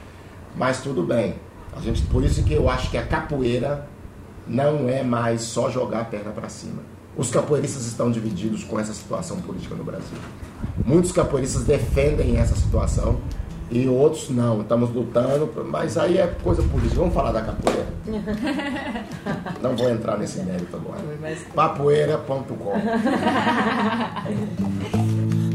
Mas 0.56 0.80
tudo 0.80 1.02
bem. 1.02 1.36
A 1.74 1.80
gente, 1.80 2.02
por 2.02 2.24
isso 2.24 2.42
que 2.42 2.52
eu 2.52 2.68
acho 2.68 2.90
que 2.90 2.98
a 2.98 3.06
capoeira 3.06 3.86
não 4.46 4.88
é 4.88 5.02
mais 5.02 5.42
só 5.42 5.70
jogar 5.70 6.00
a 6.00 6.04
perna 6.04 6.32
para 6.32 6.48
cima. 6.48 6.82
Os 7.16 7.30
capoeiristas 7.30 7.86
estão 7.86 8.10
divididos 8.10 8.64
com 8.64 8.78
essa 8.78 8.94
situação 8.94 9.40
política 9.40 9.74
no 9.74 9.84
Brasil. 9.84 10.18
Muitos 10.84 11.12
capoeiristas 11.12 11.64
defendem 11.64 12.36
essa 12.36 12.54
situação 12.54 13.20
e 13.70 13.88
outros 13.88 14.30
não. 14.30 14.62
Estamos 14.62 14.90
lutando, 14.90 15.48
mas 15.66 15.96
aí 15.96 16.18
é 16.18 16.26
coisa 16.42 16.62
política. 16.62 17.00
Vamos 17.00 17.14
falar 17.14 17.32
da 17.32 17.42
capoeira. 17.42 17.86
não 19.62 19.76
vou 19.76 19.90
entrar 19.90 20.18
nesse 20.18 20.40
mérito 20.40 20.76
agora. 20.76 21.00
Papoeira.com 21.54 22.72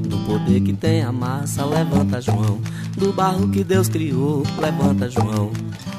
Do 0.08 0.18
poder 0.26 0.62
que 0.62 0.74
tem 0.74 1.04
a 1.04 1.12
massa, 1.12 1.66
levanta 1.66 2.22
João. 2.22 2.60
Do 2.98 3.12
barro 3.12 3.50
que 3.50 3.64
Deus 3.64 3.90
criou, 3.90 4.44
levanta 4.60 5.10
João. 5.10 5.52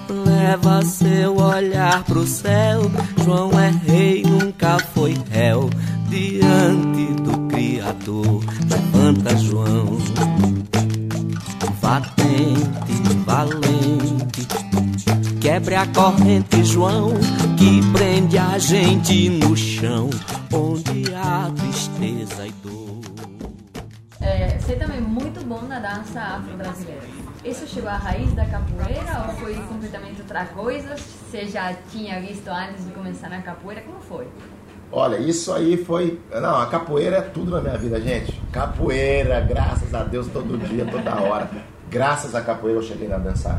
Leva 0.08 0.82
seu 0.82 1.36
olhar 1.36 2.04
pro 2.04 2.26
céu. 2.26 2.82
João 3.24 3.50
é 3.58 3.70
rei, 3.70 4.22
nunca 4.22 4.78
foi 4.94 5.16
réu. 5.30 5.68
Diante 6.08 7.22
do 7.22 7.48
Criador, 7.48 8.44
levanta 8.70 9.36
João. 9.36 9.98
Batente, 11.80 12.92
valente, 13.24 14.46
quebre 15.40 15.74
a 15.76 15.86
corrente, 15.86 16.64
João, 16.64 17.14
que 17.56 17.80
prende 17.92 18.38
a 18.38 18.58
gente 18.58 19.30
no 19.30 19.56
chão, 19.56 20.10
onde 20.52 21.14
há 21.14 21.50
tristeza 21.54 22.46
e 22.46 22.52
dor. 22.62 23.00
É, 24.20 24.58
você 24.58 24.74
também 24.74 24.98
é 24.98 25.00
muito 25.00 25.44
bom 25.44 25.62
na 25.62 25.78
dança 25.78 26.20
afro-brasileira. 26.20 27.25
Isso 27.46 27.64
chegou 27.68 27.88
à 27.88 27.96
raiz 27.96 28.32
da 28.32 28.44
capoeira 28.44 29.24
ou 29.28 29.34
foi 29.34 29.54
completamente 29.54 30.20
outra 30.20 30.46
coisa? 30.46 30.96
Você 30.96 31.46
já 31.46 31.72
tinha 31.92 32.20
visto 32.20 32.48
antes 32.48 32.84
de 32.84 32.90
começar 32.90 33.30
na 33.30 33.40
capoeira? 33.40 33.82
Como 33.82 34.00
foi? 34.00 34.26
Olha, 34.90 35.16
isso 35.16 35.52
aí 35.52 35.76
foi. 35.76 36.20
Não, 36.28 36.56
a 36.60 36.66
capoeira 36.66 37.18
é 37.18 37.20
tudo 37.20 37.52
na 37.52 37.60
minha 37.60 37.78
vida, 37.78 38.00
gente. 38.00 38.32
Capoeira, 38.50 39.40
graças 39.42 39.94
a 39.94 40.02
Deus, 40.02 40.26
todo 40.26 40.58
dia, 40.58 40.86
toda 40.86 41.20
hora. 41.20 41.48
Graças 41.88 42.34
à 42.34 42.40
capoeira 42.40 42.80
eu 42.80 42.82
cheguei 42.82 43.06
na 43.06 43.18
dança. 43.18 43.56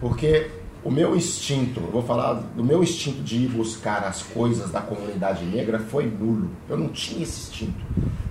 Porque 0.00 0.50
o 0.82 0.90
meu 0.90 1.14
instinto, 1.14 1.80
eu 1.80 1.90
vou 1.90 2.02
falar 2.02 2.32
do 2.32 2.64
meu 2.64 2.82
instinto 2.82 3.22
de 3.22 3.36
ir 3.36 3.48
buscar 3.48 4.02
as 4.04 4.22
coisas 4.22 4.70
da 4.70 4.80
comunidade 4.80 5.44
negra 5.44 5.78
foi 5.78 6.06
nulo. 6.06 6.50
Eu 6.70 6.78
não 6.78 6.88
tinha 6.88 7.22
esse 7.22 7.50
instinto. 7.50 7.84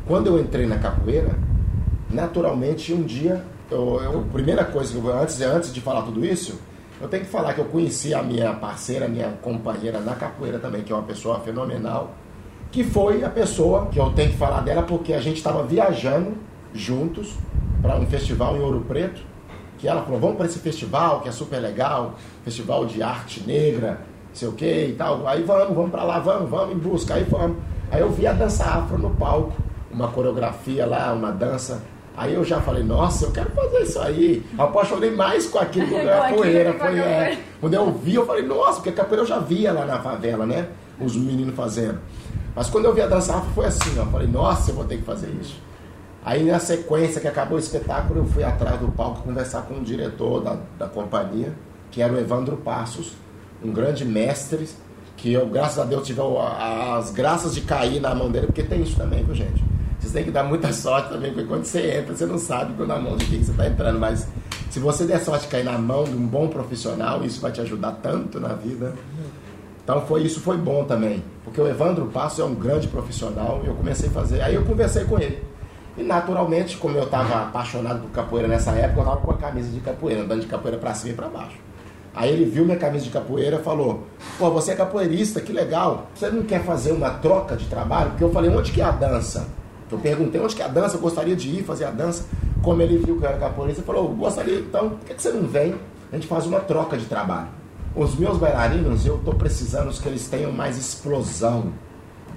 Quando 0.08 0.28
eu 0.28 0.40
entrei 0.40 0.66
na 0.66 0.80
capoeira, 0.80 1.38
naturalmente 2.10 2.92
um 2.92 3.04
dia 3.04 3.46
eu, 3.74 4.02
eu, 4.04 4.20
a 4.20 4.34
primeira 4.34 4.64
coisa 4.64 4.92
que 4.92 4.98
eu 4.98 5.02
vou, 5.02 5.14
antes, 5.14 5.42
antes 5.42 5.74
de 5.74 5.82
falar 5.82 6.04
tudo 6.04 6.26
isso, 6.26 6.60
eu 7.02 7.08
tenho 7.08 7.26
que 7.26 7.30
falar 7.30 7.54
que 7.54 7.60
eu 7.60 7.66
conheci 7.66 8.14
a 8.14 8.22
minha 8.22 8.54
parceira, 8.54 9.08
minha 9.08 9.30
companheira 9.42 10.00
na 10.00 10.16
capoeira 10.16 10.60
também, 10.60 10.84
que 10.84 10.92
é 10.92 10.96
uma 10.96 11.04
pessoa 11.04 11.40
fenomenal, 11.40 12.12
que 12.72 12.84
foi 12.84 13.24
a 13.24 13.30
pessoa 13.30 13.88
que 13.88 14.00
eu 14.00 14.12
tenho 14.12 14.32
que 14.32 14.38
falar 14.38 14.62
dela 14.62 14.84
porque 14.84 15.14
a 15.14 15.20
gente 15.20 15.38
estava 15.38 15.64
viajando 15.64 16.34
juntos 16.74 17.36
para 17.82 17.98
um 17.98 18.06
festival 18.06 18.56
em 18.56 18.62
Ouro 18.62 18.82
Preto, 18.88 19.22
que 19.78 19.88
ela 19.88 20.02
falou, 20.04 20.20
vamos 20.20 20.38
para 20.38 20.46
esse 20.46 20.60
festival 20.60 21.22
que 21.22 21.30
é 21.30 21.32
super 21.32 21.60
legal, 21.60 22.16
festival 22.44 22.86
de 22.86 23.04
arte 23.04 23.44
negra, 23.46 24.00
sei 24.34 24.48
o 24.48 24.54
que 24.54 24.88
e 24.88 24.94
tal. 24.94 25.28
Aí 25.28 25.44
vamos, 25.44 25.76
vamos 25.76 25.92
para 25.92 26.04
lá, 26.04 26.20
vamos, 26.20 26.50
vamos 26.50 26.76
em 26.76 26.80
busca, 26.80 27.16
aí 27.16 27.24
vamos. 27.24 27.58
Aí 27.92 28.00
eu 28.00 28.10
vi 28.10 28.26
a 28.26 28.34
dança 28.34 28.64
afro 28.64 28.98
no 28.98 29.10
palco, 29.12 29.54
uma 29.92 30.08
coreografia 30.08 30.86
lá, 30.86 31.14
uma 31.14 31.32
dança 31.32 31.84
Aí 32.16 32.34
eu 32.34 32.44
já 32.44 32.62
falei, 32.62 32.84
nossa, 32.84 33.26
eu 33.26 33.32
quero 33.32 33.50
fazer 33.52 33.80
isso 33.82 34.00
aí. 34.00 34.46
Eu 34.58 34.66
apaixonei 34.66 35.12
mais 35.12 35.48
com 35.48 35.58
aquilo 35.58 35.88
do 35.90 35.96
que 35.96 36.10
a 36.10 36.22
capoeira. 36.22 36.74
Foi, 36.74 37.00
é. 37.00 37.38
Quando 37.60 37.74
eu 37.74 37.92
vi, 37.92 38.16
eu 38.16 38.26
falei, 38.26 38.44
nossa, 38.44 38.76
porque 38.76 38.90
a 38.90 38.94
capoeira 38.94 39.24
eu 39.24 39.28
já 39.28 39.40
via 39.40 39.72
lá 39.72 39.86
na 39.86 40.00
favela, 40.00 40.46
né? 40.46 40.68
Os 41.00 41.16
meninos 41.16 41.56
fazendo. 41.56 42.00
Mas 42.56 42.70
quando 42.70 42.86
eu 42.86 42.94
vi 42.94 43.02
a 43.02 43.08
dança 43.08 43.36
afro 43.36 43.52
foi 43.54 43.66
assim, 43.66 43.98
ó, 43.98 44.04
eu 44.04 44.08
falei, 44.08 44.28
nossa, 44.28 44.70
eu 44.70 44.76
vou 44.76 44.86
ter 44.86 44.98
que 44.98 45.04
fazer 45.04 45.30
isso. 45.42 45.60
Aí 46.24 46.44
na 46.44 46.60
sequência 46.60 47.20
que 47.20 47.28
acabou 47.28 47.58
o 47.58 47.60
espetáculo, 47.60 48.20
eu 48.20 48.26
fui 48.26 48.44
atrás 48.44 48.80
do 48.80 48.90
palco 48.90 49.24
conversar 49.24 49.64
com 49.64 49.76
o 49.76 49.82
diretor 49.82 50.42
da, 50.42 50.58
da 50.78 50.88
companhia, 50.88 51.52
que 51.92 52.02
era 52.02 52.14
o 52.14 52.20
Evandro 52.20 52.58
Passos, 52.58 53.14
um 53.64 53.72
grande 53.72 54.06
mestre, 54.06 54.70
que 55.18 55.34
eu, 55.34 55.48
graças 55.48 55.80
a 55.80 55.84
Deus, 55.84 56.06
tive 56.06 56.22
as 56.22 57.12
graças 57.12 57.54
de 57.54 57.62
cair 57.62 58.00
na 58.00 58.14
mão 58.14 58.32
dele, 58.32 58.48
porque 58.48 58.64
tem 58.64 58.82
isso 58.82 58.96
também, 58.96 59.24
viu 59.24 59.36
gente? 59.36 59.64
Têm 60.14 60.24
que 60.24 60.32
dar 60.32 60.44
muita 60.44 60.72
sorte 60.72 61.10
também, 61.10 61.34
porque 61.34 61.48
quando 61.48 61.66
você 61.66 61.98
entra, 61.98 62.16
você 62.16 62.28
não 62.28 62.38
sabe 62.38 62.72
na 62.86 63.00
mão 63.00 63.18
de 63.18 63.26
quem 63.26 63.44
você 63.44 63.50
está 63.50 63.66
entrando, 63.68 64.00
mas 64.00 64.28
se 64.70 64.80
você 64.80 65.06
der 65.06 65.20
sorte 65.20 65.46
de 65.46 65.52
cair 65.52 65.66
na 65.66 65.76
mão 65.76 66.04
de 66.04 66.12
um 66.16 66.28
bom 66.28 66.48
profissional, 66.48 67.26
isso 67.26 67.42
vai 67.42 67.52
te 67.52 67.60
ajudar 67.62 67.94
tanto 67.94 68.40
na 68.40 68.50
vida. 68.50 68.94
Então 69.84 70.06
foi 70.06 70.22
isso 70.22 70.40
foi 70.40 70.56
bom 70.56 70.84
também, 70.84 71.24
porque 71.44 71.60
o 71.60 71.68
Evandro 71.68 72.06
Passos 72.06 72.40
é 72.40 72.44
um 72.44 72.54
grande 72.54 72.88
profissional 72.88 73.64
eu 73.66 73.74
comecei 73.74 74.08
a 74.08 74.12
fazer. 74.12 74.42
Aí 74.42 74.54
eu 74.54 74.64
conversei 74.64 75.04
com 75.06 75.18
ele. 75.18 75.44
E 75.98 76.04
naturalmente, 76.04 76.78
como 76.78 76.96
eu 76.96 77.06
estava 77.06 77.42
apaixonado 77.42 78.02
por 78.02 78.12
capoeira 78.12 78.48
nessa 78.48 78.70
época, 78.72 79.00
eu 79.00 79.04
estava 79.04 79.22
com 79.22 79.32
a 79.32 79.38
camisa 79.38 79.72
de 79.72 79.80
capoeira, 79.80 80.22
andando 80.22 80.42
de 80.42 80.48
capoeira 80.48 80.78
para 80.78 80.94
cima 80.94 81.14
e 81.14 81.16
para 81.16 81.28
baixo. 81.28 81.58
Aí 82.16 82.32
ele 82.32 82.46
viu 82.46 82.66
minha 82.66 82.78
camisa 82.78 83.04
de 83.04 83.10
capoeira 83.10 83.58
e 83.58 83.64
falou: 83.64 84.08
Pô, 84.38 84.52
você 84.52 84.74
é 84.74 84.76
capoeirista, 84.76 85.42
que 85.42 85.52
legal. 85.52 86.08
Você 86.14 86.30
não 86.30 86.44
quer 86.44 86.64
fazer 86.64 86.92
uma 86.92 87.10
troca 87.10 87.56
de 87.56 87.66
trabalho? 87.66 88.12
Porque 88.12 88.24
eu 88.24 88.32
falei: 88.32 88.52
onde 88.52 88.72
que 88.72 88.80
é 88.80 88.84
a 88.84 88.92
dança? 88.92 89.48
Eu 89.92 90.00
perguntei 90.00 90.42
onde 90.42 90.56
que 90.56 90.62
é 90.62 90.66
a 90.66 90.70
dança, 90.70 90.96
eu 90.96 91.02
gostaria 91.02 91.36
de 91.36 91.50
ir 91.50 91.64
fazer 91.64 91.86
a 91.86 91.92
dança. 91.92 92.26
Como 92.62 92.82
ele 92.82 92.98
viu 92.98 93.18
que 93.18 93.24
eu 93.24 93.30
era 93.30 93.38
capoeirista, 93.38 93.82
ele 93.82 93.88
falou: 93.88 94.10
gostaria, 94.16 94.60
então, 94.60 94.92
por 94.92 95.00
que 95.06 95.14
que 95.14 95.22
você 95.22 95.32
não 95.32 95.48
vem? 95.48 95.76
A 96.12 96.16
gente 96.16 96.28
faz 96.28 96.46
uma 96.46 96.60
troca 96.60 96.98
de 96.98 97.06
trabalho. 97.06 97.48
Os 97.96 98.16
meus 98.16 98.38
bailarinos, 98.38 99.06
eu 99.06 99.18
estou 99.18 99.36
precisando 99.36 99.92
que 100.00 100.08
eles 100.08 100.28
tenham 100.28 100.52
mais 100.52 100.78
explosão, 100.78 101.74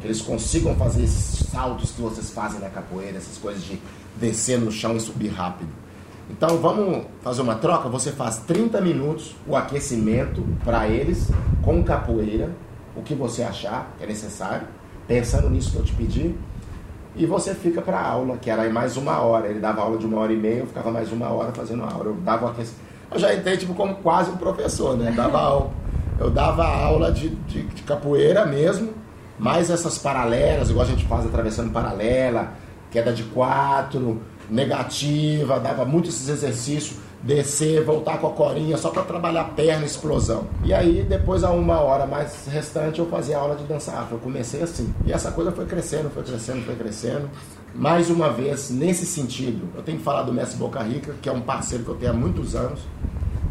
que 0.01 0.07
eles 0.07 0.21
consigam 0.21 0.75
fazer 0.77 1.05
esses 1.05 1.49
saltos 1.49 1.93
que 1.93 2.03
vocês 2.03 2.31
fazem 2.31 2.61
na 2.61 2.69
capoeira, 2.69 3.17
essas 3.17 3.39
coisas 3.39 3.63
de 3.63 3.81
descer 4.17 4.59
no 4.59 4.71
chão 4.71 4.97
e 4.97 5.01
subir 5.01 5.29
rápido. 5.29 5.71
Então 6.29 6.59
vamos 6.59 7.07
fazer 7.23 7.43
uma 7.43 7.55
troca. 7.55 7.89
Você 7.89 8.11
faz 8.13 8.39
30 8.39 8.81
minutos 8.81 9.35
o 9.47 9.57
aquecimento 9.57 10.45
para 10.65 10.89
eles 10.89 11.29
com 11.63 11.83
capoeira, 11.83 12.51
o 12.97 13.03
que 13.03 13.15
você 13.15 13.43
achar 13.43 13.95
que 13.97 14.05
é 14.05 14.07
necessário, 14.07 14.67
pensando 15.07 15.49
nisso 15.49 15.71
que 15.71 15.77
eu 15.77 15.85
te 15.85 15.95
pedi. 15.95 16.35
E 17.17 17.25
você 17.25 17.55
fica 17.55 17.81
para 17.81 17.99
aula, 17.99 18.37
que 18.37 18.51
era 18.51 18.69
mais 18.71 18.97
uma 18.97 19.21
hora. 19.21 19.49
Ele 19.49 19.59
dava 19.59 19.81
aula 19.81 19.97
de 19.97 20.05
uma 20.05 20.21
hora 20.21 20.33
e 20.33 20.37
meia, 20.37 20.59
eu 20.59 20.67
ficava 20.67 20.91
mais 20.91 21.11
uma 21.11 21.29
hora 21.29 21.51
fazendo 21.53 21.83
aula. 21.83 22.07
Eu 22.07 22.15
dava 22.15 22.51
aquecimento. 22.51 22.85
Eu 23.11 23.19
já 23.19 23.35
entrei 23.35 23.57
tipo 23.57 23.73
como 23.75 23.95
quase 23.97 24.31
um 24.31 24.37
professor, 24.37 24.97
né? 24.97 25.11
Eu 25.11 25.15
dava 25.15 25.39
aula, 25.39 25.71
eu 26.19 26.31
dava 26.31 26.67
aula 26.67 27.13
de, 27.13 27.29
de, 27.29 27.63
de 27.63 27.83
capoeira 27.83 28.45
mesmo, 28.45 28.93
mais 29.39 29.71
essas 29.71 29.97
paralelas, 29.97 30.71
igual 30.71 30.85
a 30.85 30.89
gente 30.89 31.05
faz 31.05 31.25
atravessando 31.25 31.73
paralela, 31.73 32.53
queda 32.91 33.13
de 33.13 33.23
quatro, 33.25 34.21
negativa, 34.51 35.61
dava 35.61 35.85
muito 35.85 36.09
esses 36.09 36.29
exercícios, 36.29 36.99
descer, 37.23 37.83
voltar 37.85 38.19
com 38.19 38.29
a 38.29 38.31
corinha, 38.31 38.77
só 38.77 38.91
para 38.91 39.03
trabalhar 39.03 39.45
perna 39.57 39.85
explosão. 39.85 40.45
E 40.65 40.73
aí, 40.73 41.05
depois, 41.09 41.43
a 41.43 41.51
uma 41.51 41.81
hora 41.81 42.07
mais 42.07 42.47
restante, 42.47 42.99
eu 42.99 43.07
fazia 43.07 43.39
aula 43.39 43.57
de 43.57 43.65
dança 43.65 43.93
afro. 43.93 44.17
Eu 44.17 44.21
comecei 44.21 44.63
assim. 44.63 44.95
E 45.05 45.13
essa 45.13 45.33
coisa 45.33 45.51
foi 45.51 45.67
crescendo, 45.67 46.11
foi 46.11 46.23
crescendo, 46.23 46.63
foi 46.65 46.77
crescendo. 46.77 47.29
Mais 47.75 48.09
uma 48.09 48.31
vez, 48.31 48.71
nesse 48.71 49.05
sentido, 49.05 49.69
eu 49.75 49.83
tenho 49.83 49.99
que 49.99 50.05
falar 50.05 50.23
do 50.23 50.33
Mestre 50.33 50.57
Boca 50.57 50.83
Rica, 50.83 51.15
que 51.21 51.29
é 51.29 51.33
um 51.33 51.41
parceiro 51.41 51.85
que 51.85 51.91
eu 51.91 51.97
tenho 51.97 52.13
há 52.13 52.15
muitos 52.15 52.55
anos, 52.55 52.81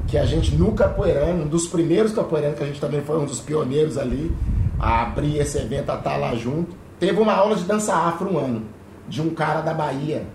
que 0.07 0.17
a 0.17 0.25
gente 0.25 0.55
no 0.55 0.71
Capoeirano, 0.71 1.43
um 1.43 1.47
dos 1.47 1.67
primeiros 1.67 2.11
Capoeiranos, 2.11 2.57
que 2.57 2.63
a 2.63 2.67
gente 2.67 2.81
também 2.81 3.01
foi 3.01 3.19
um 3.19 3.25
dos 3.25 3.39
pioneiros 3.39 3.97
ali, 3.97 4.35
a 4.79 5.03
abrir 5.03 5.37
esse 5.37 5.57
evento, 5.57 5.91
a 5.91 5.95
estar 5.95 6.17
lá 6.17 6.33
junto, 6.35 6.75
teve 6.99 7.19
uma 7.19 7.33
aula 7.33 7.55
de 7.55 7.63
dança 7.63 7.93
afro 7.93 8.33
um 8.33 8.37
ano, 8.37 8.63
de 9.07 9.21
um 9.21 9.29
cara 9.29 9.61
da 9.61 9.73
Bahia, 9.73 10.25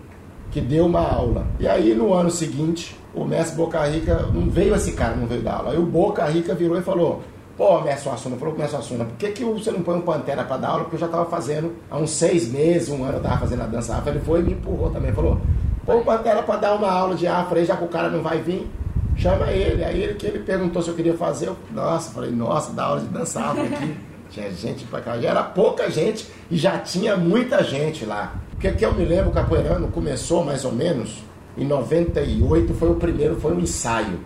que 0.51 0.61
deu 0.61 0.85
uma 0.85 1.01
aula. 1.01 1.47
E 1.59 1.67
aí, 1.67 1.95
no 1.95 2.13
ano 2.13 2.29
seguinte, 2.29 2.95
o 3.13 3.25
mestre 3.25 3.55
Boca 3.55 3.83
Rica, 3.85 4.27
não 4.33 4.49
veio 4.49 4.75
esse 4.75 4.91
cara, 4.93 5.15
não 5.15 5.25
veio 5.25 5.41
dar 5.41 5.55
aula. 5.55 5.71
Aí 5.71 5.77
o 5.77 5.85
Boca 5.85 6.25
Rica 6.25 6.53
virou 6.53 6.77
e 6.77 6.81
falou: 6.81 7.21
Pô, 7.57 7.79
mestre 7.81 8.09
Assuna, 8.09 8.35
falou 8.35 8.53
pro 8.53 8.61
mestre 8.61 8.79
Assuna, 8.79 9.05
por 9.05 9.17
que, 9.17 9.31
que 9.31 9.43
você 9.43 9.71
não 9.71 9.81
põe 9.81 9.97
um 9.97 10.01
Pantera 10.01 10.43
pra 10.43 10.57
dar 10.57 10.69
aula? 10.69 10.83
Porque 10.83 10.95
eu 10.95 10.99
já 10.99 11.07
tava 11.07 11.25
fazendo 11.25 11.73
há 11.89 11.97
uns 11.97 12.11
seis 12.11 12.51
meses, 12.51 12.89
um 12.89 13.03
ano 13.03 13.17
eu 13.17 13.21
tava 13.21 13.37
fazendo 13.39 13.61
a 13.61 13.67
dança 13.67 13.95
afro. 13.95 14.11
Ele 14.11 14.19
foi 14.19 14.39
e 14.39 14.43
me 14.43 14.53
empurrou 14.53 14.89
também, 14.89 15.11
falou: 15.13 15.39
Põe 15.85 15.97
o 15.97 16.03
Pantera 16.03 16.43
pra 16.43 16.57
dar 16.57 16.75
uma 16.75 16.91
aula 16.91 17.15
de 17.15 17.27
afro 17.27 17.57
aí, 17.57 17.65
já 17.65 17.75
que 17.75 17.83
o 17.83 17.87
cara 17.87 18.09
não 18.09 18.21
vai 18.21 18.39
vir. 18.39 18.69
Chama 19.17 19.51
ele. 19.51 19.83
Aí 19.83 20.01
ele 20.01 20.13
que 20.15 20.25
ele 20.25 20.39
perguntou 20.39 20.81
se 20.81 20.89
eu 20.89 20.95
queria 20.95 21.15
fazer. 21.15 21.47
Eu, 21.47 21.57
nossa, 21.71 22.11
falei, 22.11 22.31
nossa, 22.31 22.71
dá 22.73 22.85
aula 22.85 23.01
de 23.01 23.07
dança 23.07 23.39
afro 23.39 23.63
aqui. 23.63 23.95
Tinha 24.31 24.49
gente 24.51 24.85
pra 24.85 25.01
cá. 25.01 25.19
Já 25.19 25.29
era 25.29 25.43
pouca 25.43 25.91
gente 25.91 26.25
e 26.49 26.57
já 26.57 26.77
tinha 26.79 27.17
muita 27.17 27.61
gente 27.63 28.05
lá. 28.05 28.33
Porque 28.61 28.77
que 28.77 28.85
eu 28.85 28.93
me 28.93 29.03
lembro, 29.03 29.31
o 29.31 29.33
Capoeirano 29.33 29.87
começou 29.87 30.45
mais 30.45 30.63
ou 30.63 30.71
menos 30.71 31.23
em 31.57 31.65
98, 31.65 32.75
foi 32.75 32.91
o 32.91 32.93
primeiro, 32.93 33.35
foi 33.37 33.53
um 33.53 33.59
ensaio. 33.59 34.19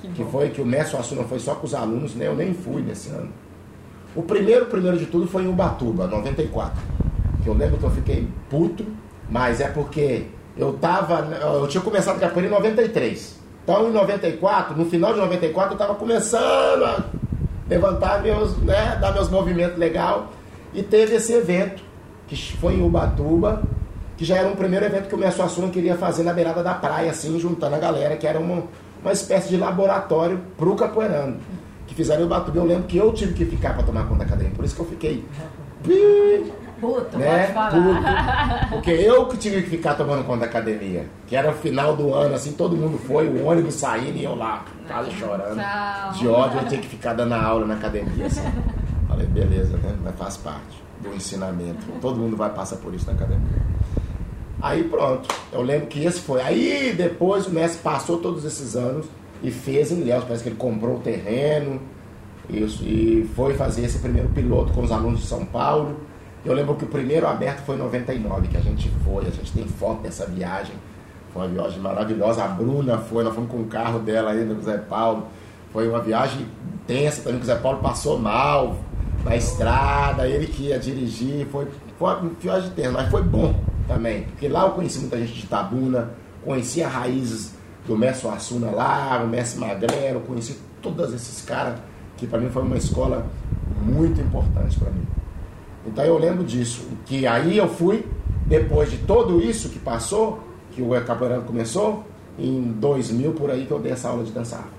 Que, 0.00 0.24
foi 0.24 0.48
que 0.48 0.62
o 0.62 0.66
Mestre 0.66 0.96
Assuna 0.96 1.24
foi 1.24 1.38
só 1.38 1.54
com 1.56 1.66
os 1.66 1.74
alunos, 1.74 2.14
né? 2.14 2.26
eu 2.26 2.34
nem 2.34 2.54
fui 2.54 2.80
nesse 2.80 3.10
ano. 3.10 3.28
O 4.16 4.22
primeiro, 4.22 4.64
primeiro 4.64 4.96
de 4.96 5.04
tudo, 5.04 5.28
foi 5.28 5.42
em 5.42 5.46
Ubatuba, 5.46 6.06
94. 6.06 6.82
Que 7.42 7.48
eu 7.48 7.52
lembro 7.52 7.76
que 7.76 7.84
eu 7.84 7.90
fiquei 7.90 8.26
puto, 8.48 8.86
mas 9.28 9.60
é 9.60 9.68
porque 9.68 10.24
eu 10.56 10.72
tava. 10.72 11.28
Eu 11.60 11.68
tinha 11.68 11.82
começado 11.82 12.18
capoeira 12.18 12.48
em 12.48 12.50
93. 12.50 13.38
Então 13.62 13.90
em 13.90 13.92
94, 13.92 14.74
no 14.74 14.86
final 14.86 15.12
de 15.12 15.20
94, 15.20 15.74
eu 15.74 15.78
tava 15.78 15.94
começando 15.96 16.82
a 16.82 17.04
levantar 17.68 18.22
meus, 18.22 18.56
né, 18.56 18.96
dar 18.98 19.12
meus 19.12 19.28
movimentos 19.28 19.76
legal. 19.76 20.32
E 20.72 20.82
teve 20.82 21.16
esse 21.16 21.34
evento, 21.34 21.82
que 22.26 22.56
foi 22.56 22.76
em 22.76 22.82
Ubatuba, 22.82 23.62
que 24.16 24.24
já 24.24 24.36
era 24.36 24.48
um 24.48 24.56
primeiro 24.56 24.84
evento 24.84 25.08
que 25.08 25.14
o 25.14 25.18
Mestre 25.18 25.42
Assuna 25.42 25.68
queria 25.68 25.96
fazer 25.96 26.22
na 26.22 26.32
beirada 26.32 26.62
da 26.62 26.74
praia, 26.74 27.10
assim, 27.10 27.38
juntando 27.38 27.74
a 27.74 27.78
galera, 27.78 28.16
que 28.16 28.26
era 28.26 28.38
uma, 28.38 28.64
uma 29.02 29.12
espécie 29.12 29.48
de 29.48 29.56
laboratório 29.56 30.40
pro 30.56 30.74
capoeirano. 30.74 31.38
Que 31.86 31.94
fizeram 31.94 32.22
em 32.22 32.26
Ubatuba. 32.26 32.58
Eu 32.58 32.64
lembro 32.64 32.84
que 32.84 32.96
eu 32.96 33.12
tive 33.12 33.34
que 33.34 33.44
ficar 33.44 33.74
para 33.74 33.82
tomar 33.82 34.04
conta 34.04 34.20
da 34.20 34.24
academia, 34.24 34.52
por 34.54 34.64
isso 34.64 34.74
que 34.74 34.80
eu 34.80 34.86
fiquei. 34.86 35.24
Puto, 36.82 37.16
né? 37.16 37.46
pode 37.46 37.52
falar. 37.52 37.70
Puto. 37.70 38.68
Porque 38.70 38.90
eu 38.90 39.26
que 39.26 39.36
tive 39.36 39.62
que 39.62 39.70
ficar 39.70 39.94
tomando 39.94 40.24
conta 40.24 40.40
da 40.40 40.46
academia. 40.46 41.06
Que 41.28 41.36
era 41.36 41.50
o 41.50 41.54
final 41.54 41.94
do 41.94 42.12
ano, 42.12 42.34
assim, 42.34 42.52
todo 42.52 42.76
mundo 42.76 42.98
foi, 42.98 43.28
o 43.28 43.46
ônibus 43.46 43.74
saindo 43.74 44.16
e 44.16 44.24
eu 44.24 44.34
lá, 44.34 44.64
quase 44.88 45.12
chorando. 45.12 45.56
Tchau. 45.56 46.12
De 46.12 46.28
ódio, 46.28 46.60
eu 46.60 46.68
tinha 46.68 46.80
que 46.80 46.88
ficar 46.88 47.14
dando 47.14 47.34
aula 47.34 47.66
na 47.66 47.74
academia, 47.74 48.26
assim. 48.26 48.42
Falei, 49.06 49.26
beleza, 49.26 49.76
né? 49.76 49.94
Mas 50.02 50.16
faz 50.16 50.36
parte 50.38 50.82
do 51.00 51.14
ensinamento. 51.14 51.86
Todo 52.00 52.18
mundo 52.18 52.36
vai 52.36 52.50
passar 52.50 52.76
por 52.76 52.92
isso 52.92 53.06
na 53.06 53.12
academia. 53.12 53.62
Aí 54.62 54.84
pronto, 54.84 55.28
eu 55.52 55.60
lembro 55.60 55.88
que 55.88 56.04
esse 56.04 56.20
foi. 56.20 56.40
Aí 56.40 56.94
depois 56.96 57.46
o 57.46 57.50
mestre 57.50 57.82
passou 57.82 58.18
todos 58.18 58.44
esses 58.44 58.76
anos 58.76 59.06
e 59.42 59.50
fez 59.50 59.90
em 59.90 60.00
Ilhéus. 60.00 60.22
Parece 60.22 60.44
que 60.44 60.48
ele 60.48 60.56
comprou 60.56 60.96
o 60.96 61.00
terreno 61.00 61.80
isso, 62.48 62.84
e 62.84 63.28
foi 63.34 63.54
fazer 63.54 63.84
esse 63.84 63.98
primeiro 63.98 64.28
piloto 64.28 64.72
com 64.72 64.82
os 64.82 64.92
alunos 64.92 65.20
de 65.20 65.26
São 65.26 65.44
Paulo. 65.44 65.96
Eu 66.44 66.54
lembro 66.54 66.74
que 66.74 66.84
o 66.84 66.88
primeiro 66.88 67.26
aberto 67.26 67.60
foi 67.64 67.76
em 67.76 67.78
99, 67.78 68.48
que 68.48 68.56
a 68.56 68.60
gente 68.60 68.90
foi, 69.04 69.26
a 69.26 69.30
gente 69.30 69.52
tem 69.52 69.64
foto 69.66 70.02
dessa 70.02 70.26
viagem. 70.26 70.74
Foi 71.32 71.42
uma 71.42 71.48
viagem 71.48 71.80
maravilhosa. 71.80 72.44
A 72.44 72.48
Bruna 72.48 72.98
foi, 72.98 73.24
nós 73.24 73.34
fomos 73.34 73.50
com 73.50 73.58
o 73.58 73.66
carro 73.66 74.00
dela 74.00 74.32
ainda 74.32 74.54
com 74.54 74.60
o 74.60 74.64
Zé 74.64 74.76
Paulo. 74.76 75.28
Foi 75.72 75.88
uma 75.88 76.00
viagem 76.00 76.46
tensa 76.86 77.22
também, 77.22 77.38
que 77.38 77.44
o 77.44 77.46
Zé 77.46 77.54
Paulo 77.54 77.78
passou 77.78 78.18
mal 78.18 78.76
na 79.24 79.36
estrada, 79.36 80.26
ele 80.26 80.46
que 80.46 80.64
ia 80.64 80.78
dirigir. 80.78 81.46
Foi, 81.46 81.66
foi 82.02 82.10
uma 82.10 82.30
viagem 82.40 82.70
tensa, 82.70 82.90
mas 82.90 83.08
foi 83.10 83.22
bom 83.22 83.54
também. 83.86 84.24
Porque 84.24 84.48
lá 84.48 84.64
eu 84.64 84.70
conheci 84.72 84.98
muita 84.98 85.16
gente 85.18 85.32
de 85.34 85.46
Tabuna, 85.46 86.10
conheci 86.44 86.82
as 86.82 86.92
raízes 86.92 87.54
do 87.86 87.96
Mestre 87.96 88.28
Assuna 88.28 88.70
lá, 88.70 89.22
o 89.24 89.28
Mestre 89.28 89.60
Magrelo, 89.60 90.20
conheci 90.20 90.58
todos 90.80 91.12
esses 91.14 91.44
caras, 91.44 91.78
que 92.16 92.26
para 92.26 92.40
mim 92.40 92.50
foi 92.50 92.62
uma 92.62 92.76
escola 92.76 93.24
muito 93.80 94.20
importante 94.20 94.78
para 94.78 94.90
mim. 94.90 95.06
Então 95.86 96.04
eu 96.04 96.18
lembro 96.18 96.44
disso, 96.44 96.86
que 97.06 97.26
aí 97.26 97.56
eu 97.56 97.68
fui, 97.68 98.04
depois 98.46 98.90
de 98.90 98.98
tudo 98.98 99.40
isso 99.40 99.68
que 99.68 99.78
passou, 99.78 100.40
que 100.72 100.82
o 100.82 100.90
capoeirano 101.04 101.42
começou, 101.42 102.04
em 102.38 102.72
2000 102.72 103.32
por 103.32 103.50
aí 103.50 103.66
que 103.66 103.70
eu 103.70 103.78
dei 103.78 103.92
essa 103.92 104.08
aula 104.08 104.24
de 104.24 104.32
dança 104.32 104.56
afro. 104.56 104.70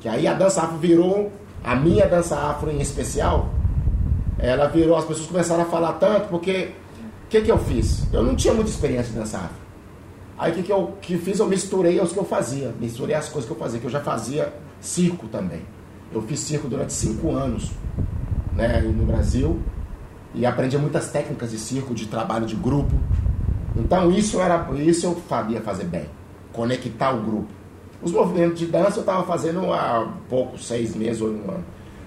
Que 0.00 0.08
aí 0.08 0.26
a 0.26 0.34
dança 0.34 0.62
afro 0.62 0.78
virou, 0.78 1.30
a 1.62 1.74
minha 1.74 2.06
dança 2.06 2.36
afro 2.36 2.70
em 2.70 2.80
especial, 2.80 3.53
ela 4.38 4.66
virou, 4.66 4.96
as 4.96 5.04
pessoas 5.04 5.26
começaram 5.26 5.62
a 5.62 5.66
falar 5.66 5.94
tanto, 5.94 6.28
porque 6.28 6.70
o 7.24 7.28
que, 7.28 7.40
que 7.40 7.50
eu 7.50 7.58
fiz? 7.58 8.06
Eu 8.12 8.22
não 8.22 8.34
tinha 8.34 8.52
muita 8.52 8.70
experiência 8.70 9.12
dança 9.12 9.38
afro. 9.38 9.64
Aí 10.36 10.50
o 10.50 10.54
que, 10.54 10.62
que 10.64 10.72
eu 10.72 10.94
que 11.00 11.16
fiz? 11.16 11.38
Eu 11.38 11.46
misturei 11.46 12.00
os 12.00 12.12
que 12.12 12.18
eu 12.18 12.24
fazia, 12.24 12.74
misturei 12.80 13.14
as 13.14 13.28
coisas 13.28 13.48
que 13.48 13.54
eu 13.54 13.58
fazia, 13.58 13.80
que 13.80 13.86
eu 13.86 13.90
já 13.90 14.00
fazia 14.00 14.52
circo 14.80 15.28
também. 15.28 15.62
Eu 16.12 16.22
fiz 16.22 16.40
circo 16.40 16.68
durante 16.68 16.92
cinco 16.92 17.30
anos 17.30 17.70
né, 18.52 18.80
no 18.80 19.04
Brasil 19.04 19.60
e 20.34 20.44
aprendi 20.44 20.76
muitas 20.76 21.10
técnicas 21.10 21.50
de 21.50 21.58
circo, 21.58 21.94
de 21.94 22.06
trabalho 22.06 22.46
de 22.46 22.56
grupo. 22.56 22.94
Então 23.76 24.10
isso 24.10 24.40
era 24.40 24.68
isso 24.76 25.06
eu 25.06 25.22
sabia 25.28 25.60
fazer 25.60 25.84
bem, 25.84 26.06
conectar 26.52 27.12
o 27.12 27.22
grupo. 27.22 27.48
Os 28.02 28.12
movimentos 28.12 28.58
de 28.58 28.66
dança 28.66 28.98
eu 28.98 29.00
estava 29.00 29.24
fazendo 29.24 29.72
há 29.72 30.12
pouco, 30.28 30.58
seis 30.58 30.94
meses 30.94 31.22
ou 31.22 31.28
um 31.28 31.50
ano. 31.50 31.64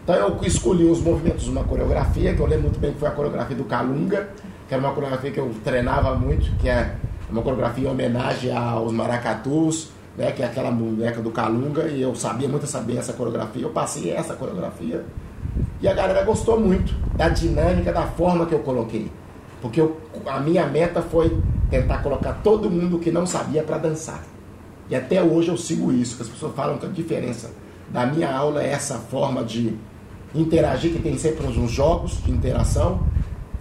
Então 0.08 0.16
eu 0.16 0.40
escolhi 0.44 0.86
os 0.86 1.02
movimentos, 1.02 1.50
uma 1.50 1.66
coreografia, 1.66 2.34
que 2.34 2.40
eu 2.40 2.46
lembro 2.46 2.64
muito 2.64 2.80
bem 2.80 2.94
que 2.94 2.98
foi 2.98 3.10
a 3.10 3.12
coreografia 3.12 3.58
do 3.58 3.66
Calunga, 3.66 4.30
que 4.66 4.74
era 4.74 4.82
uma 4.82 4.94
coreografia 4.94 5.32
que 5.32 5.38
eu 5.38 5.54
treinava 5.66 6.16
muito, 6.16 6.50
que 6.60 6.70
é 6.70 6.96
uma 7.30 7.42
coreografia 7.42 7.90
em 7.90 7.92
homenagem 7.92 8.56
aos 8.56 8.94
maracatus, 8.94 9.90
né, 10.18 10.32
que 10.32 10.42
é 10.42 10.46
aquela 10.46 10.72
boneca 10.72 11.22
do 11.22 11.30
Calunga, 11.30 11.90
e 11.90 12.02
eu 12.02 12.16
sabia 12.16 12.48
muito 12.48 12.66
saber 12.68 12.96
essa 12.96 13.12
coreografia, 13.12 13.62
eu 13.62 13.70
passei 13.72 14.12
essa 14.12 14.34
coreografia. 14.34 15.04
E 15.82 15.90
a 15.90 15.94
galera 15.94 16.24
gostou 16.24 16.58
muito 16.58 16.96
da 17.18 17.28
dinâmica, 17.28 17.92
da 17.92 18.04
forma 18.04 18.46
que 18.46 18.54
eu 18.54 18.60
coloquei. 18.60 19.12
Porque 19.62 19.82
eu, 19.82 20.00
a 20.26 20.40
minha 20.40 20.66
meta 20.68 21.02
foi 21.02 21.38
tentar 21.70 21.98
colocar 21.98 22.32
todo 22.42 22.70
mundo 22.70 22.98
que 22.98 23.12
não 23.12 23.26
sabia 23.26 23.62
para 23.62 23.78
dançar. 23.78 24.24
E 24.90 24.96
até 24.96 25.22
hoje 25.22 25.50
eu 25.50 25.58
sigo 25.58 25.92
isso, 25.92 26.16
que 26.16 26.24
as 26.24 26.30
pessoas 26.30 26.56
falam 26.56 26.78
que 26.78 26.86
a 26.86 26.90
diferença 26.90 27.52
da 27.90 28.06
minha 28.06 28.34
aula 28.34 28.64
é 28.64 28.72
essa 28.72 28.96
forma 28.96 29.44
de 29.44 29.76
interagir, 30.36 30.92
que 30.92 31.00
tem 31.00 31.18
sempre 31.18 31.46
uns 31.46 31.72
jogos 31.72 32.24
de 32.24 32.32
interação, 32.32 33.02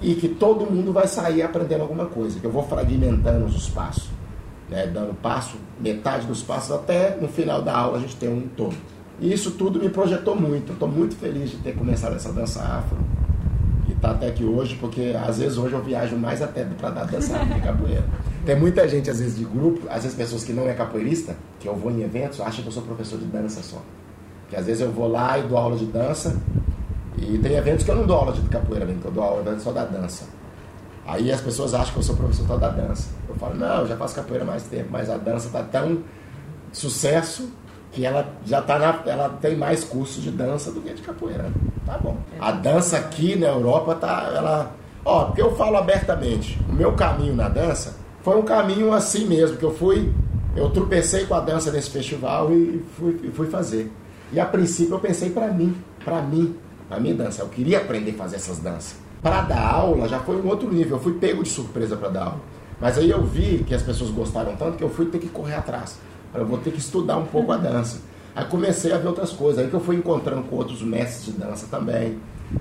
e 0.01 0.15
que 0.15 0.29
todo 0.29 0.71
mundo 0.71 0.93
vai 0.93 1.07
sair 1.07 1.43
aprendendo 1.43 1.81
alguma 1.83 2.07
coisa, 2.07 2.39
que 2.39 2.45
eu 2.45 2.51
vou 2.51 2.63
fragmentando 2.63 3.47
os 3.47 3.69
passos, 3.69 4.11
né, 4.69 4.87
dando 4.87 5.15
passo, 5.15 5.57
metade 5.81 6.27
dos 6.27 6.43
passos, 6.43 6.73
até 6.73 7.17
no 7.21 7.29
final 7.29 7.63
da 7.63 7.77
aula 7.77 7.99
a 7.99 8.01
gente 8.01 8.17
tem 8.17 8.29
um 8.29 8.47
todo. 8.57 8.77
E 9.19 9.33
isso 9.33 9.53
tudo 9.53 9.81
me 9.81 9.89
projetou 9.89 10.37
muito, 10.37 10.73
estou 10.73 10.89
muito 10.89 11.17
feliz 11.17 11.51
de 11.51 11.57
ter 11.59 11.75
começado 11.75 12.15
essa 12.15 12.33
dança 12.33 12.61
afro, 12.61 12.99
e 13.89 13.95
tá 13.95 14.11
até 14.11 14.27
aqui 14.27 14.45
hoje, 14.45 14.77
porque 14.77 15.15
às 15.27 15.39
vezes 15.39 15.57
hoje 15.57 15.75
eu 15.75 15.83
viajo 15.83 16.17
mais 16.17 16.43
até 16.43 16.65
para 16.65 16.91
dar 16.91 17.05
dança 17.05 17.39
de 17.39 17.61
capoeira. 17.61 18.05
Tem 18.45 18.59
muita 18.59 18.87
gente, 18.87 19.11
às 19.11 19.19
vezes, 19.19 19.37
de 19.37 19.45
grupo, 19.45 19.89
às 19.89 20.03
vezes 20.03 20.17
pessoas 20.17 20.45
que 20.45 20.53
não 20.53 20.69
é 20.69 20.75
capoeirista, 20.75 21.37
que 21.59 21.67
eu 21.67 21.75
vou 21.75 21.91
em 21.91 22.03
eventos, 22.03 22.41
acham 22.41 22.63
que 22.63 22.69
eu 22.69 22.73
sou 22.73 22.83
professor 22.83 23.19
de 23.19 23.25
dança 23.25 23.63
só. 23.63 23.83
Que 24.49 24.57
às 24.57 24.67
vezes 24.67 24.83
eu 24.83 24.91
vou 24.91 25.09
lá 25.09 25.39
e 25.39 25.43
dou 25.43 25.59
aula 25.59 25.77
de 25.77 25.87
dança, 25.87 26.41
e 27.19 27.39
tem 27.39 27.55
eventos 27.55 27.85
que 27.85 27.91
eu 27.91 27.97
não 27.97 28.07
dou 28.07 28.17
aula 28.17 28.33
de 28.33 28.41
capoeira 28.43 28.85
mesmo, 28.85 29.01
que 29.01 29.09
eu 29.09 29.13
dou 29.13 29.25
aula 29.25 29.59
só 29.59 29.73
da 29.73 29.85
dança. 29.85 30.25
Aí 31.07 31.31
as 31.31 31.41
pessoas 31.41 31.73
acham 31.73 31.93
que 31.93 31.99
eu 31.99 32.03
sou 32.03 32.17
professor 32.17 32.47
só 32.47 32.57
da 32.57 32.69
dança. 32.69 33.09
Eu 33.29 33.35
falo, 33.37 33.55
não, 33.55 33.81
eu 33.81 33.87
já 33.87 33.97
faço 33.97 34.15
capoeira 34.15 34.45
há 34.45 34.47
mais 34.47 34.65
tempo, 34.65 34.89
mas 34.91 35.09
a 35.09 35.17
dança 35.17 35.47
está 35.47 35.63
tão 35.63 35.99
sucesso 36.73 37.49
que 37.93 38.05
ela 38.05 38.27
já 38.45 38.61
tá 38.61 38.79
na, 38.79 39.03
ela 39.11 39.29
tem 39.41 39.57
mais 39.57 39.83
cursos 39.85 40.23
de 40.23 40.31
dança 40.31 40.71
do 40.71 40.81
que 40.81 40.93
de 40.93 41.03
capoeira. 41.03 41.51
Tá 41.87 41.97
bom. 41.97 42.17
A 42.39 42.51
dança 42.53 42.99
aqui 42.99 43.37
na 43.37 43.47
Europa 43.47 43.95
tá 43.95 44.33
ela, 44.35 44.73
ó, 45.05 45.27
porque 45.27 45.41
eu 45.41 45.55
falo 45.57 45.77
abertamente, 45.77 46.61
o 46.69 46.73
meu 46.75 46.93
caminho 46.93 47.35
na 47.35 47.49
dança 47.49 47.97
foi 48.23 48.37
um 48.37 48.43
caminho 48.43 48.93
assim 48.93 49.27
mesmo, 49.27 49.57
que 49.57 49.65
eu 49.65 49.73
fui, 49.73 50.13
eu 50.55 50.69
tropecei 50.71 51.25
com 51.25 51.35
a 51.35 51.41
dança 51.41 51.71
nesse 51.71 51.89
festival 51.91 52.53
e 52.53 52.85
fui, 52.99 53.31
fui 53.33 53.47
fazer. 53.47 53.91
E 54.33 54.41
a 54.41 54.45
princípio 54.45 54.95
eu 54.95 54.99
pensei 54.99 55.31
para 55.31 55.49
mim, 55.49 55.75
para 56.05 56.21
mim, 56.23 56.57
a 56.91 56.99
minha 56.99 57.15
dança. 57.15 57.43
Eu 57.43 57.49
queria 57.49 57.79
aprender 57.79 58.13
a 58.13 58.15
fazer 58.15 58.37
essas 58.37 58.59
danças. 58.59 58.97
Para 59.23 59.43
dar 59.43 59.75
aula 59.75 60.09
já 60.09 60.21
foi 60.21 60.37
um 60.41 60.47
outro 60.49 60.73
nível. 60.73 60.97
Eu 60.97 61.03
fui 61.03 61.15
pego 61.15 61.43
de 61.43 61.49
surpresa 61.49 61.97
para 61.97 62.09
dar 62.09 62.25
aula. 62.25 62.41
Mas 62.81 62.99
aí 62.99 63.11
eu 63.11 63.25
vi 63.25 63.65
que 63.67 63.75
as 63.75 63.83
pessoas 63.83 64.11
gostaram 64.11 64.55
tanto 64.57 64.77
que 64.77 64.85
eu 64.85 64.91
fui 64.91 65.07
ter 65.07 65.19
que 65.19 65.29
correr 65.29 65.55
atrás. 65.55 65.99
Eu 66.35 66.47
vou 66.47 66.59
ter 66.59 66.71
que 66.71 66.79
estudar 66.79 67.17
um 67.17 67.25
pouco 67.25 67.53
a 67.53 67.57
dança. 67.57 68.01
Aí 68.35 68.45
comecei 68.45 68.93
a 68.93 68.99
ver 68.99 69.09
outras 69.09 69.33
coisas. 69.33 69.63
Aí 69.63 69.71
que 69.71 69.75
eu 69.75 69.81
fui 69.81 69.97
encontrando 69.97 70.43
com 70.43 70.57
outros 70.57 70.83
mestres 70.83 71.25
de 71.25 71.33
dança 71.33 71.67
também. 71.71 72.19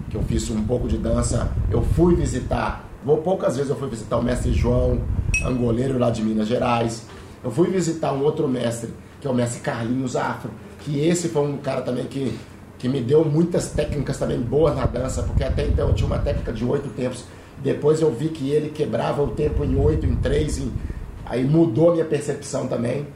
Que 0.09 0.15
eu 0.15 0.23
fiz 0.23 0.49
um 0.49 0.63
pouco 0.63 0.87
de 0.87 0.97
dança. 0.97 1.51
Eu 1.69 1.81
fui 1.81 2.15
visitar. 2.15 2.85
Vou 3.03 3.17
poucas 3.17 3.57
vezes 3.57 3.69
eu 3.69 3.75
fui 3.75 3.89
visitar 3.89 4.17
o 4.17 4.23
mestre 4.23 4.51
João, 4.51 4.99
angoleiro 5.45 5.99
lá 5.99 6.09
de 6.09 6.23
Minas 6.23 6.47
Gerais. 6.47 7.05
Eu 7.43 7.51
fui 7.51 7.69
visitar 7.69 8.11
um 8.13 8.23
outro 8.23 8.47
mestre, 8.47 8.89
que 9.21 9.27
é 9.27 9.29
o 9.29 9.33
mestre 9.33 9.59
Carlinhos 9.61 10.15
Afro. 10.15 10.49
Que 10.85 11.05
esse 11.05 11.29
foi 11.29 11.41
um 11.41 11.57
cara 11.57 11.81
também 11.81 12.05
que 12.05 12.33
que 12.77 12.89
me 12.89 13.01
deu 13.01 13.23
muitas 13.25 13.71
técnicas 13.71 14.17
também 14.17 14.39
boas 14.39 14.75
na 14.75 14.85
dança, 14.85 15.23
porque 15.23 15.43
até 15.43 15.65
então 15.65 15.87
eu 15.87 15.95
tinha 15.95 16.07
uma 16.07 16.19
técnica 16.19 16.53
de 16.53 16.63
oito 16.63 16.89
tempos. 16.89 17.23
Depois 17.63 18.01
eu 18.01 18.11
vi 18.11 18.29
que 18.29 18.51
ele 18.51 18.69
quebrava 18.69 19.23
o 19.23 19.29
tempo 19.29 19.63
em 19.63 19.75
oito, 19.75 20.05
em 20.05 20.15
três, 20.15 20.57
em... 20.57 20.71
aí 21.25 21.43
mudou 21.43 21.89
a 21.89 21.93
minha 21.93 22.05
percepção 22.05 22.67
também. 22.67 23.07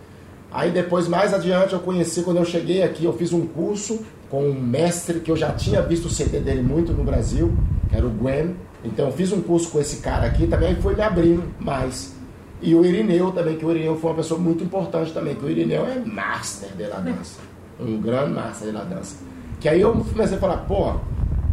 Aí 0.52 0.72
depois, 0.72 1.08
mais 1.08 1.34
adiante, 1.34 1.74
eu 1.74 1.80
conheci, 1.80 2.24
quando 2.24 2.38
eu 2.38 2.46
cheguei 2.46 2.82
aqui, 2.82 3.06
eu 3.06 3.14
fiz 3.14 3.32
um 3.32 3.46
curso 3.46 4.00
com 4.30 4.50
um 4.50 4.60
mestre 4.60 5.20
que 5.20 5.30
eu 5.30 5.36
já 5.36 5.52
tinha 5.52 5.82
visto 5.82 6.06
o 6.06 6.10
CD 6.10 6.40
dele 6.40 6.62
muito 6.62 6.92
no 6.92 7.04
Brasil, 7.04 7.54
que 7.90 7.96
era 7.96 8.08
o 8.08 8.10
Gwen. 8.10 8.56
Então 8.84 9.08
eu 9.08 9.12
fiz 9.12 9.32
um 9.32 9.42
curso 9.42 9.70
com 9.70 9.80
esse 9.80 9.98
cara 9.98 10.26
aqui 10.26 10.48
também 10.48 10.76
foi 10.78 10.96
me 10.96 11.02
abrindo 11.02 11.44
mais. 11.60 12.16
E 12.62 12.74
o 12.74 12.84
Irineu 12.84 13.32
também, 13.32 13.58
que 13.58 13.66
o 13.66 13.72
Irineu 13.72 13.98
foi 13.98 14.10
uma 14.12 14.18
pessoa 14.18 14.40
muito 14.40 14.64
importante 14.64 15.14
também, 15.14 15.36
que 15.36 15.46
o 15.46 15.50
Irineu 15.50 15.86
é 15.86 16.00
master 16.00 16.70
da 16.76 17.00
dança. 17.00 17.49
Um 17.80 18.02
grande 18.02 18.34
master 18.34 18.74
da 18.74 18.84
dança. 18.84 19.18
Que 19.60 19.70
aí 19.70 19.82
eu 19.82 19.92
comecei 19.92 20.38
a 20.38 20.40
falar, 20.40 20.58
pô, 20.58 20.96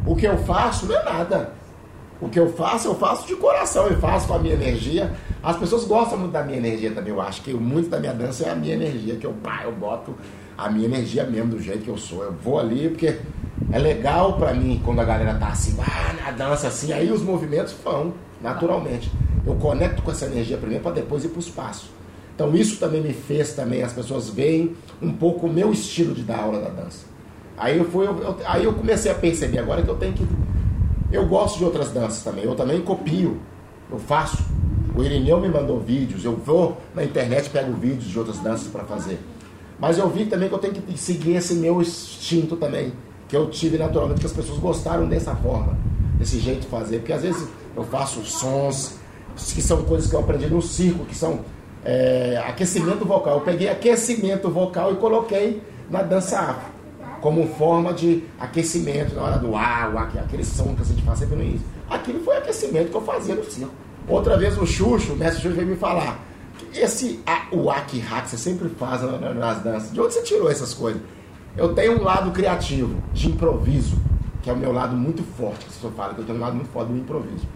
o 0.04 0.14
que 0.14 0.26
eu 0.26 0.38
faço 0.38 0.86
não 0.86 0.96
é 0.96 1.04
nada. 1.04 1.52
O 2.20 2.28
que 2.28 2.40
eu 2.40 2.50
faço, 2.52 2.88
eu 2.88 2.94
faço 2.94 3.26
de 3.26 3.36
coração, 3.36 3.86
eu 3.86 3.98
faço 3.98 4.26
com 4.26 4.34
a 4.34 4.38
minha 4.38 4.54
energia. 4.54 5.12
As 5.42 5.56
pessoas 5.56 5.84
gostam 5.84 6.18
muito 6.18 6.32
da 6.32 6.42
minha 6.42 6.56
energia 6.56 6.90
também. 6.90 7.12
Eu 7.12 7.20
acho 7.20 7.42
que 7.42 7.52
muito 7.52 7.90
da 7.90 8.00
minha 8.00 8.14
dança 8.14 8.44
é 8.46 8.50
a 8.50 8.54
minha 8.54 8.74
energia, 8.74 9.16
que 9.16 9.26
eu, 9.26 9.34
pá, 9.34 9.62
eu 9.64 9.72
boto 9.72 10.14
a 10.56 10.70
minha 10.70 10.86
energia 10.86 11.24
mesmo 11.24 11.50
do 11.50 11.60
jeito 11.60 11.84
que 11.84 11.90
eu 11.90 11.98
sou. 11.98 12.22
Eu 12.22 12.32
vou 12.32 12.58
ali 12.58 12.88
porque 12.88 13.18
é 13.70 13.78
legal 13.78 14.34
pra 14.38 14.54
mim 14.54 14.80
quando 14.84 15.00
a 15.00 15.04
galera 15.04 15.34
tá 15.34 15.48
assim, 15.48 15.76
ah, 15.80 16.14
na 16.24 16.30
dança 16.30 16.68
assim, 16.68 16.92
aí 16.92 17.10
os 17.10 17.22
movimentos 17.22 17.74
vão 17.84 18.14
naturalmente. 18.40 19.10
Eu 19.44 19.54
conecto 19.56 20.02
com 20.02 20.10
essa 20.10 20.26
energia 20.26 20.56
primeiro 20.56 20.82
para 20.82 20.92
depois 20.92 21.24
ir 21.24 21.28
pro 21.28 21.40
espaço. 21.40 21.90
Então 22.36 22.54
isso 22.54 22.78
também 22.78 23.00
me 23.00 23.14
fez 23.14 23.54
também 23.54 23.82
as 23.82 23.94
pessoas 23.94 24.28
veem 24.28 24.76
um 25.00 25.10
pouco 25.10 25.46
o 25.46 25.52
meu 25.52 25.72
estilo 25.72 26.14
de 26.14 26.22
dar 26.22 26.40
aula 26.40 26.60
da 26.60 26.68
dança. 26.68 27.06
Aí 27.56 27.78
eu, 27.78 27.86
fui, 27.86 28.06
eu, 28.06 28.14
eu, 28.18 28.36
aí 28.44 28.64
eu 28.64 28.74
comecei 28.74 29.10
a 29.10 29.14
perceber 29.14 29.58
agora 29.58 29.82
que 29.82 29.88
eu 29.88 29.96
tenho 29.96 30.12
que. 30.12 30.26
Eu 31.10 31.26
gosto 31.26 31.56
de 31.56 31.64
outras 31.64 31.90
danças 31.90 32.22
também, 32.22 32.44
eu 32.44 32.54
também 32.54 32.82
copio, 32.82 33.40
eu 33.90 33.98
faço. 33.98 34.44
O 34.94 35.02
Irineu 35.02 35.40
me 35.40 35.48
mandou 35.48 35.80
vídeos, 35.80 36.24
eu 36.24 36.36
vou 36.36 36.76
na 36.94 37.02
internet 37.02 37.48
pego 37.48 37.72
vídeos 37.72 38.04
de 38.04 38.18
outras 38.18 38.38
danças 38.38 38.68
para 38.68 38.84
fazer. 38.84 39.18
Mas 39.78 39.96
eu 39.96 40.08
vi 40.08 40.26
também 40.26 40.48
que 40.48 40.54
eu 40.54 40.58
tenho 40.58 40.74
que 40.74 40.98
seguir 40.98 41.36
esse 41.36 41.54
meu 41.54 41.80
instinto 41.80 42.56
também, 42.56 42.92
que 43.28 43.36
eu 43.36 43.48
tive 43.48 43.78
naturalmente, 43.78 44.20
que 44.20 44.26
as 44.26 44.32
pessoas 44.32 44.58
gostaram 44.58 45.06
dessa 45.06 45.34
forma, 45.36 45.76
desse 46.18 46.38
jeito 46.38 46.62
de 46.62 46.66
fazer. 46.66 46.98
Porque 46.98 47.12
às 47.12 47.22
vezes 47.22 47.46
eu 47.74 47.84
faço 47.84 48.22
sons, 48.24 48.98
que 49.34 49.62
são 49.62 49.82
coisas 49.84 50.08
que 50.08 50.16
eu 50.16 50.20
aprendi 50.20 50.46
no 50.46 50.60
circo, 50.62 51.04
que 51.04 51.14
são 51.14 51.40
é, 51.86 52.42
aquecimento 52.44 53.04
vocal. 53.04 53.36
Eu 53.36 53.40
peguei 53.42 53.68
aquecimento 53.68 54.50
vocal 54.50 54.92
e 54.92 54.96
coloquei 54.96 55.62
na 55.88 56.02
dança 56.02 56.38
afro 56.40 56.76
como 57.20 57.46
forma 57.54 57.94
de 57.94 58.24
aquecimento 58.38 59.14
na 59.14 59.22
hora 59.22 59.38
do 59.38 59.54
ar, 59.56 59.96
aquele 60.18 60.44
som 60.44 60.74
que 60.74 60.82
a 60.82 60.84
gente 60.84 61.02
faz 61.02 61.20
sempre 61.20 61.36
no 61.36 61.42
início. 61.42 61.66
Aquilo 61.88 62.20
foi 62.20 62.36
aquecimento 62.36 62.90
que 62.90 62.96
eu 62.96 63.02
fazia 63.02 63.34
no 63.34 63.44
circo. 63.44 63.72
Outra 64.08 64.36
vez 64.36 64.58
o 64.58 64.66
Xuxo, 64.66 65.12
o 65.12 65.16
mestre 65.16 65.42
Xuxo 65.42 65.54
veio 65.54 65.68
me 65.68 65.76
falar, 65.76 66.20
esse 66.74 67.20
o 67.50 67.70
aki 67.70 67.98
hack 68.00 68.26
você 68.26 68.36
sempre 68.36 68.68
faz 68.68 69.02
nas 69.02 69.62
danças, 69.62 69.92
de 69.92 70.00
onde 70.00 70.12
você 70.12 70.22
tirou 70.22 70.50
essas 70.50 70.74
coisas? 70.74 71.00
Eu 71.56 71.72
tenho 71.72 72.00
um 72.00 72.04
lado 72.04 72.30
criativo, 72.32 73.02
de 73.12 73.28
improviso, 73.28 73.96
que 74.42 74.50
é 74.50 74.52
o 74.52 74.56
meu 74.56 74.72
lado 74.72 74.96
muito 74.96 75.22
forte, 75.36 75.64
que 75.64 75.72
você 75.72 75.88
fala 75.96 76.14
que 76.14 76.20
eu 76.20 76.24
tenho 76.24 76.38
um 76.38 76.42
lado 76.42 76.54
muito 76.54 76.70
forte 76.70 76.92
do 76.92 76.98
improviso. 76.98 77.46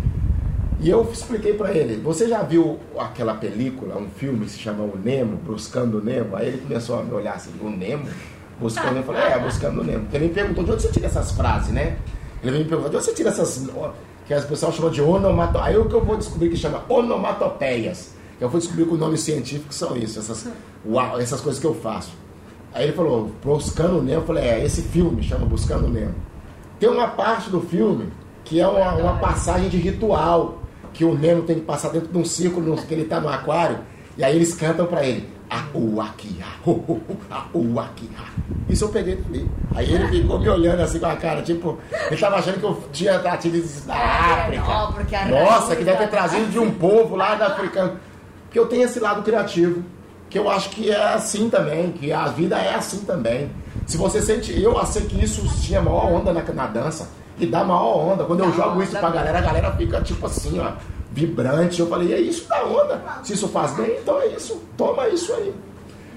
E 0.83 0.89
eu 0.89 1.07
expliquei 1.13 1.53
para 1.53 1.73
ele, 1.73 2.01
você 2.01 2.27
já 2.27 2.43
viu 2.43 2.79
aquela 2.99 3.35
película, 3.35 3.99
um 3.99 4.09
filme 4.09 4.47
que 4.47 4.53
se 4.53 4.59
chama 4.59 4.83
O 4.83 4.97
Nemo, 4.97 5.37
Buscando 5.37 5.99
o 5.99 6.01
Nemo? 6.03 6.35
Aí 6.35 6.49
ele 6.49 6.59
começou 6.59 6.99
a 6.99 7.03
me 7.03 7.13
olhar 7.13 7.35
assim, 7.35 7.51
o 7.61 7.69
Nemo? 7.69 8.07
Buscando, 8.59 8.97
eu 8.97 9.03
falei, 9.03 9.23
é, 9.23 9.39
buscando 9.39 9.83
o 9.83 9.85
Nemo. 9.85 10.07
Ele 10.11 10.29
me 10.29 10.33
perguntou 10.33 10.65
de 10.65 10.73
onde 10.73 10.83
você 10.83 10.89
tira 10.89 11.07
essas 11.07 11.33
frases, 11.33 11.71
né? 11.71 11.99
Ele 12.43 12.59
me 12.59 12.65
perguntou 12.65 12.91
de 12.91 12.97
onde 12.97 13.05
você 13.05 13.13
tira 13.13 13.29
essas. 13.29 13.69
que 14.27 14.33
as 14.33 14.45
pessoas 14.47 14.75
chamam 14.75 14.91
de 14.91 15.03
onomatopeias. 15.03 15.67
Aí 15.67 15.77
o 15.77 15.87
que 15.87 15.95
eu 15.95 16.03
vou 16.03 16.17
descobrir 16.17 16.49
que 16.49 16.57
chama 16.57 16.83
onomatopeias. 16.89 18.15
Eu 18.41 18.49
vou 18.49 18.59
descobrir 18.59 18.87
que 18.87 18.95
o 18.95 18.97
nome 18.97 19.19
científico 19.19 19.75
são 19.75 19.95
isso, 19.99 20.19
essas, 20.19 20.49
uau, 20.87 21.21
essas 21.21 21.43
coisas 21.43 21.61
que 21.61 21.67
eu 21.67 21.75
faço. 21.75 22.13
Aí 22.73 22.85
ele 22.85 22.93
falou, 22.95 23.31
Buscando 23.45 23.99
o 23.99 24.03
Nemo. 24.03 24.23
Eu 24.23 24.27
falei, 24.27 24.45
é, 24.45 24.65
esse 24.65 24.81
filme 24.81 25.23
chama 25.23 25.45
Buscando 25.45 25.87
o 25.87 25.91
Nemo. 25.91 26.15
Tem 26.79 26.89
uma 26.89 27.09
parte 27.09 27.51
do 27.51 27.61
filme 27.61 28.11
que 28.45 28.59
é 28.59 28.67
uma, 28.67 28.95
uma 28.95 29.19
passagem 29.19 29.69
de 29.69 29.77
ritual, 29.77 30.60
que 30.93 31.05
o 31.05 31.15
Nemo 31.15 31.43
tem 31.43 31.57
que 31.57 31.63
passar 31.63 31.91
dentro 31.91 32.09
de 32.09 32.19
um 32.19 32.25
círculo, 32.25 32.77
que 32.77 32.93
ele 32.93 33.03
está 33.03 33.21
no 33.21 33.29
aquário, 33.29 33.79
e 34.17 34.25
aí 34.25 34.37
eles 34.37 34.55
cantam 34.55 34.87
para 34.87 35.05
ele. 35.05 35.29
Isso 38.69 38.85
eu 38.85 38.89
peguei 38.91 39.17
dele. 39.17 39.51
Aí 39.75 39.93
ele 39.93 40.07
ficou 40.09 40.39
me 40.39 40.49
olhando 40.49 40.81
assim 40.81 41.01
com 41.01 41.07
a 41.07 41.17
cara, 41.17 41.43
tipo, 41.43 41.79
ele 42.09 42.21
tava 42.21 42.37
achando 42.37 42.61
que 42.61 42.65
eu 42.65 42.83
tinha 42.93 43.19
trazido 43.19 43.87
da 43.87 43.95
África. 43.95 44.63
Nossa, 45.27 45.75
que 45.75 45.83
deve 45.83 45.99
ter 45.99 46.09
trazido 46.09 46.47
de 46.51 46.59
um 46.59 46.71
povo 46.71 47.17
lá 47.17 47.35
da 47.35 47.49
africano. 47.49 47.99
Porque 48.45 48.59
eu 48.59 48.67
tenho 48.67 48.85
esse 48.85 49.01
lado 49.01 49.23
criativo, 49.23 49.83
que 50.29 50.39
eu 50.39 50.49
acho 50.49 50.71
que 50.71 50.91
é 50.91 51.15
assim 51.15 51.51
também, 51.51 51.91
que 51.91 52.13
a 52.13 52.27
vida 52.27 52.57
é 52.57 52.75
assim 52.75 53.01
também. 53.05 53.51
Se 53.87 53.97
você 53.97 54.23
sente, 54.23 54.61
eu 54.61 54.79
achei 54.79 55.03
que 55.03 55.25
isso 55.25 55.43
tinha 55.63 55.83
maior 55.83 56.13
onda 56.13 56.33
na, 56.33 56.43
na 56.43 56.67
dança, 56.67 57.09
e 57.41 57.47
dá 57.47 57.65
maior 57.65 58.13
onda. 58.13 58.25
Quando 58.25 58.41
eu 58.45 58.53
jogo 58.53 58.83
isso 58.83 58.93
pra 58.93 59.11
galera, 59.11 59.39
a 59.39 59.43
galera 59.43 59.73
fica 59.73 60.01
tipo 60.01 60.27
assim, 60.27 60.59
ó 60.59 60.73
vibrante. 61.11 61.81
Eu 61.81 61.89
falei, 61.89 62.13
é 62.13 62.21
isso 62.21 62.49
da 62.49 62.65
onda. 62.65 63.03
Se 63.23 63.35
isso 63.35 63.49
faz 63.49 63.75
bem, 63.75 63.99
então 64.01 64.21
é 64.21 64.29
isso. 64.29 64.63
Toma 64.77 65.09
isso 65.09 65.33
aí. 65.35 65.53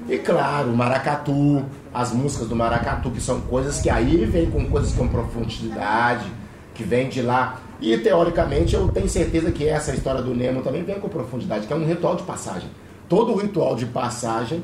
E 0.08 0.18
claro, 0.18 0.70
o 0.70 0.78
maracatu, 0.78 1.64
as 1.94 2.12
músicas 2.12 2.48
do 2.48 2.56
maracatu, 2.56 3.10
que 3.10 3.22
são 3.22 3.40
coisas 3.42 3.82
que 3.82 3.90
aí 3.90 4.26
vem 4.26 4.50
com 4.50 4.66
coisas 4.70 4.94
com 4.94 5.08
profundidade, 5.08 6.26
que 6.74 6.84
vem 6.84 7.10
de 7.10 7.22
lá. 7.22 7.60
E 7.80 7.98
teoricamente 7.98 8.76
eu 8.76 8.88
tenho 8.90 9.10
certeza 9.10 9.52
que 9.52 9.68
essa 9.68 9.94
história 9.94 10.22
do 10.22 10.34
Nemo 10.34 10.62
também 10.62 10.84
vem 10.84 11.00
com 11.00 11.10
profundidade, 11.10 11.68
que 11.68 11.74
é 11.74 11.76
um 11.76 11.86
ritual 11.86 12.16
de 12.16 12.24
passagem. 12.24 12.70
Todo 13.10 13.36
ritual 13.36 13.76
de 13.76 13.86
passagem 13.86 14.64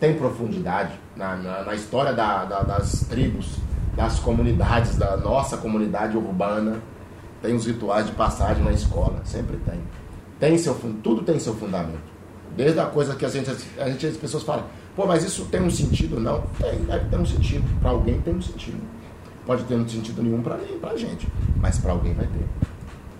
tem 0.00 0.14
profundidade 0.14 0.92
na, 1.16 1.36
na, 1.36 1.64
na 1.64 1.74
história 1.74 2.12
da, 2.12 2.44
da, 2.44 2.62
das 2.62 3.04
tribos, 3.08 3.56
das 3.98 4.20
comunidades, 4.20 4.96
da 4.96 5.16
nossa 5.16 5.56
comunidade 5.56 6.16
urbana. 6.16 6.76
Tem 7.42 7.52
os 7.54 7.66
rituais 7.66 8.06
de 8.06 8.12
passagem 8.12 8.62
na 8.64 8.70
escola, 8.70 9.20
sempre 9.24 9.56
tem. 9.58 9.80
Tem 10.38 10.56
seu 10.56 10.74
tudo 11.02 11.22
tem 11.22 11.36
seu 11.38 11.52
fundamento. 11.54 11.98
Desde 12.56 12.78
a 12.78 12.86
coisa 12.86 13.14
que 13.16 13.24
a 13.24 13.28
gente, 13.28 13.50
a 13.76 13.88
gente 13.90 14.06
as 14.06 14.16
pessoas 14.16 14.44
falam, 14.44 14.64
pô, 14.94 15.04
mas 15.04 15.24
isso 15.24 15.44
tem 15.46 15.60
um 15.60 15.70
sentido? 15.70 16.18
Não, 16.20 16.42
tem, 16.60 16.78
deve 16.84 17.08
ter 17.08 17.16
um 17.18 17.26
sentido. 17.26 17.80
Para 17.80 17.90
alguém 17.90 18.20
tem 18.20 18.34
um 18.36 18.40
sentido. 18.42 18.80
Pode 19.44 19.64
ter 19.64 19.74
um 19.74 19.88
sentido 19.88 20.22
nenhum 20.22 20.42
para 20.42 20.56
mim, 20.58 20.78
pra 20.80 20.96
gente, 20.96 21.26
mas 21.56 21.78
para 21.78 21.90
alguém 21.92 22.14
vai 22.14 22.26
ter. 22.26 22.44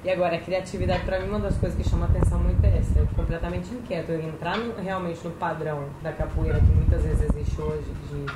E 0.05 0.11
agora, 0.11 0.37
a 0.37 0.41
criatividade, 0.41 1.03
pra 1.05 1.18
mim, 1.20 1.29
uma 1.29 1.41
das 1.41 1.57
coisas 1.57 1.76
que 1.76 1.89
chama 1.89 2.07
atenção 2.07 2.39
muito 2.39 2.62
é 2.64 2.79
essa. 2.79 2.99
Eu 3.01 3.07
completamente 3.16 3.68
inquieto. 3.74 4.11
Eu 4.11 4.20
entrar 4.20 4.57
no- 4.57 4.74
realmente 4.81 5.18
no 5.24 5.31
padrão 5.33 5.85
da 6.05 6.12
capoeira 6.12 6.61
que 6.61 6.66
muitas 6.70 7.03
vezes 7.03 7.20
existe 7.31 7.61
hoje, 7.61 7.85
de 8.11 8.26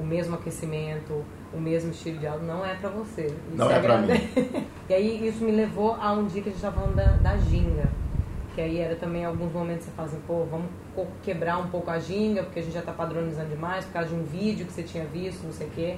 o 0.00 0.04
mesmo 0.04 0.36
aquecimento, 0.36 1.24
o 1.52 1.60
mesmo 1.60 1.90
estilo 1.90 2.18
de 2.18 2.26
aula, 2.26 2.42
não 2.42 2.64
é 2.64 2.74
pra 2.74 2.90
você. 2.90 3.26
Isso 3.26 3.36
Não 3.56 3.70
é 3.70 3.78
pra 3.80 3.96
grande. 3.96 4.28
e 4.88 4.94
aí, 4.94 5.28
isso 5.28 5.44
me 5.44 5.52
levou 5.52 5.94
a 6.00 6.12
um 6.12 6.26
dia 6.26 6.42
que 6.42 6.48
a 6.48 6.52
gente 6.52 6.60
tava 6.60 6.80
falando 6.80 6.94
da, 6.94 7.04
da 7.16 7.36
ginga. 7.38 7.88
Que 8.54 8.60
aí 8.60 8.78
era 8.78 8.96
também 8.96 9.24
alguns 9.24 9.52
momentos 9.52 9.84
você 9.86 9.90
fala 9.92 10.08
assim, 10.08 10.20
pô, 10.26 10.44
vamos 10.50 10.66
quebrar 11.22 11.58
um 11.58 11.68
pouco 11.68 11.90
a 11.90 11.98
ginga, 11.98 12.42
porque 12.42 12.60
a 12.60 12.62
gente 12.62 12.74
já 12.74 12.82
tá 12.82 12.92
padronizando 12.92 13.48
demais, 13.48 13.84
por 13.84 13.92
causa 13.92 14.08
de 14.08 14.14
um 14.14 14.24
vídeo 14.24 14.66
que 14.66 14.72
você 14.72 14.82
tinha 14.82 15.04
visto, 15.04 15.44
não 15.44 15.52
sei 15.52 15.66
o 15.66 15.70
quê. 15.70 15.96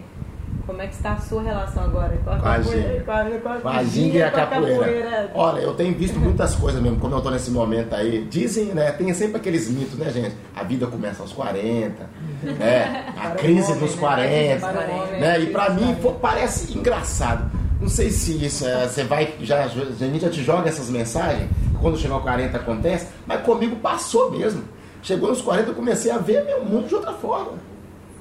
Como 0.66 0.80
é 0.80 0.86
que 0.86 0.94
está 0.94 1.14
a 1.14 1.18
sua 1.18 1.42
relação 1.42 1.82
agora 1.82 2.16
com 2.22 2.30
a, 2.30 2.38
Com 2.38 2.46
a 2.48 2.56
capoeira? 2.58 2.82
ginga. 2.92 3.04
Com 3.04 3.10
a, 3.10 3.24
com 3.24 3.48
a, 3.48 3.60
Com 3.60 3.68
a 3.68 3.82
ginga 3.82 4.18
e 4.18 4.22
a 4.22 4.30
com 4.30 4.36
a 4.36 4.46
capoeira. 4.46 5.30
Olha, 5.34 5.60
eu 5.60 5.74
tenho 5.74 5.94
visto 5.94 6.20
muitas 6.20 6.54
coisas 6.54 6.80
mesmo, 6.80 6.98
como 7.00 7.14
eu 7.14 7.20
tô 7.20 7.30
nesse 7.30 7.50
momento 7.50 7.94
aí. 7.94 8.24
Dizem, 8.30 8.66
né? 8.66 8.92
Tem 8.92 9.12
sempre 9.14 9.38
aqueles 9.38 9.68
mitos, 9.70 9.98
né, 9.98 10.10
gente? 10.10 10.36
A 10.54 10.62
vida 10.62 10.86
começa 10.86 11.22
aos 11.22 11.32
40, 11.32 12.08
né? 12.42 13.12
A 13.16 13.30
Para 13.30 13.30
crise 13.36 13.74
dos 13.74 13.94
né? 13.94 14.00
40, 14.00 14.66
Para 14.66 14.80
o 14.80 15.00
homem, 15.02 15.20
né? 15.20 15.40
E 15.40 15.46
dos 15.46 15.70
mim 15.70 15.82
40. 15.82 16.00
pô, 16.00 16.12
parece 16.12 16.76
engraçado. 16.76 17.50
Não 17.80 17.88
sei 17.88 18.10
se 18.10 18.44
isso 18.44 18.66
é, 18.66 18.86
você 18.86 19.02
vai, 19.02 19.34
já, 19.40 19.64
a 19.64 19.68
gente 19.68 20.20
já 20.20 20.30
te 20.30 20.42
joga 20.42 20.68
essas 20.68 20.88
mensagens, 20.88 21.50
quando 21.80 21.98
chegar 21.98 22.14
aos 22.14 22.22
40 22.22 22.56
acontece, 22.56 23.08
mas 23.26 23.42
comigo 23.42 23.76
passou 23.76 24.30
mesmo. 24.30 24.62
Chegou 25.02 25.30
nos 25.30 25.42
40 25.42 25.70
eu 25.70 25.74
comecei 25.74 26.12
a 26.12 26.18
ver 26.18 26.44
meu 26.44 26.64
mundo 26.64 26.86
de 26.86 26.94
outra 26.94 27.12
forma. 27.12 27.54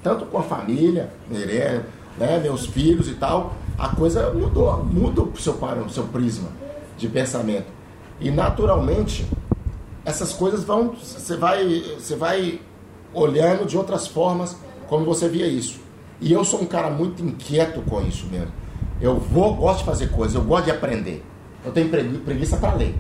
Tanto 0.02 0.26
com 0.26 0.40
a 0.40 0.42
família, 0.44 1.12
né, 2.18 2.40
meus 2.40 2.66
filhos 2.66 3.08
e 3.08 3.14
tal, 3.14 3.54
a 3.78 3.90
coisa 3.90 4.32
mudou, 4.32 4.84
muda 4.84 5.22
o 5.22 5.38
seu, 5.38 5.54
o 5.54 5.90
seu 5.90 6.06
prisma 6.06 6.50
de 6.98 7.08
pensamento. 7.08 7.68
E 8.20 8.32
naturalmente, 8.32 9.28
essas 10.04 10.34
coisas 10.34 10.64
vão, 10.64 10.96
você 10.96 11.38
vai, 11.38 11.84
você 12.00 12.16
vai 12.16 12.60
olhando 13.14 13.66
de 13.66 13.78
outras 13.78 14.08
formas 14.08 14.56
como 14.88 15.06
você 15.06 15.28
via 15.28 15.48
isso. 15.48 15.80
E 16.20 16.32
eu 16.32 16.44
sou 16.44 16.62
um 16.62 16.66
cara 16.66 16.90
muito 16.90 17.24
inquieto 17.24 17.82
com 17.82 18.02
isso 18.02 18.26
mesmo. 18.28 18.52
Eu 19.00 19.18
vou, 19.18 19.56
gosto 19.56 19.80
de 19.80 19.86
fazer 19.86 20.08
coisas, 20.12 20.36
eu 20.36 20.42
gosto 20.44 20.66
de 20.66 20.72
aprender. 20.72 21.24
Eu 21.66 21.72
tenho 21.72 21.90
pregui- 21.90 22.18
preguiça 22.20 22.58
para 22.58 22.74
ler. 22.76 22.96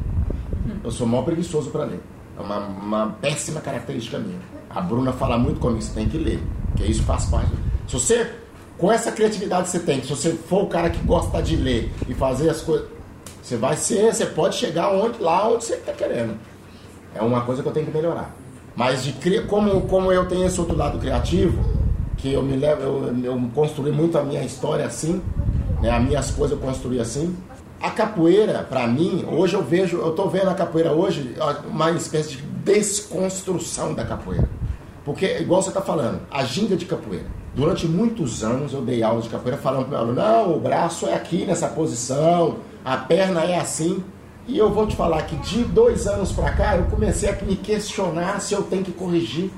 Eu 0.83 0.91
sou 0.91 1.05
mal 1.05 1.23
preguiçoso 1.23 1.69
para 1.69 1.83
ler. 1.85 1.99
É 2.37 2.41
uma, 2.41 2.57
uma 2.57 3.07
péssima 3.21 3.61
característica 3.61 4.17
minha. 4.17 4.39
A 4.69 4.81
Bruna 4.81 5.11
fala 5.11 5.37
muito 5.37 5.59
comigo, 5.59 5.81
você 5.81 5.93
tem 5.93 6.07
que 6.07 6.17
ler, 6.17 6.41
porque 6.67 6.83
isso 6.85 7.03
faz 7.03 7.25
parte. 7.25 7.51
Se 7.87 7.93
você, 7.93 8.31
com 8.77 8.91
essa 8.91 9.11
criatividade 9.11 9.63
que 9.65 9.69
você 9.69 9.79
tem, 9.79 10.01
se 10.01 10.09
você 10.09 10.31
for 10.33 10.63
o 10.63 10.67
cara 10.67 10.89
que 10.89 10.99
gosta 11.05 11.41
de 11.41 11.55
ler 11.55 11.91
e 12.07 12.13
fazer 12.13 12.49
as 12.49 12.61
coisas, 12.61 12.87
você 13.43 13.57
vai 13.57 13.75
ser, 13.75 14.13
você 14.13 14.25
pode 14.25 14.55
chegar 14.55 14.91
onde, 14.93 15.21
lá 15.21 15.47
onde 15.49 15.65
você 15.65 15.73
está 15.73 15.91
querendo. 15.91 16.35
É 17.13 17.21
uma 17.21 17.41
coisa 17.41 17.61
que 17.61 17.67
eu 17.67 17.73
tenho 17.73 17.85
que 17.85 17.91
melhorar. 17.91 18.33
Mas 18.75 19.03
de 19.03 19.13
cri- 19.13 19.41
como, 19.43 19.81
como 19.81 20.11
eu 20.11 20.25
tenho 20.27 20.45
esse 20.45 20.59
outro 20.59 20.75
lado 20.75 20.97
criativo, 20.99 21.63
que 22.17 22.31
eu 22.31 22.41
me 22.41 22.55
levo, 22.55 22.81
eu, 22.81 23.15
eu 23.23 23.41
construí 23.53 23.91
muito 23.91 24.17
a 24.17 24.23
minha 24.23 24.43
história 24.43 24.85
assim, 24.85 25.21
né? 25.81 25.89
As 25.89 26.03
minhas 26.03 26.31
coisas 26.31 26.57
eu 26.57 26.63
construí 26.65 26.99
assim. 26.99 27.35
A 27.81 27.89
capoeira, 27.89 28.59
pra 28.69 28.85
mim, 28.87 29.25
hoje 29.31 29.55
eu 29.55 29.63
vejo, 29.63 29.97
eu 29.97 30.11
tô 30.11 30.27
vendo 30.27 30.49
a 30.49 30.53
capoeira 30.53 30.91
hoje 30.93 31.35
uma 31.67 31.89
espécie 31.91 32.37
de 32.37 32.41
desconstrução 32.63 33.93
da 33.93 34.03
capoeira. 34.05 34.47
Porque, 35.03 35.39
igual 35.39 35.61
você 35.63 35.71
tá 35.71 35.81
falando, 35.81 36.21
a 36.29 36.43
ginga 36.43 36.75
de 36.75 36.85
capoeira. 36.85 37.25
Durante 37.55 37.87
muitos 37.87 38.43
anos 38.43 38.71
eu 38.71 38.81
dei 38.81 39.01
aula 39.03 39.21
de 39.21 39.29
capoeira 39.29 39.57
falando 39.57 39.81
pro 39.81 39.89
meu 39.89 39.99
aluno, 39.99 40.13
não, 40.13 40.55
o 40.55 40.59
braço 40.59 41.07
é 41.07 41.13
aqui 41.15 41.43
nessa 41.45 41.67
posição, 41.67 42.57
a 42.85 42.95
perna 42.97 43.41
é 43.43 43.59
assim. 43.59 44.03
E 44.47 44.57
eu 44.57 44.71
vou 44.71 44.87
te 44.87 44.95
falar 44.95 45.21
que 45.23 45.35
de 45.37 45.63
dois 45.63 46.07
anos 46.07 46.31
pra 46.31 46.51
cá 46.51 46.75
eu 46.75 46.85
comecei 46.85 47.29
a 47.29 47.33
me 47.43 47.55
questionar 47.55 48.39
se 48.41 48.53
eu 48.53 48.63
tenho 48.63 48.83
que 48.83 48.91
corrigir 48.91 49.51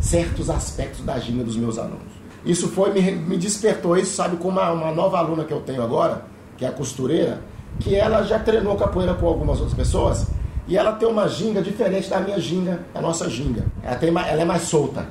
certos 0.00 0.50
aspectos 0.50 1.04
da 1.04 1.18
ginga 1.18 1.44
dos 1.44 1.56
meus 1.56 1.78
alunos. 1.78 2.18
Isso 2.44 2.68
foi, 2.68 2.92
me, 2.92 3.10
me 3.12 3.36
despertou 3.36 3.96
isso, 3.96 4.14
sabe, 4.14 4.36
com 4.36 4.48
uma, 4.48 4.70
uma 4.70 4.92
nova 4.92 5.18
aluna 5.18 5.44
que 5.44 5.52
eu 5.52 5.60
tenho 5.60 5.82
agora, 5.82 6.24
que 6.56 6.64
é 6.64 6.68
a 6.68 6.72
costureira, 6.72 7.40
que 7.80 7.94
ela 7.94 8.22
já 8.22 8.38
treinou 8.38 8.76
capoeira 8.76 9.14
com 9.14 9.26
algumas 9.26 9.58
outras 9.58 9.76
pessoas, 9.76 10.26
e 10.66 10.76
ela 10.76 10.92
tem 10.92 11.08
uma 11.08 11.26
ginga 11.28 11.62
diferente 11.62 12.08
da 12.08 12.20
minha 12.20 12.38
ginga, 12.38 12.80
da 12.92 13.00
nossa 13.00 13.28
ginga. 13.28 13.64
Ela, 13.82 13.96
tem, 13.96 14.08
ela 14.10 14.42
é 14.42 14.44
mais 14.44 14.62
solta. 14.62 15.08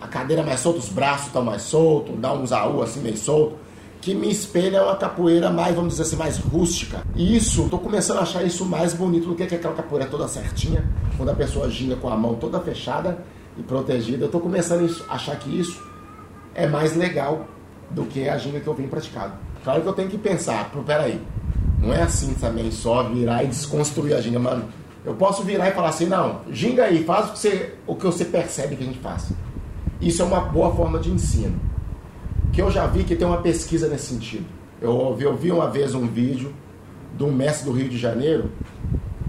A 0.00 0.06
cadeira 0.06 0.42
é 0.42 0.44
mais 0.44 0.60
solta, 0.60 0.80
os 0.80 0.88
braços 0.88 1.28
estão 1.28 1.42
mais 1.42 1.62
soltos, 1.62 2.14
dá 2.18 2.32
uns 2.32 2.52
AU 2.52 2.82
assim 2.82 3.00
meio 3.00 3.16
solto, 3.16 3.56
que 4.04 4.14
me 4.14 4.30
espelha 4.30 4.82
uma 4.82 4.96
capoeira 4.96 5.48
mais, 5.48 5.74
vamos 5.74 5.92
dizer 5.92 6.02
assim, 6.02 6.16
mais 6.16 6.36
rústica. 6.36 7.02
E 7.16 7.34
isso, 7.34 7.66
tô 7.70 7.78
começando 7.78 8.18
a 8.18 8.20
achar 8.20 8.42
isso 8.42 8.62
mais 8.66 8.92
bonito 8.92 9.28
do 9.28 9.34
que 9.34 9.42
aquela 9.42 9.72
capoeira 9.72 10.04
toda 10.04 10.28
certinha, 10.28 10.84
quando 11.16 11.30
a 11.30 11.34
pessoa 11.34 11.70
ginga 11.70 11.96
com 11.96 12.10
a 12.10 12.16
mão 12.16 12.34
toda 12.34 12.60
fechada 12.60 13.24
e 13.56 13.62
protegida. 13.62 14.26
Eu 14.26 14.28
tô 14.28 14.40
começando 14.40 14.86
a 15.08 15.14
achar 15.14 15.34
que 15.36 15.58
isso 15.58 15.82
é 16.54 16.66
mais 16.66 16.94
legal 16.94 17.46
do 17.90 18.04
que 18.04 18.28
a 18.28 18.36
ginga 18.36 18.60
que 18.60 18.66
eu 18.66 18.74
vim 18.74 18.88
praticado. 18.88 19.32
Claro 19.64 19.80
que 19.80 19.88
eu 19.88 19.94
tenho 19.94 20.10
que 20.10 20.18
pensar, 20.18 20.70
peraí, 20.84 21.18
não 21.78 21.90
é 21.90 22.02
assim 22.02 22.34
também 22.34 22.70
só 22.70 23.04
virar 23.04 23.42
e 23.42 23.46
desconstruir 23.46 24.12
a 24.12 24.20
ginga, 24.20 24.38
mano. 24.38 24.64
Eu 25.02 25.14
posso 25.14 25.42
virar 25.42 25.70
e 25.70 25.72
falar 25.72 25.88
assim, 25.88 26.04
não, 26.04 26.42
ginga 26.50 26.84
aí, 26.84 27.02
faz 27.04 27.30
o 27.30 27.32
que 27.32 27.38
você, 27.38 27.74
o 27.86 27.96
que 27.96 28.04
você 28.04 28.26
percebe 28.26 28.76
que 28.76 28.82
a 28.82 28.86
gente 28.86 28.98
faz. 28.98 29.32
Isso 29.98 30.20
é 30.20 30.24
uma 30.26 30.40
boa 30.40 30.74
forma 30.74 30.98
de 30.98 31.10
ensino. 31.10 31.58
Que 32.54 32.62
eu 32.62 32.70
já 32.70 32.86
vi 32.86 33.02
que 33.04 33.16
tem 33.16 33.26
uma 33.26 33.38
pesquisa 33.38 33.88
nesse 33.88 34.06
sentido. 34.06 34.46
Eu 34.80 34.92
ouvi, 34.92 35.24
eu 35.24 35.36
vi 35.36 35.50
uma 35.50 35.68
vez 35.68 35.94
um 35.94 36.06
vídeo 36.06 36.54
de 37.16 37.24
um 37.24 37.32
mestre 37.32 37.64
do 37.64 37.72
Rio 37.72 37.88
de 37.88 37.98
Janeiro, 37.98 38.50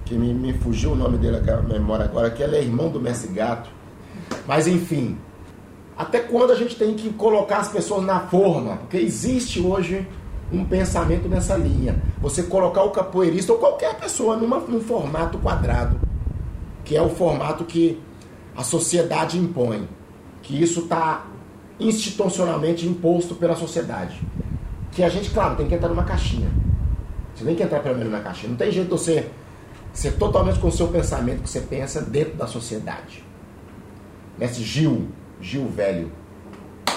que 0.06 0.16
me, 0.16 0.34
me 0.34 0.54
fugiu 0.54 0.92
o 0.92 0.96
nome 0.96 1.18
dele 1.18 1.38
a 1.50 1.62
memória 1.62 2.06
agora, 2.06 2.30
que 2.30 2.44
ele 2.44 2.56
é 2.56 2.62
irmão 2.62 2.90
do 2.90 3.00
mestre 3.00 3.32
Gato. 3.32 3.70
Mas 4.48 4.68
enfim, 4.68 5.18
até 5.98 6.20
quando 6.20 6.52
a 6.52 6.56
gente 6.56 6.76
tem 6.76 6.94
que 6.94 7.10
colocar 7.14 7.58
as 7.58 7.70
pessoas 7.70 8.04
na 8.04 8.20
forma? 8.20 8.78
Porque 8.78 8.98
existe 8.98 9.60
hoje 9.60 10.08
um 10.52 10.64
pensamento 10.64 11.28
nessa 11.28 11.56
linha. 11.56 12.02
Você 12.22 12.44
colocar 12.44 12.84
o 12.84 12.92
capoeirista 12.92 13.54
ou 13.54 13.60
qualquer 13.60 13.96
pessoa 13.96 14.36
numa, 14.36 14.60
num 14.60 14.82
formato 14.82 15.38
quadrado, 15.40 16.00
que 16.84 16.96
é 16.96 17.02
o 17.02 17.10
formato 17.10 17.64
que 17.64 18.00
a 18.56 18.64
sociedade 18.64 19.40
impõe. 19.40 19.88
Que 20.42 20.62
isso 20.62 20.82
está 20.82 21.26
institucionalmente 21.80 22.88
imposto 22.88 23.36
pela 23.36 23.56
sociedade. 23.56 24.20
Que 24.92 25.04
a 25.04 25.10
gente, 25.10 25.30
claro, 25.30 25.56
tem 25.56 25.68
que 25.68 25.76
entrar 25.76 25.90
numa 25.90 26.04
caixinha. 26.04 26.50
Você 27.36 27.44
tem 27.44 27.56
que 27.56 27.64
entrar 27.64 27.82
pelo 27.82 27.98
menos 27.98 28.12
na 28.12 28.22
caixinha. 28.22 28.50
Não 28.50 28.58
tem 28.58 28.72
jeito 28.72 28.86
de 28.86 28.92
você 28.92 29.30
ser 29.94 30.14
totalmente 30.14 30.60
com 30.60 30.68
o 30.68 30.72
seu 30.72 30.88
pensamento 30.88 31.44
que 31.44 31.50
você 31.50 31.62
pensa 31.62 32.02
dentro 32.02 32.36
da 32.36 32.48
sociedade. 32.48 33.24
Mestre 34.38 34.64
Gil, 34.64 35.08
Gil 35.42 35.68
Velho, 35.68 36.12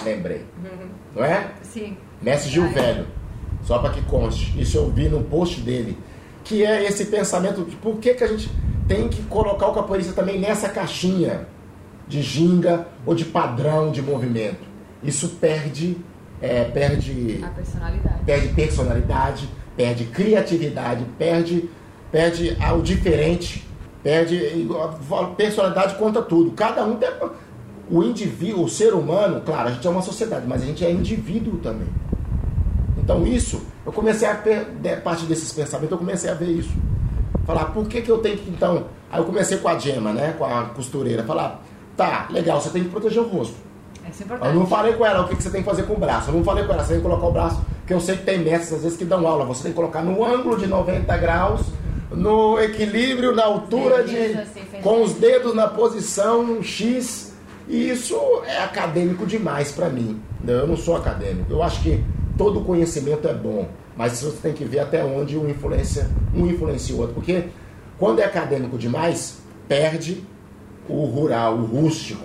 lembrei. 0.05 0.45
Não 1.15 1.25
é? 1.25 1.53
Sim. 1.63 1.97
Mestre 2.21 2.51
Gil 2.51 2.69
Velho, 2.71 3.07
só 3.63 3.79
para 3.79 3.91
que 3.91 4.03
conste, 4.03 4.61
isso 4.61 4.77
eu 4.77 4.91
vi 4.91 5.09
no 5.09 5.23
post 5.25 5.61
dele, 5.61 5.97
que 6.43 6.65
é 6.65 6.85
esse 6.85 7.07
pensamento 7.07 7.65
de 7.65 7.77
por 7.77 7.99
que, 7.99 8.15
que 8.15 8.25
a 8.25 8.27
gente 8.27 8.51
tem 8.89 9.09
que 9.09 9.23
colocar 9.25 9.69
o 9.69 9.75
capoeirista 9.75 10.13
também 10.13 10.39
nessa 10.39 10.69
caixinha 10.69 11.47
de 12.09 12.23
ginga 12.23 12.89
ou 13.05 13.15
de 13.15 13.25
padrão 13.25 13.93
de 13.93 14.03
movimento. 14.03 14.67
Isso 15.03 15.29
perde, 15.41 15.97
é, 16.41 16.65
perde, 16.65 17.41
A 17.43 17.49
personalidade. 17.49 18.25
perde 18.25 18.49
personalidade, 18.49 19.49
perde 19.77 20.05
criatividade, 20.07 21.05
perde, 21.17 21.71
perde 22.11 22.57
o 22.77 22.83
diferente, 22.83 23.67
perde 24.03 24.67
personalidade 25.37 25.95
conta 25.97 26.21
tudo. 26.23 26.51
Cada 26.53 26.85
um 26.85 26.97
tem 26.97 27.09
o 27.91 28.03
indivíduo, 28.03 28.65
o 28.65 28.69
ser 28.69 28.93
humano, 28.93 29.41
claro, 29.41 29.69
a 29.69 29.73
gente 29.73 29.87
é 29.87 29.91
uma 29.91 30.03
sociedade, 30.03 30.47
mas 30.47 30.63
a 30.63 30.67
gente 30.67 30.85
é 30.85 30.91
indivíduo 30.91 31.59
também. 31.59 31.89
Então 32.99 33.27
isso, 33.27 33.63
eu 33.87 33.93
comecei 33.93 34.29
a 34.29 34.33
a 34.33 35.01
partir 35.01 35.27
desses 35.27 35.53
pensamentos, 35.53 35.93
eu 35.93 35.99
comecei 35.99 36.29
a 36.29 36.35
ver 36.35 36.51
isso. 36.51 36.73
Falar, 37.47 37.67
por 37.67 37.87
que, 37.89 38.03
que 38.03 38.11
eu 38.11 38.19
tenho 38.19 38.37
que 38.37 38.51
então. 38.51 38.87
Aí 39.11 39.21
eu 39.21 39.25
comecei 39.25 39.57
com 39.57 39.69
a 39.69 39.79
Gema, 39.79 40.13
né? 40.13 40.35
Com 40.37 40.45
a 40.45 40.65
costureira, 40.65 41.23
falar, 41.25 41.63
Tá, 41.99 42.29
legal, 42.31 42.61
você 42.61 42.71
tem 42.71 42.85
que 42.85 42.91
proteger 42.91 43.21
o 43.21 43.27
rosto. 43.27 43.57
Isso 44.11 44.23
é 44.23 44.25
Eu 44.25 44.27
importante. 44.37 44.55
não 44.57 44.67
falei 44.67 44.93
com 44.95 45.05
ela 45.07 45.23
o 45.25 45.29
que, 45.29 45.37
que 45.37 45.43
você 45.43 45.51
tem 45.51 45.63
que 45.63 45.69
fazer 45.69 45.83
com 45.85 45.95
o 45.95 45.99
braço. 45.99 46.31
Eu 46.31 46.35
não 46.35 46.45
falei 46.45 46.65
com 46.65 46.73
ela, 46.73 46.83
você 46.83 46.95
tem 46.95 47.03
que 47.03 47.09
colocar 47.09 47.27
o 47.27 47.33
braço. 47.33 47.61
Porque 47.81 47.95
eu 47.95 48.01
sei 48.01 48.17
que 48.17 48.25
tem 48.25 48.39
mestres, 48.39 48.73
às 48.75 48.83
vezes, 48.83 48.99
que 48.99 49.05
dão 49.05 49.27
aula. 49.27 49.45
Você 49.47 49.63
tem 49.65 49.73
que 49.73 49.77
colocar 49.77 50.03
no 50.03 50.25
ângulo 50.25 50.57
de 50.59 50.67
90 50.67 51.17
graus, 51.17 51.63
no 52.11 52.59
equilíbrio, 52.61 53.35
na 53.35 53.45
altura 53.45 54.07
Sim, 54.07 54.15
de. 54.15 54.39
assim, 54.39 54.61
com 54.83 55.03
os 55.03 55.15
dedos 55.15 55.55
na 55.55 55.69
posição 55.69 56.63
X. 56.63 57.33
E 57.69 57.91
isso 57.91 58.17
é 58.47 58.59
acadêmico 58.63 59.27
demais 59.27 59.73
pra 59.73 59.89
mim. 59.89 60.21
Não, 60.43 60.55
Eu 60.55 60.67
não 60.67 60.77
sou 60.77 60.97
acadêmico. 60.97 61.51
Eu 61.53 61.63
acho 61.63 61.83
que 61.83 62.03
todo 62.37 62.63
conhecimento 62.63 63.27
é 63.29 63.35
bom. 63.35 63.69
Mas 63.97 64.23
você 64.23 64.37
tem 64.41 64.53
que 64.55 64.65
ver 64.65 64.79
até 64.79 65.05
onde 65.05 65.37
um 65.37 65.49
influencia, 65.49 66.09
um 66.35 66.47
influencia 66.47 66.95
o 66.95 67.01
outro. 67.01 67.15
Porque 67.15 67.45
quando 67.99 68.21
é 68.21 68.25
acadêmico 68.25 68.79
demais, 68.79 69.39
perde 69.67 70.23
o 70.89 71.05
rural, 71.05 71.55
o 71.57 71.65
rústico, 71.67 72.25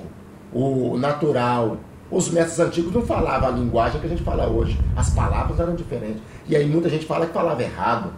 o 0.54 0.98
natural. 0.98 1.78
Os 2.12 2.30
mestres 2.30 2.60
antigos 2.60 2.94
não 2.94 3.02
falavam 3.02 3.50
a 3.50 3.52
linguagem 3.52 4.00
que 4.00 4.06
a 4.06 4.10
gente 4.10 4.24
fala 4.24 4.48
hoje. 4.48 4.80
As 4.96 5.10
palavras 5.10 5.60
eram 5.60 5.76
diferentes. 5.76 6.22
E 6.48 6.56
aí 6.56 6.68
muita 6.68 6.90
gente 6.90 7.06
fala 7.06 7.26
que 7.26 7.34
falava 7.34 7.62
errado. 7.62 8.14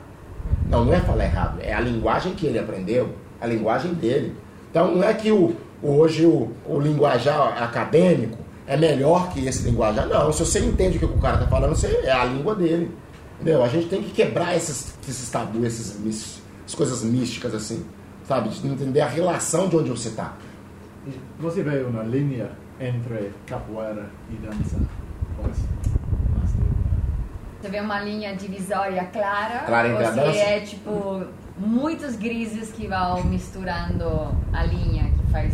Não, 0.70 0.84
não 0.84 0.94
é 0.94 1.00
falar 1.00 1.24
errado. 1.24 1.60
É 1.62 1.74
a 1.74 1.80
linguagem 1.80 2.34
que 2.34 2.46
ele 2.46 2.60
aprendeu, 2.60 3.10
a 3.40 3.48
linguagem 3.48 3.94
dele. 3.94 4.36
Então 4.70 4.94
não 4.94 5.04
é 5.04 5.14
que 5.14 5.32
o, 5.32 5.56
hoje 5.82 6.26
o, 6.26 6.52
o 6.68 6.80
linguajar 6.80 7.64
acadêmico 7.64 8.38
é 8.68 8.76
melhor 8.76 9.30
que 9.30 9.46
esse 9.46 9.64
linguajar. 9.64 10.08
Não, 10.08 10.32
se 10.34 10.40
você 10.46 10.60
entende 10.60 10.98
o 10.98 11.00
que 11.00 11.06
o 11.06 11.18
cara 11.20 11.36
está 11.36 11.48
falando, 11.48 11.76
você, 11.76 11.88
é 12.04 12.12
a 12.12 12.26
língua 12.26 12.56
dele. 12.56 12.92
Entendeu? 13.36 13.64
A 13.64 13.68
gente 13.68 13.88
tem 13.88 14.02
que 14.02 14.12
quebrar 14.12 14.56
esses, 14.56 14.94
esses 15.08 15.30
tabus, 15.30 15.64
essas 15.64 16.76
coisas 16.76 17.04
místicas 17.04 17.54
assim. 17.54 17.86
Sabe? 18.28 18.50
De 18.50 18.68
entender 18.68 19.02
a 19.02 19.08
relação 19.08 19.70
de 19.70 19.76
onde 19.78 19.90
você 19.90 20.10
está. 20.10 20.34
Você 21.39 21.64
vê 21.64 21.84
uma 21.84 22.03
linha 22.03 22.49
entre 22.80 23.32
capoeira 23.45 24.10
e 24.30 24.36
dança? 24.36 24.78
Você 27.62 27.70
vê 27.70 27.80
uma 27.80 27.99
linha 28.01 28.36
divisória 28.36 29.06
clara, 29.06 29.60
Clara 29.66 29.88
entre 29.89 30.06
a 30.06 30.10
ou 30.10 30.16
dança? 30.16 30.34
se 30.34 30.39
é 30.39 30.60
tipo 30.60 31.24
muitos 31.58 32.16
grises 32.16 32.72
que 32.72 32.88
vão 32.88 33.24
misturando 33.24 34.06
a 34.53 34.64
linha 34.64 35.12
que 35.12 35.32
faz 35.32 35.53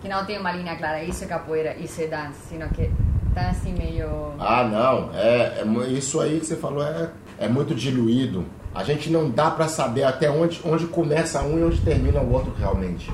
que 0.00 0.08
não 0.08 0.24
tem 0.24 0.38
uma 0.38 0.52
linha 0.52 0.76
clara, 0.76 1.02
isso 1.02 1.24
é 1.24 1.26
capoeira, 1.26 1.76
isso 1.76 2.00
é 2.00 2.06
dança, 2.06 2.34
sino 2.48 2.68
que 2.70 2.90
tá 3.34 3.48
assim 3.50 3.74
meio 3.74 4.32
Ah, 4.38 4.64
não. 4.64 5.10
É, 5.14 5.60
é 5.60 5.88
isso 5.88 6.20
aí 6.20 6.40
que 6.40 6.46
você 6.46 6.56
falou 6.56 6.82
é, 6.82 7.10
é 7.38 7.48
muito 7.48 7.74
diluído. 7.74 8.46
A 8.74 8.84
gente 8.84 9.10
não 9.10 9.28
dá 9.28 9.50
pra 9.50 9.68
saber 9.68 10.04
até 10.04 10.30
onde, 10.30 10.60
onde 10.64 10.86
começa 10.86 11.42
um 11.42 11.58
e 11.58 11.64
onde 11.64 11.80
termina 11.80 12.20
o 12.20 12.32
outro 12.32 12.54
realmente. 12.58 13.10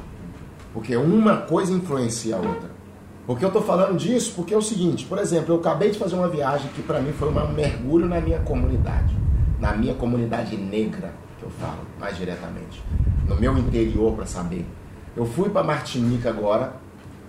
Porque 0.76 0.94
uma 0.94 1.38
coisa 1.38 1.72
influencia 1.72 2.36
a 2.36 2.38
outra. 2.38 2.70
Porque 3.26 3.42
eu 3.42 3.50
tô 3.50 3.62
falando 3.62 3.96
disso 3.96 4.34
porque 4.36 4.52
é 4.52 4.56
o 4.58 4.60
seguinte, 4.60 5.06
por 5.06 5.16
exemplo, 5.16 5.54
eu 5.54 5.58
acabei 5.58 5.90
de 5.90 5.98
fazer 5.98 6.16
uma 6.16 6.28
viagem 6.28 6.70
que 6.74 6.82
pra 6.82 7.00
mim 7.00 7.12
foi 7.12 7.30
um 7.30 7.52
mergulho 7.54 8.06
na 8.06 8.20
minha 8.20 8.40
comunidade. 8.40 9.16
Na 9.58 9.72
minha 9.72 9.94
comunidade 9.94 10.54
negra, 10.54 11.14
que 11.38 11.46
eu 11.46 11.50
falo 11.58 11.78
mais 11.98 12.18
diretamente. 12.18 12.82
No 13.26 13.36
meu 13.36 13.56
interior, 13.56 14.12
pra 14.12 14.26
saber. 14.26 14.66
Eu 15.16 15.24
fui 15.24 15.48
pra 15.48 15.62
Martinica 15.62 16.28
agora, 16.28 16.74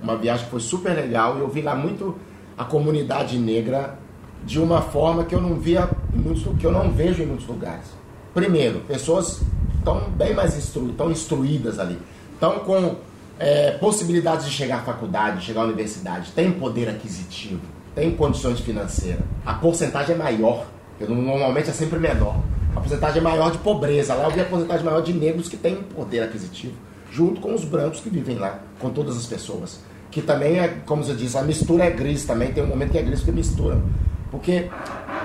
uma 0.03 0.17
viagem 0.17 0.43
que 0.43 0.51
foi 0.51 0.59
super 0.59 0.93
legal 0.93 1.37
e 1.37 1.39
eu 1.39 1.47
vi 1.47 1.61
lá 1.61 1.73
muito 1.73 2.17
a 2.57 2.65
comunidade 2.65 3.39
negra 3.39 3.97
de 4.43 4.59
uma 4.59 4.81
forma 4.81 5.23
que 5.23 5.33
eu 5.33 5.39
não 5.39 5.55
via 5.55 5.89
em 6.13 6.17
muitos, 6.17 6.43
que 6.59 6.65
eu 6.65 6.71
não 6.73 6.91
vejo 6.91 7.23
em 7.23 7.25
muitos 7.25 7.47
lugares. 7.47 7.93
Primeiro, 8.33 8.81
pessoas 8.81 9.41
estão 9.77 10.09
bem 10.09 10.33
mais 10.33 10.57
instru, 10.57 10.89
tão 10.97 11.09
instruídas 11.09 11.79
ali, 11.79 11.97
estão 12.33 12.59
com 12.59 13.06
é, 13.39 13.71
possibilidades 13.71 14.45
de 14.45 14.51
chegar 14.51 14.77
à 14.77 14.81
faculdade, 14.81 15.39
de 15.39 15.45
chegar 15.45 15.61
à 15.61 15.65
universidade, 15.65 16.31
tem 16.31 16.51
poder 16.51 16.89
aquisitivo, 16.89 17.61
tem 17.93 18.11
condições 18.15 18.59
financeiras. 18.59 19.23
A 19.45 19.53
porcentagem 19.53 20.15
é 20.15 20.17
maior, 20.17 20.65
normalmente 20.99 21.69
é 21.69 21.73
sempre 21.73 21.99
menor. 21.99 22.41
A 22.75 22.79
porcentagem 22.79 23.19
é 23.19 23.21
maior 23.21 23.51
de 23.51 23.57
pobreza. 23.57 24.13
Lá 24.13 24.25
eu 24.25 24.31
vi 24.31 24.41
a 24.41 24.45
porcentagem 24.45 24.85
maior 24.85 25.01
de 25.01 25.13
negros 25.13 25.49
que 25.49 25.57
têm 25.57 25.75
poder 25.75 26.21
aquisitivo, 26.21 26.75
junto 27.11 27.41
com 27.41 27.53
os 27.53 27.63
brancos 27.63 27.99
que 27.99 28.09
vivem 28.09 28.37
lá, 28.37 28.59
com 28.79 28.89
todas 28.89 29.17
as 29.17 29.25
pessoas. 29.25 29.79
Que 30.11 30.21
também 30.21 30.59
é, 30.59 30.67
como 30.85 31.03
você 31.03 31.13
disse, 31.13 31.37
a 31.37 31.41
mistura 31.41 31.85
é 31.85 31.91
gris 31.91 32.25
também, 32.25 32.51
tem 32.51 32.63
um 32.63 32.67
momento 32.67 32.91
que 32.91 32.97
é 32.97 33.01
gris 33.01 33.21
que 33.21 33.31
mistura. 33.31 33.81
Porque, 34.29 34.69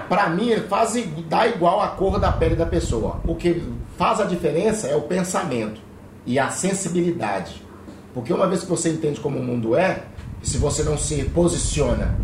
pra 0.08 0.28
mim, 0.28 0.54
faz, 0.68 0.94
dá 1.28 1.46
igual 1.46 1.80
a 1.80 1.88
cor 1.88 2.18
da 2.18 2.32
pele 2.32 2.56
da 2.56 2.66
pessoa. 2.66 3.20
O 3.26 3.34
que 3.34 3.62
faz 3.98 4.20
a 4.20 4.24
diferença 4.24 4.86
é 4.86 4.96
o 4.96 5.02
pensamento 5.02 5.80
e 6.24 6.38
a 6.38 6.48
sensibilidade. 6.50 7.62
Porque 8.14 8.32
uma 8.32 8.46
vez 8.46 8.62
que 8.62 8.68
você 8.68 8.90
entende 8.90 9.20
como 9.20 9.38
o 9.38 9.42
mundo 9.42 9.76
é, 9.76 10.04
e 10.42 10.48
se 10.48 10.58
você 10.58 10.82
não 10.82 10.98
se 10.98 11.24
posiciona 11.24 12.14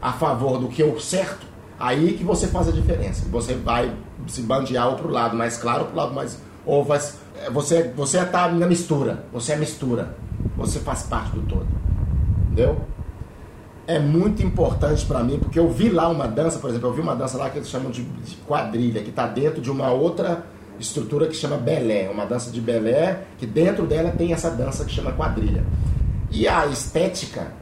a 0.00 0.12
favor 0.12 0.58
do 0.58 0.68
que 0.68 0.82
é 0.82 0.86
o 0.86 0.98
certo, 1.00 1.46
aí 1.78 2.14
que 2.14 2.24
você 2.24 2.46
faz 2.46 2.68
a 2.68 2.72
diferença. 2.72 3.24
Você 3.30 3.54
vai 3.54 3.92
se 4.26 4.42
bandear 4.42 4.88
ou 4.88 4.96
pro 4.96 5.10
lado 5.10 5.36
mais 5.36 5.56
claro 5.56 5.80
ou 5.80 5.86
pro 5.86 5.96
lado 5.96 6.14
mais. 6.14 6.40
Ou 6.64 6.84
vai, 6.84 6.98
é, 7.42 7.50
você, 7.50 7.92
você 7.94 8.24
tá 8.24 8.48
na 8.48 8.66
mistura. 8.66 9.24
Você 9.32 9.52
é 9.52 9.56
mistura. 9.56 10.16
Você 10.56 10.78
faz 10.80 11.02
parte 11.02 11.32
do 11.32 11.42
todo. 11.42 11.66
Entendeu? 12.46 12.80
É 13.86 13.98
muito 13.98 14.42
importante 14.42 15.06
pra 15.06 15.22
mim, 15.22 15.38
porque 15.38 15.58
eu 15.58 15.70
vi 15.70 15.88
lá 15.88 16.08
uma 16.08 16.26
dança, 16.26 16.58
por 16.58 16.70
exemplo, 16.70 16.88
eu 16.88 16.92
vi 16.92 17.00
uma 17.00 17.14
dança 17.14 17.38
lá 17.38 17.48
que 17.50 17.58
eles 17.58 17.68
chamam 17.68 17.90
de, 17.90 18.02
quadrilha, 18.44 19.00
que 19.00 19.12
tá 19.12 19.28
dentro 19.28 19.60
de 19.60 19.70
uma 19.70 19.90
outra 19.90 20.44
estrutura 20.78 21.26
que 21.26 21.34
chama 21.34 21.56
belé, 21.56 22.08
uma 22.10 22.24
dança 22.24 22.50
de 22.50 22.60
belé, 22.60 23.24
que 23.38 23.46
dentro 23.46 23.86
dela 23.86 24.10
tem 24.10 24.32
essa 24.32 24.50
dança 24.50 24.84
que 24.84 24.92
chama 24.92 25.12
quadrilha. 25.12 25.64
E 26.30 26.46
a 26.46 26.66
estética 26.66 27.52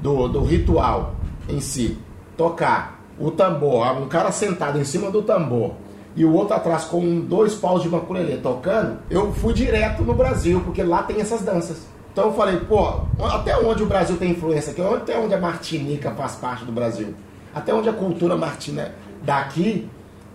do, 0.00 0.28
do 0.28 0.42
ritual 0.42 1.14
em 1.48 1.60
si, 1.60 1.98
tocar 2.36 3.00
o 3.18 3.30
tambor, 3.30 3.86
um 3.98 4.08
cara 4.08 4.32
sentado 4.32 4.78
em 4.78 4.84
cima 4.84 5.10
do 5.10 5.22
tambor 5.22 5.74
e 6.16 6.24
o 6.24 6.32
outro 6.32 6.54
atrás 6.54 6.84
com 6.84 7.20
dois 7.20 7.54
paus 7.54 7.82
de 7.82 7.88
maculelê 7.88 8.36
tocando, 8.36 8.98
eu 9.08 9.32
fui 9.32 9.52
direto 9.52 10.02
no 10.02 10.14
Brasil, 10.14 10.60
porque 10.60 10.82
lá 10.82 11.02
tem 11.02 11.20
essas 11.20 11.42
danças. 11.42 11.86
Então 12.12 12.26
eu 12.26 12.32
falei, 12.32 12.56
pô, 12.58 13.02
até 13.24 13.56
onde 13.56 13.82
o 13.82 13.86
Brasil 13.86 14.16
tem 14.16 14.32
influência 14.32 14.72
aqui? 14.72 14.82
Até 14.82 15.16
onde 15.16 15.34
a 15.34 15.38
Martinica 15.38 16.10
faz 16.12 16.34
parte 16.34 16.64
do 16.64 16.72
Brasil? 16.72 17.14
Até 17.54 17.72
onde 17.72 17.88
a 17.88 17.92
cultura 17.92 18.36
martina 18.36 18.92
daqui 19.22 19.88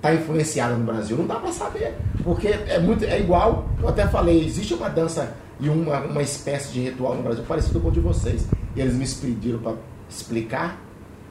está 0.05 0.13
influenciada 0.13 0.75
no 0.75 0.85
Brasil? 0.85 1.17
Não 1.17 1.25
dá 1.25 1.35
para 1.35 1.51
saber, 1.51 1.95
porque 2.23 2.47
é 2.47 2.79
muito 2.79 3.03
é 3.03 3.19
igual. 3.19 3.67
Eu 3.81 3.89
até 3.89 4.07
falei, 4.07 4.45
existe 4.45 4.73
uma 4.73 4.89
dança 4.89 5.35
e 5.59 5.67
uma, 5.67 5.99
uma 5.99 6.21
espécie 6.21 6.71
de 6.71 6.81
ritual 6.81 7.15
no 7.15 7.23
Brasil 7.23 7.43
parecido 7.47 7.79
com 7.79 7.87
o 7.87 7.91
de 7.91 7.99
vocês. 7.99 8.47
E 8.75 8.81
eles 8.81 8.93
me 8.93 9.07
pediram 9.07 9.59
para 9.59 9.73
explicar, 10.09 10.79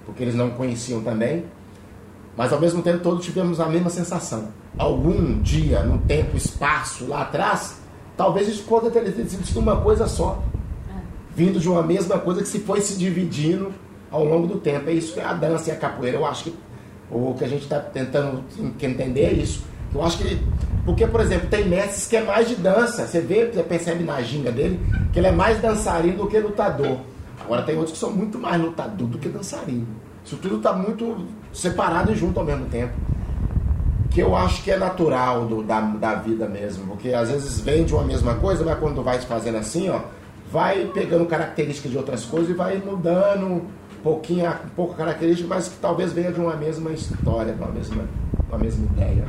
porque 0.05 0.23
eles 0.23 0.35
não 0.35 0.51
conheciam 0.51 1.03
também. 1.03 1.45
Mas 2.37 2.53
ao 2.53 2.61
mesmo 2.61 2.83
tempo 2.83 2.99
todos 2.99 3.25
tivemos 3.25 3.61
a 3.61 3.67
mesma 3.67 3.91
sensação. 3.91 4.49
Algum 4.77 5.41
dia, 5.41 5.85
no 5.85 5.99
tempo, 5.99 6.37
espaço 6.37 7.07
lá 7.07 7.23
atrás, 7.23 7.81
talvez 8.17 8.49
isso 8.49 8.65
possa 8.65 8.91
ter 8.91 9.05
sido 9.13 9.61
uma 9.61 9.81
coisa 9.81 10.09
só. 10.09 10.43
Vindo 11.37 11.61
de 11.61 11.69
uma 11.69 11.83
mesma 11.83 12.19
coisa 12.19 12.43
que 12.43 12.49
se 12.49 12.61
foi 12.61 12.81
se 12.81 12.97
dividindo 12.97 13.73
ao 14.11 14.25
longo 14.25 14.47
do 14.47 14.59
tempo. 14.59 14.89
É 14.89 14.93
isso 14.93 15.15
que 15.15 15.21
é 15.21 15.25
a 15.25 15.33
dança 15.33 15.71
e 15.71 15.73
a 15.73 15.77
capoeira. 15.77 16.17
Eu 16.17 16.27
acho 16.27 16.45
que 16.45 16.57
o 17.11 17.35
que 17.39 17.45
a 17.45 17.49
gente 17.49 17.63
está 17.63 17.79
tentando 17.81 18.43
entender 18.81 19.23
é 19.25 19.33
isso. 19.33 19.65
Eu 19.95 20.03
acho 20.03 20.19
que. 20.19 20.41
Porque, 20.85 21.07
por 21.07 21.21
exemplo, 21.21 21.49
tem 21.49 21.67
mestres 21.69 22.07
que 22.07 22.17
é 22.17 22.23
mais 22.23 22.49
de 22.49 22.57
dança. 22.57 23.07
Você 23.07 23.21
vê, 23.21 23.47
você 23.47 23.63
percebe 23.63 24.05
na 24.05 24.21
ginga 24.23 24.51
dele, 24.51 24.79
que 25.13 25.19
ele 25.19 25.29
é 25.29 25.33
mais 25.33 25.61
dançarino 25.61 26.19
do 26.19 26.27
que 26.27 26.39
lutador. 26.39 26.99
Agora 27.43 27.63
tem 27.63 27.75
outros 27.77 27.93
que 27.93 27.99
são 27.99 28.11
muito 28.11 28.39
mais 28.39 28.61
lutador 28.61 29.07
do 29.09 29.19
que 29.19 29.29
dançarino. 29.29 29.87
Isso 30.25 30.37
tudo 30.37 30.57
está 30.57 30.73
muito 30.73 31.27
separado 31.53 32.11
e 32.13 32.15
junto 32.17 32.41
ao 32.41 32.45
mesmo 32.47 32.67
tempo. 32.67 32.93
Que 34.11 34.21
eu 34.21 34.35
acho 34.37 34.63
que 34.63 34.71
é 34.71 34.77
natural 34.77 35.47
do- 35.47 35.63
da, 35.63 35.81
da 35.81 36.15
vida 36.17 36.47
mesmo. 36.49 36.87
Porque 36.87 37.11
às 37.13 37.31
vezes 37.31 37.61
vem 37.61 37.85
de 37.85 37.95
uma 37.95 38.05
mesma 38.05 38.35
coisa, 38.35 38.65
mas 38.65 38.79
quando 38.79 39.03
vai 39.03 39.19
fazendo 39.21 39.59
assim, 39.59 39.89
ó, 39.91 40.01
vai 40.51 40.87
pegando 40.95 41.27
características 41.27 41.91
de 41.91 41.97
outras 41.99 42.25
coisas 42.25 42.51
e 42.51 42.55
vai 42.55 42.79
mudando 42.79 43.63
um 44.05 44.13
pouquinho, 44.13 44.47
a- 44.47 44.61
um 44.65 44.69
pouco 44.77 44.93
a 44.93 44.97
característica, 44.97 45.49
mas 45.49 45.69
que 45.69 45.79
talvez 45.81 46.13
venha 46.13 46.31
de 46.31 46.39
uma 46.39 46.55
mesma 46.57 46.91
história, 46.91 47.55
de 47.55 47.59
uma 47.63 47.73
mesma, 47.73 48.05
uma 48.51 48.59
mesma 48.59 48.85
ideia. 48.85 49.25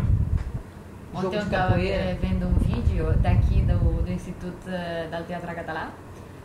Ontem 1.13 1.37
eu 1.37 1.41
estava 1.43 1.67
capoeira. 1.69 2.17
vendo 2.21 2.45
um 2.45 2.53
vídeo 2.55 3.13
daqui 3.21 3.61
do, 3.61 4.03
do 4.03 4.11
Instituto 4.11 4.67
eh, 4.67 5.07
del 5.09 5.23
Teatro 5.23 5.47
Català 5.55 5.91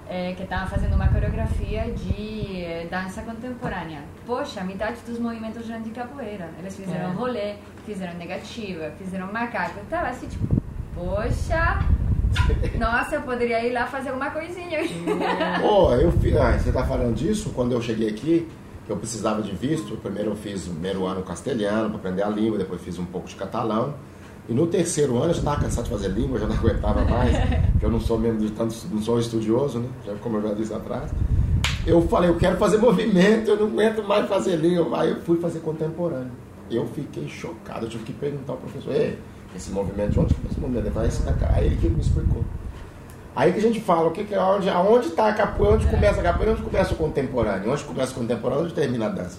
eh, 0.09 0.33
que 0.37 0.45
estava 0.45 0.67
fazendo 0.71 0.95
uma 0.95 1.09
coreografia 1.09 1.91
de 1.93 2.63
eh, 2.63 2.87
dança 2.89 3.23
contemporânea. 3.23 4.03
Poxa, 4.25 4.63
metade 4.63 5.01
dos 5.05 5.19
movimentos 5.19 5.69
eram 5.69 5.83
de 5.83 5.91
capoeira. 5.91 6.51
Eles 6.61 6.77
fizeram 6.77 7.11
É. 7.11 7.13
rolê, 7.15 7.55
fizeram 7.85 8.15
negativa, 8.17 8.93
fizeram 8.97 9.33
macaco. 9.33 9.77
Eu 9.81 9.85
tava 9.91 10.07
assim, 10.07 10.29
tipo, 10.29 10.47
poxa, 10.95 11.81
nossa, 12.79 13.17
eu 13.17 13.23
poderia 13.23 13.65
ir 13.67 13.73
lá 13.73 13.87
fazer 13.87 14.11
alguma 14.11 14.31
coisinha. 14.31 14.79
Pô, 15.61 15.93
eu 15.95 16.11
fi- 16.13 16.37
ah, 16.37 16.59
você 16.59 16.71
tá 16.73 16.85
falando 16.85 17.15
disso? 17.15 17.51
Quando 17.55 17.73
eu 17.73 17.81
cheguei 17.83 18.09
aqui, 18.09 18.49
eu 18.89 18.97
precisava 18.97 19.43
de 19.43 19.53
visto, 19.53 19.97
primeiro 19.97 20.31
eu 20.31 20.37
fiz 20.37 20.67
o 20.67 20.71
primeiro 20.71 21.07
ano 21.07 21.23
castelhano 21.23 21.89
para 21.91 21.99
aprender 21.99 22.23
a 22.23 22.29
língua, 22.29 22.59
depois 22.59 22.81
fiz 22.81 22.99
um 22.99 23.05
pouco 23.05 23.29
de 23.29 23.35
catalão. 23.37 23.95
E 24.49 24.53
no 24.55 24.67
terceiro 24.67 25.17
ano 25.19 25.27
eu 25.27 25.35
já 25.35 25.39
estava 25.41 25.61
cansado 25.61 25.85
de 25.85 25.91
fazer 25.91 26.09
língua, 26.09 26.39
já 26.39 26.47
não 26.47 26.57
aguentava 26.59 27.05
mais, 27.05 27.37
porque 27.73 27.85
eu 27.87 27.91
não 27.91 28.01
sou 28.01 28.19
mesmo 28.19 28.39
de 28.41 28.51
tanto, 28.51 28.75
não 28.91 29.01
sou 29.03 29.19
estudioso, 29.21 29.79
né? 29.79 29.89
Já, 30.07 30.15
como 30.15 30.39
eu 30.39 30.43
já 30.49 30.55
disse 30.55 30.75
atrás. 30.75 31.11
Eu 31.87 32.03
falei, 32.09 32.29
eu 32.31 32.37
quero 32.37 32.57
fazer 32.59 32.77
movimento, 32.79 33.49
eu 33.51 33.57
não 33.57 33.67
aguento 33.67 34.03
mais 34.07 34.29
fazer 34.29 34.57
língua. 34.57 35.01
Aí 35.03 35.11
eu 35.11 35.21
fui 35.23 35.39
fazer 35.41 35.61
contemporâneo. 35.61 36.31
Eu 36.71 36.87
fiquei 36.89 37.27
chocado, 37.29 37.87
eu 37.87 37.91
tive 37.91 38.05
que 38.05 38.13
perguntar 38.13 38.53
ao 38.53 38.59
professor, 38.59 38.93
Ei, 38.95 39.19
esse 39.55 39.71
movimento, 39.71 40.13
de 40.13 40.21
onde 40.21 40.35
que 40.35 40.47
esse 40.47 40.61
movimento? 40.61 40.91
Vai 40.91 41.07
esse 41.07 41.23
daqui. 41.23 41.45
Aí 41.49 41.67
ele 41.67 41.77
que 41.77 41.89
me 41.89 42.01
explicou. 42.01 42.45
Aí 43.35 43.53
que 43.53 43.59
a 43.59 43.63
gente 43.63 43.81
fala, 43.81 44.09
o 44.09 44.11
que, 44.11 44.25
que 44.25 44.35
é 44.35 44.41
onde, 44.41 44.69
aonde 44.69 45.09
está 45.09 45.29
a 45.29 45.33
capoeira, 45.33 45.77
onde 45.77 45.87
começa 45.87 46.21
a 46.21 46.23
capoeira, 46.23 46.53
onde 46.53 46.63
começa 46.63 46.93
o 46.93 46.97
contemporâneo, 46.97 47.73
onde 47.73 47.85
começa 47.85 48.13
o 48.13 48.15
contemporâneo, 48.17 48.65
onde 48.65 48.75
termina 48.75 49.07
a 49.07 49.09
dança. 49.09 49.39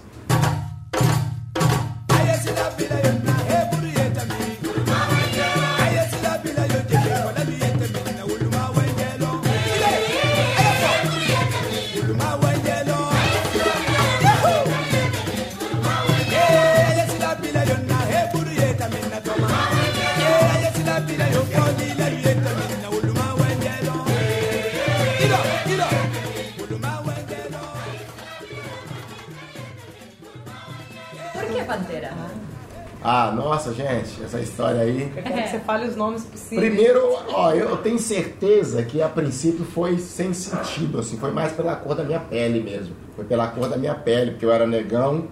Ah, 33.03 33.31
nossa, 33.31 33.73
gente, 33.73 34.21
essa 34.23 34.39
história 34.39 34.81
aí. 34.81 35.11
Eu 35.15 35.23
quero 35.23 35.43
que 35.43 35.49
você 35.49 35.59
fale 35.59 35.87
os 35.87 35.95
nomes 35.95 36.23
possíveis. 36.23 36.69
Primeiro, 36.71 37.01
ó, 37.29 37.51
eu 37.51 37.75
tenho 37.77 37.97
certeza 37.97 38.83
que 38.83 39.01
a 39.01 39.09
princípio 39.09 39.65
foi 39.65 39.97
sem 39.97 40.33
sentido, 40.33 40.99
assim, 40.99 41.17
foi 41.17 41.31
mais 41.31 41.51
pela 41.51 41.75
cor 41.75 41.95
da 41.95 42.03
minha 42.03 42.19
pele 42.19 42.61
mesmo. 42.61 42.95
Foi 43.15 43.25
pela 43.25 43.47
cor 43.47 43.67
da 43.67 43.75
minha 43.75 43.95
pele, 43.95 44.31
porque 44.31 44.45
eu 44.45 44.51
era 44.51 44.67
negão. 44.67 45.27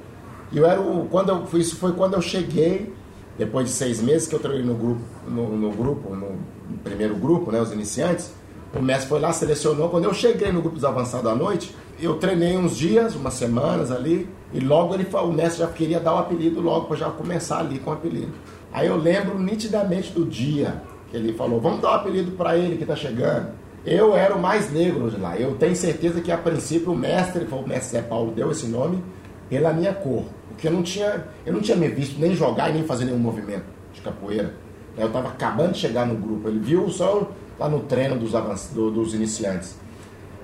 E 0.52 0.58
eu 0.58 0.66
era 0.66 0.82
o. 0.82 1.08
Quando 1.10 1.30
eu, 1.30 1.60
isso 1.60 1.76
foi 1.76 1.94
quando 1.94 2.16
eu 2.16 2.22
cheguei, 2.22 2.92
depois 3.38 3.68
de 3.68 3.72
seis 3.72 4.02
meses 4.02 4.28
que 4.28 4.34
eu 4.34 4.40
trabalhei 4.40 4.66
no 4.66 4.74
grupo, 4.74 5.02
no, 5.28 5.56
no 5.56 5.72
grupo, 5.72 6.16
no, 6.16 6.32
no 6.70 6.78
primeiro 6.84 7.16
grupo, 7.16 7.52
né, 7.52 7.62
os 7.62 7.72
iniciantes, 7.72 8.34
o 8.74 8.82
mestre 8.82 9.08
foi 9.08 9.20
lá, 9.20 9.32
selecionou. 9.32 9.90
Quando 9.90 10.06
eu 10.06 10.14
cheguei 10.14 10.52
no 10.52 10.62
grupo 10.62 10.76
dos 10.76 10.86
avançados 10.86 11.32
à 11.32 11.36
noite, 11.36 11.76
eu 12.02 12.16
treinei 12.18 12.58
uns 12.58 12.78
dias, 12.78 13.16
umas 13.16 13.34
semanas 13.34 13.92
ali, 13.92 14.28
e 14.54 14.60
logo 14.60 14.94
ele 14.94 15.06
o 15.12 15.32
mestre 15.32 15.60
já 15.60 15.68
queria 15.68 16.00
dar 16.00 16.16
o 16.16 16.18
apelido 16.18 16.62
logo 16.62 16.86
para 16.86 16.98
já 16.98 17.10
começar 17.10 17.60
ali 17.60 17.80
com 17.80 17.90
o 17.92 17.94
apelido. 17.94 18.32
Aí 18.72 18.88
eu 18.88 18.98
lembro 18.98 19.38
nitidamente 19.40 20.12
do 20.12 20.26
dia 20.26 20.82
que 21.10 21.18
ele 21.18 21.34
falou, 21.34 21.60
vamos 21.60 21.82
dar 21.82 21.92
o 21.92 21.94
apelido 21.96 22.32
para 22.32 22.58
ele 22.58 22.78
que 22.78 22.86
tá 22.86 22.96
chegando. 22.96 23.48
Eu 23.86 24.16
era 24.16 24.36
o 24.36 24.42
mais 24.42 24.72
negro 24.72 25.10
de 25.10 25.18
lá. 25.18 25.38
Eu 25.38 25.56
tenho 25.56 25.76
certeza 25.76 26.22
que 26.22 26.32
a 26.32 26.38
princípio 26.38 26.92
o 26.92 26.96
mestre, 26.98 27.48
o 27.52 27.68
mestre 27.68 28.00
Zé 28.00 28.02
Paulo 28.02 28.32
deu 28.32 28.52
esse 28.52 28.68
nome 28.68 29.04
pela 29.50 29.74
minha 29.74 29.94
cor, 29.94 30.26
porque 30.50 30.68
eu 30.68 30.72
não 30.72 30.84
tinha, 30.84 31.26
eu 31.46 31.54
não 31.54 31.62
tinha 31.62 31.76
me 31.78 31.88
visto 31.88 32.20
nem 32.20 32.36
jogar 32.36 32.70
e 32.70 32.74
nem 32.74 32.84
fazer 32.84 33.06
nenhum 33.06 33.18
movimento 33.18 33.64
de 33.94 34.02
capoeira. 34.02 34.54
Eu 34.98 35.08
estava 35.08 35.30
acabando 35.30 35.72
de 35.72 35.80
chegar 35.80 36.06
no 36.06 36.16
grupo. 36.16 36.48
Ele 36.50 36.60
viu 36.60 36.90
só 36.90 37.28
lá 37.58 37.70
no 37.70 37.80
treino 37.80 38.18
dos, 38.18 38.36
avanç- 38.36 38.70
do- 38.74 38.92
dos 38.92 39.14
iniciantes. 39.14 39.76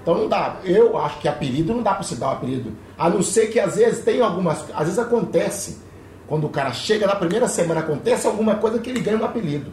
Então 0.05 0.19
não 0.19 0.29
dá. 0.29 0.57
Eu 0.63 0.95
acho 0.99 1.17
que 1.17 1.27
apelido 1.27 1.73
não 1.73 1.81
dá 1.81 1.95
para 1.95 2.03
se 2.03 2.15
dar 2.17 2.27
um 2.27 2.31
apelido. 2.33 2.71
A 2.95 3.09
não 3.09 3.23
ser 3.23 3.47
que 3.47 3.59
às 3.59 3.75
vezes 3.75 4.05
tem 4.05 4.21
algumas. 4.21 4.63
Às 4.71 4.83
vezes 4.83 4.99
acontece. 4.99 5.79
Quando 6.27 6.45
o 6.45 6.49
cara 6.49 6.71
chega 6.73 7.07
na 7.07 7.15
primeira 7.15 7.47
semana, 7.47 7.79
acontece 7.79 8.27
alguma 8.27 8.53
coisa 8.53 8.77
que 8.77 8.91
ele 8.91 8.99
ganha 8.99 9.17
um 9.17 9.25
apelido. 9.25 9.71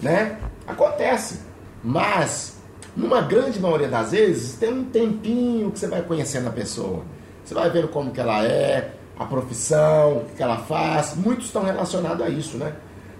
Né? 0.00 0.38
Acontece. 0.66 1.40
Mas, 1.82 2.56
numa 2.96 3.20
grande 3.20 3.60
maioria 3.60 3.88
das 3.88 4.12
vezes, 4.12 4.54
tem 4.54 4.72
um 4.72 4.84
tempinho 4.84 5.70
que 5.70 5.78
você 5.78 5.86
vai 5.86 6.00
conhecendo 6.00 6.48
a 6.48 6.52
pessoa. 6.52 7.02
Você 7.44 7.52
vai 7.52 7.68
vendo 7.68 7.88
como 7.88 8.10
que 8.10 8.20
ela 8.20 8.42
é, 8.42 8.90
a 9.18 9.26
profissão, 9.26 10.18
o 10.18 10.24
que 10.34 10.42
ela 10.42 10.56
faz. 10.56 11.14
Muitos 11.14 11.46
estão 11.46 11.62
relacionados 11.62 12.24
a 12.24 12.30
isso, 12.30 12.56
né? 12.56 12.72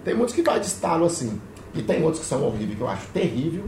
Tem 0.02 0.14
muitos 0.14 0.34
que 0.34 0.40
vai 0.40 0.58
de 0.58 0.64
estalo 0.64 1.04
assim. 1.04 1.38
E 1.74 1.82
tem 1.82 2.02
outros 2.02 2.22
que 2.22 2.26
são 2.26 2.42
horríveis, 2.42 2.78
que 2.78 2.80
eu 2.82 2.88
acho 2.88 3.06
terrível. 3.08 3.64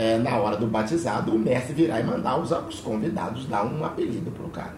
É, 0.00 0.16
na 0.16 0.36
hora 0.36 0.56
do 0.56 0.68
batizado, 0.68 1.34
o 1.34 1.38
mestre 1.38 1.74
virar 1.74 1.98
e 1.98 2.04
mandar 2.04 2.38
os, 2.38 2.52
os 2.52 2.78
convidados 2.78 3.46
dar 3.46 3.64
um 3.64 3.84
apelido 3.84 4.30
pro 4.30 4.48
cara. 4.48 4.74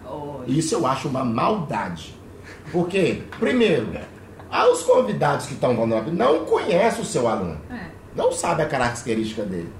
Isso 0.47 0.73
eu 0.73 0.87
acho 0.87 1.07
uma 1.07 1.23
maldade. 1.23 2.15
Porque, 2.71 3.21
primeiro, 3.39 3.87
os 4.71 4.81
convidados 4.81 5.45
que 5.45 5.53
estão 5.53 5.75
apelido 5.75 6.11
não 6.11 6.43
conhecem 6.45 7.03
o 7.03 7.05
seu 7.05 7.27
aluno. 7.27 7.59
É. 7.69 7.85
Não 8.15 8.31
sabe 8.31 8.63
a 8.63 8.65
característica 8.65 9.43
dele. 9.43 9.71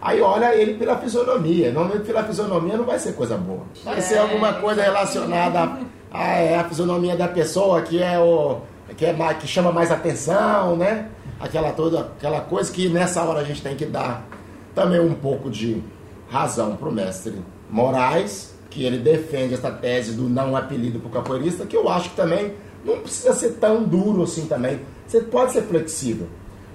Aí 0.00 0.20
olha 0.20 0.54
ele 0.54 0.74
pela 0.74 0.96
fisionomia. 0.98 1.72
Normalmente 1.72 2.06
pela 2.06 2.24
fisionomia 2.24 2.76
não 2.76 2.84
vai 2.84 2.98
ser 2.98 3.12
coisa 3.14 3.36
boa. 3.36 3.62
Vai 3.84 4.00
ser 4.00 4.18
alguma 4.18 4.54
coisa 4.54 4.82
relacionada 4.82 5.78
a, 6.12 6.28
é, 6.36 6.64
fisionomia 6.64 7.16
da 7.16 7.28
pessoa 7.28 7.82
que 7.82 8.02
é 8.02 8.18
o 8.18 8.60
que 8.96 9.04
é 9.04 9.14
que 9.34 9.46
chama 9.46 9.70
mais 9.70 9.92
atenção, 9.92 10.76
né? 10.76 11.08
Aquela 11.38 11.72
toda 11.72 12.00
aquela 12.00 12.40
coisa 12.40 12.72
que 12.72 12.88
nessa 12.88 13.22
hora 13.22 13.40
a 13.40 13.44
gente 13.44 13.62
tem 13.62 13.76
que 13.76 13.86
dar 13.86 14.26
também 14.74 15.00
um 15.00 15.14
pouco 15.14 15.50
de 15.50 15.82
razão 16.28 16.76
pro 16.76 16.92
mestre 16.92 17.34
Moraes, 17.70 18.54
que 18.70 18.84
ele 18.84 18.98
defende 18.98 19.54
essa 19.54 19.70
tese 19.70 20.12
do 20.12 20.28
não 20.28 20.56
apelido 20.56 21.00
pro 21.00 21.10
capoeirista, 21.10 21.66
que 21.66 21.76
eu 21.76 21.88
acho 21.88 22.10
que 22.10 22.16
também 22.16 22.52
não 22.84 23.00
precisa 23.00 23.32
ser 23.32 23.54
tão 23.54 23.82
duro 23.82 24.22
assim 24.22 24.46
também. 24.46 24.80
Você 25.06 25.20
pode 25.20 25.52
ser 25.52 25.62
flexível. 25.62 26.26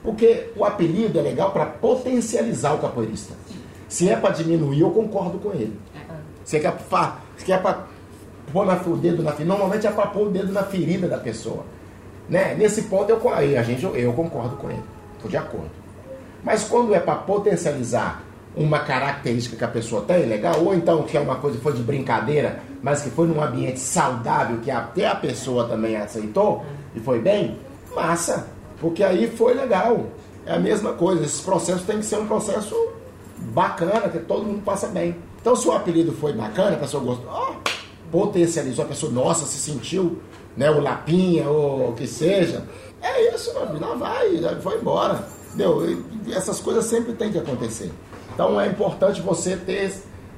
Porque 0.03 0.49
o 0.55 0.65
apelido 0.65 1.17
é 1.17 1.21
legal 1.21 1.51
para 1.51 1.65
potencializar 1.65 2.73
o 2.73 2.79
capoeirista. 2.79 3.33
Se 3.87 4.09
é 4.09 4.15
para 4.15 4.31
diminuir, 4.31 4.81
eu 4.81 4.91
concordo 4.91 5.37
com 5.37 5.51
ele. 5.51 5.79
Se 6.43 6.57
é 6.57 6.59
para 6.59 7.19
é 7.47 7.57
para 7.57 7.87
pôr 8.51 8.65
na, 8.65 8.75
o 8.75 8.97
dedo 8.97 9.23
na 9.23 9.31
ferida, 9.31 9.53
normalmente 9.53 9.87
é 9.87 9.91
para 9.91 10.07
pôr 10.07 10.27
o 10.27 10.29
dedo 10.29 10.51
na 10.51 10.63
ferida 10.63 11.07
da 11.07 11.17
pessoa. 11.17 11.63
Né? 12.27 12.55
Nesse 12.55 12.83
ponto 12.83 13.09
eu, 13.09 13.29
a 13.29 13.63
gente, 13.63 13.83
eu, 13.83 13.95
eu 13.95 14.13
concordo 14.13 14.57
com 14.57 14.69
ele. 14.69 14.83
Estou 15.15 15.29
de 15.29 15.37
acordo. 15.37 15.82
Mas 16.43 16.63
quando 16.63 16.93
é 16.93 16.99
para 16.99 17.15
potencializar 17.15 18.23
uma 18.55 18.79
característica 18.79 19.55
que 19.55 19.63
a 19.63 19.67
pessoa 19.67 20.03
tem, 20.03 20.25
legal, 20.25 20.63
ou 20.63 20.75
então 20.75 21.03
que 21.03 21.17
é 21.17 21.19
uma 21.19 21.37
coisa 21.37 21.57
que 21.57 21.63
foi 21.63 21.73
de 21.73 21.81
brincadeira, 21.81 22.59
mas 22.81 23.01
que 23.01 23.09
foi 23.09 23.27
num 23.27 23.41
ambiente 23.41 23.79
saudável, 23.79 24.59
que 24.61 24.69
até 24.69 25.07
a 25.07 25.15
pessoa 25.15 25.67
também 25.67 25.95
aceitou 25.95 26.63
e 26.95 26.99
foi 26.99 27.19
bem, 27.19 27.57
massa. 27.95 28.47
Porque 28.79 29.03
aí 29.03 29.27
foi 29.27 29.53
legal. 29.53 30.05
É 30.45 30.53
a 30.53 30.59
mesma 30.59 30.93
coisa. 30.93 31.23
Esses 31.23 31.41
processos 31.41 31.83
tem 31.83 31.99
que 31.99 32.05
ser 32.05 32.17
um 32.17 32.27
processo 32.27 32.75
bacana, 33.37 34.09
que 34.09 34.19
todo 34.19 34.43
mundo 34.43 34.61
passa 34.63 34.87
bem. 34.87 35.15
Então, 35.39 35.55
se 35.55 35.67
o 35.67 35.71
apelido 35.71 36.11
foi 36.13 36.33
bacana, 36.33 36.75
a 36.75 36.79
pessoa 36.79 37.03
gostou, 37.03 37.29
ó, 37.29 37.55
potencializou, 38.11 38.85
a 38.85 38.87
pessoa, 38.87 39.11
nossa, 39.11 39.45
se 39.45 39.57
sentiu, 39.57 40.19
né, 40.55 40.69
o 40.69 40.79
lapinha, 40.79 41.47
ou 41.49 41.89
o 41.89 41.93
que 41.93 42.07
seja. 42.07 42.63
É 43.01 43.33
isso, 43.33 43.53
meu 43.53 43.79
lá 43.79 43.95
vai, 43.95 44.61
foi 44.61 44.77
embora. 44.77 45.27
Entendeu? 45.53 46.03
Essas 46.31 46.59
coisas 46.59 46.85
sempre 46.85 47.13
tem 47.13 47.31
que 47.31 47.37
acontecer. 47.37 47.91
Então, 48.33 48.59
é 48.59 48.67
importante 48.67 49.21
você 49.21 49.55
ter 49.55 49.93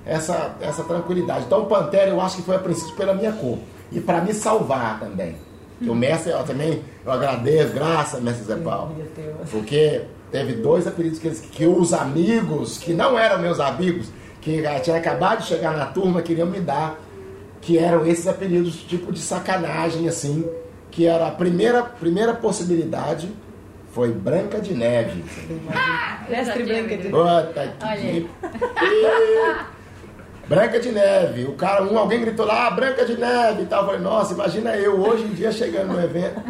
essa, 0.06 0.56
essa 0.60 0.84
tranquilidade. 0.84 1.46
Então, 1.46 1.64
o 1.64 1.66
Pantera, 1.66 2.10
eu 2.10 2.20
acho 2.20 2.38
que 2.38 2.42
foi 2.44 2.56
a 2.56 2.60
princípio 2.60 2.96
pela 2.96 3.14
minha 3.14 3.32
cor. 3.32 3.58
E 3.92 4.00
para 4.00 4.22
me 4.22 4.34
salvar 4.34 5.00
também. 5.00 5.36
Que 5.80 5.90
o 5.90 5.96
mestre, 5.96 6.32
eu 6.32 6.44
também, 6.44 6.84
eu 7.06 7.12
agradeço, 7.12 7.74
graças, 7.74 8.22
mestre 8.22 8.46
Zé 8.46 8.56
Paulo. 8.56 8.96
Porque 9.52 10.04
teve 10.32 10.54
dois 10.54 10.88
apelidos 10.88 11.20
que, 11.20 11.28
eles, 11.28 11.40
que 11.40 11.66
os 11.66 11.94
amigos, 11.94 12.78
que 12.78 12.94
não 12.94 13.18
eram 13.18 13.40
meus 13.40 13.60
amigos, 13.60 14.08
que 14.42 14.62
já 14.62 14.80
tinham 14.80 14.98
acabado 14.98 15.42
de 15.42 15.48
chegar 15.48 15.76
na 15.76 15.86
turma, 15.86 16.22
queriam 16.22 16.48
me 16.48 16.60
dar, 16.60 17.00
que 17.62 17.78
eram 17.78 18.06
esses 18.06 18.28
apelidos 18.28 18.76
tipo 18.76 19.12
de 19.12 19.20
sacanagem, 19.20 20.08
assim, 20.08 20.48
que 20.92 21.06
era 21.06 21.28
a 21.28 21.32
primeira, 21.32 21.84
primeira 21.84 22.34
possibilidade 22.34 23.30
foi 23.96 24.12
Branca 24.12 24.60
de 24.60 24.74
Neve. 24.74 25.24
Mestre 26.30 26.64
Branca 26.64 26.98
de 26.98 27.08
Puta 27.08 27.50
que 27.54 27.86
Olha 27.86 27.94
aí. 27.94 28.30
E- 28.84 29.76
Branca 30.50 30.80
de 30.82 30.92
Neve. 30.92 31.46
O 31.46 31.54
cara, 31.54 31.82
um, 31.82 31.98
alguém 31.98 32.20
gritou 32.20 32.46
lá, 32.46 32.68
ah, 32.68 32.72
Branca 32.72 33.06
de 33.06 33.18
Neve 33.18 33.64
e 33.64 33.66
tal. 33.66 33.84
Eu 33.84 33.86
falei, 33.86 34.02
nossa, 34.02 34.34
imagina 34.34 34.76
eu 34.76 35.00
hoje 35.00 35.24
em 35.24 35.30
dia 35.30 35.50
chegando 35.50 35.94
no 35.94 36.04
evento. 36.04 36.42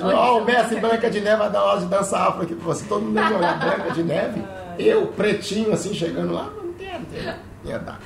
Ó, 0.00 0.38
o 0.38 0.44
mestre 0.44 0.78
Branca 0.78 1.10
de 1.10 1.20
Neve 1.20 1.38
vai 1.38 1.50
dar 1.50 1.58
aula 1.58 1.80
de 1.80 1.86
dança 1.86 2.16
afro 2.16 2.42
aqui 2.44 2.54
pra 2.54 2.66
você. 2.66 2.84
Todo 2.84 3.02
mundo 3.02 3.14
deve 3.14 3.34
olhar 3.34 3.58
Branca 3.58 3.90
de 3.90 4.02
Neve. 4.04 4.44
Eu, 4.78 5.08
pretinho, 5.08 5.72
assim, 5.72 5.92
chegando 5.92 6.32
lá, 6.32 6.44
não 6.44 6.72
quero, 6.74 7.00
não 7.00 7.06
quero. 7.06 7.36
Ia 7.64 7.78
dar. 7.80 8.00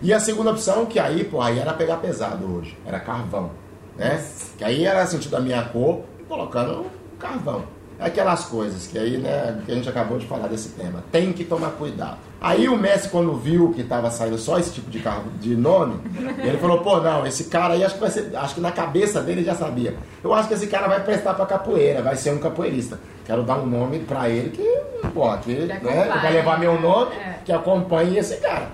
E 0.00 0.14
a 0.14 0.20
segunda 0.20 0.52
opção, 0.52 0.86
que 0.86 1.00
aí, 1.00 1.24
pô, 1.24 1.42
aí 1.42 1.58
era 1.58 1.72
pegar 1.72 1.96
pesado 1.96 2.46
hoje. 2.58 2.78
Era 2.86 3.00
carvão, 3.00 3.50
né? 3.96 4.24
Que 4.56 4.62
aí 4.62 4.84
era 4.86 5.04
sentido 5.04 5.32
da 5.32 5.40
minha 5.40 5.64
cor, 5.64 6.04
colocando 6.28 6.86
carvão. 7.18 7.75
Aquelas 7.98 8.44
coisas 8.44 8.86
que 8.86 8.98
aí, 8.98 9.16
né, 9.16 9.58
que 9.64 9.72
a 9.72 9.74
gente 9.74 9.88
acabou 9.88 10.18
de 10.18 10.26
falar 10.26 10.48
desse 10.48 10.68
tema. 10.70 11.02
Tem 11.10 11.32
que 11.32 11.44
tomar 11.44 11.70
cuidado. 11.70 12.18
Aí 12.40 12.68
o 12.68 12.76
Messi, 12.76 13.08
quando 13.08 13.34
viu 13.34 13.72
que 13.72 13.80
estava 13.80 14.10
saindo 14.10 14.36
só 14.36 14.58
esse 14.58 14.70
tipo 14.72 14.90
de 14.90 14.98
carro 15.00 15.24
de 15.40 15.56
nome, 15.56 15.98
ele 16.38 16.58
falou, 16.58 16.80
pô, 16.80 17.00
não, 17.00 17.26
esse 17.26 17.44
cara 17.44 17.72
aí 17.74 17.82
acho 17.82 17.94
que 17.94 18.00
vai 18.00 18.10
ser. 18.10 18.30
Acho 18.36 18.54
que 18.54 18.60
na 18.60 18.70
cabeça 18.70 19.22
dele 19.22 19.40
ele 19.40 19.46
já 19.46 19.54
sabia. 19.54 19.94
Eu 20.22 20.34
acho 20.34 20.46
que 20.48 20.54
esse 20.54 20.66
cara 20.66 20.86
vai 20.88 21.02
prestar 21.02 21.32
pra 21.34 21.46
capoeira, 21.46 22.02
vai 22.02 22.16
ser 22.16 22.32
um 22.32 22.38
capoeirista. 22.38 23.00
Quero 23.24 23.42
dar 23.42 23.56
um 23.58 23.66
nome 23.66 24.00
pra 24.00 24.28
ele 24.28 24.50
que, 24.50 25.08
pô, 25.14 25.34
que, 25.38 25.54
né, 25.54 25.74
acompanhe. 25.76 26.20
vai 26.22 26.32
levar 26.34 26.60
meu 26.60 26.80
nome, 26.80 27.14
É. 27.16 27.38
que 27.44 27.52
acompanhe 27.52 28.18
esse 28.18 28.36
cara. 28.36 28.68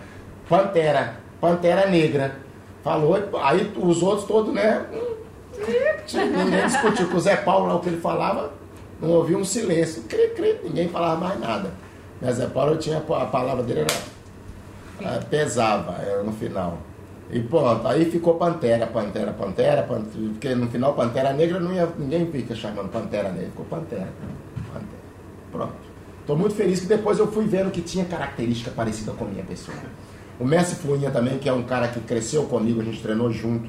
Pantera, 0.49 1.14
Pantera 1.41 1.87
Negra. 1.89 2.37
Falou, 2.83 3.16
aí 3.41 3.73
os 3.77 4.03
outros 4.03 4.27
todos, 4.27 4.53
né? 4.53 4.85
Ninguém 6.12 6.66
discutiu 6.66 7.09
com 7.09 7.16
o 7.16 7.20
Zé 7.20 7.37
Paulo, 7.37 7.66
lá, 7.68 7.77
o 7.77 7.81
que 7.81 7.89
ele 7.89 8.01
falava, 8.01 8.51
não 9.03 9.11
ouvia 9.11 9.37
um 9.37 9.45
silêncio. 9.45 10.05
Cri, 10.05 10.29
cri, 10.29 10.61
ninguém 10.63 10.89
falava 10.89 11.21
mais 11.21 11.41
nada. 11.41 11.71
Mas 12.21 12.37
Zé 12.37 12.47
Paulo 12.47 12.77
tinha 12.77 12.99
a 12.99 13.27
palavra 13.27 13.65
dele 13.65 13.85
era, 15.01 15.21
pesava 15.23 16.01
era 16.01 16.23
no 16.23 16.33
final. 16.33 16.79
E 17.31 17.41
pronto, 17.41 17.87
aí 17.89 18.05
ficou 18.11 18.35
Pantera, 18.35 18.87
Pantera, 18.87 19.33
Pantera, 19.33 19.83
Pantera, 19.83 20.19
porque 20.33 20.55
no 20.55 20.69
final 20.69 20.95
Pantera 20.95 21.33
Negra 21.33 21.59
não 21.59 21.73
ia, 21.73 21.89
ninguém 21.99 22.31
fica 22.31 22.55
chamando 22.55 22.91
Pantera 22.91 23.31
Negra, 23.31 23.51
ficou 23.51 23.65
Pantera. 23.65 24.09
Pantera. 24.73 25.03
Pronto. 25.51 25.93
Estou 26.21 26.37
muito 26.37 26.55
feliz 26.55 26.79
que 26.81 26.87
depois 26.87 27.19
eu 27.19 27.27
fui 27.27 27.47
vendo 27.47 27.71
que 27.73 27.81
tinha 27.81 28.05
característica 28.05 28.71
parecida 28.71 29.13
com 29.13 29.25
a 29.25 29.29
minha 29.29 29.43
pessoa. 29.43 29.77
O 30.39 30.45
Messi 30.45 30.77
Fuinha 30.77 31.11
também, 31.11 31.39
que 31.39 31.49
é 31.49 31.53
um 31.53 31.65
cara 31.65 31.89
que 31.89 32.01
cresceu 32.01 32.45
comigo, 32.45 32.81
a 32.81 32.85
gente 32.85 33.03
treinou 33.03 33.31
junto 33.33 33.69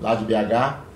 lá 0.00 0.14
de 0.14 0.24
BH. 0.24 0.91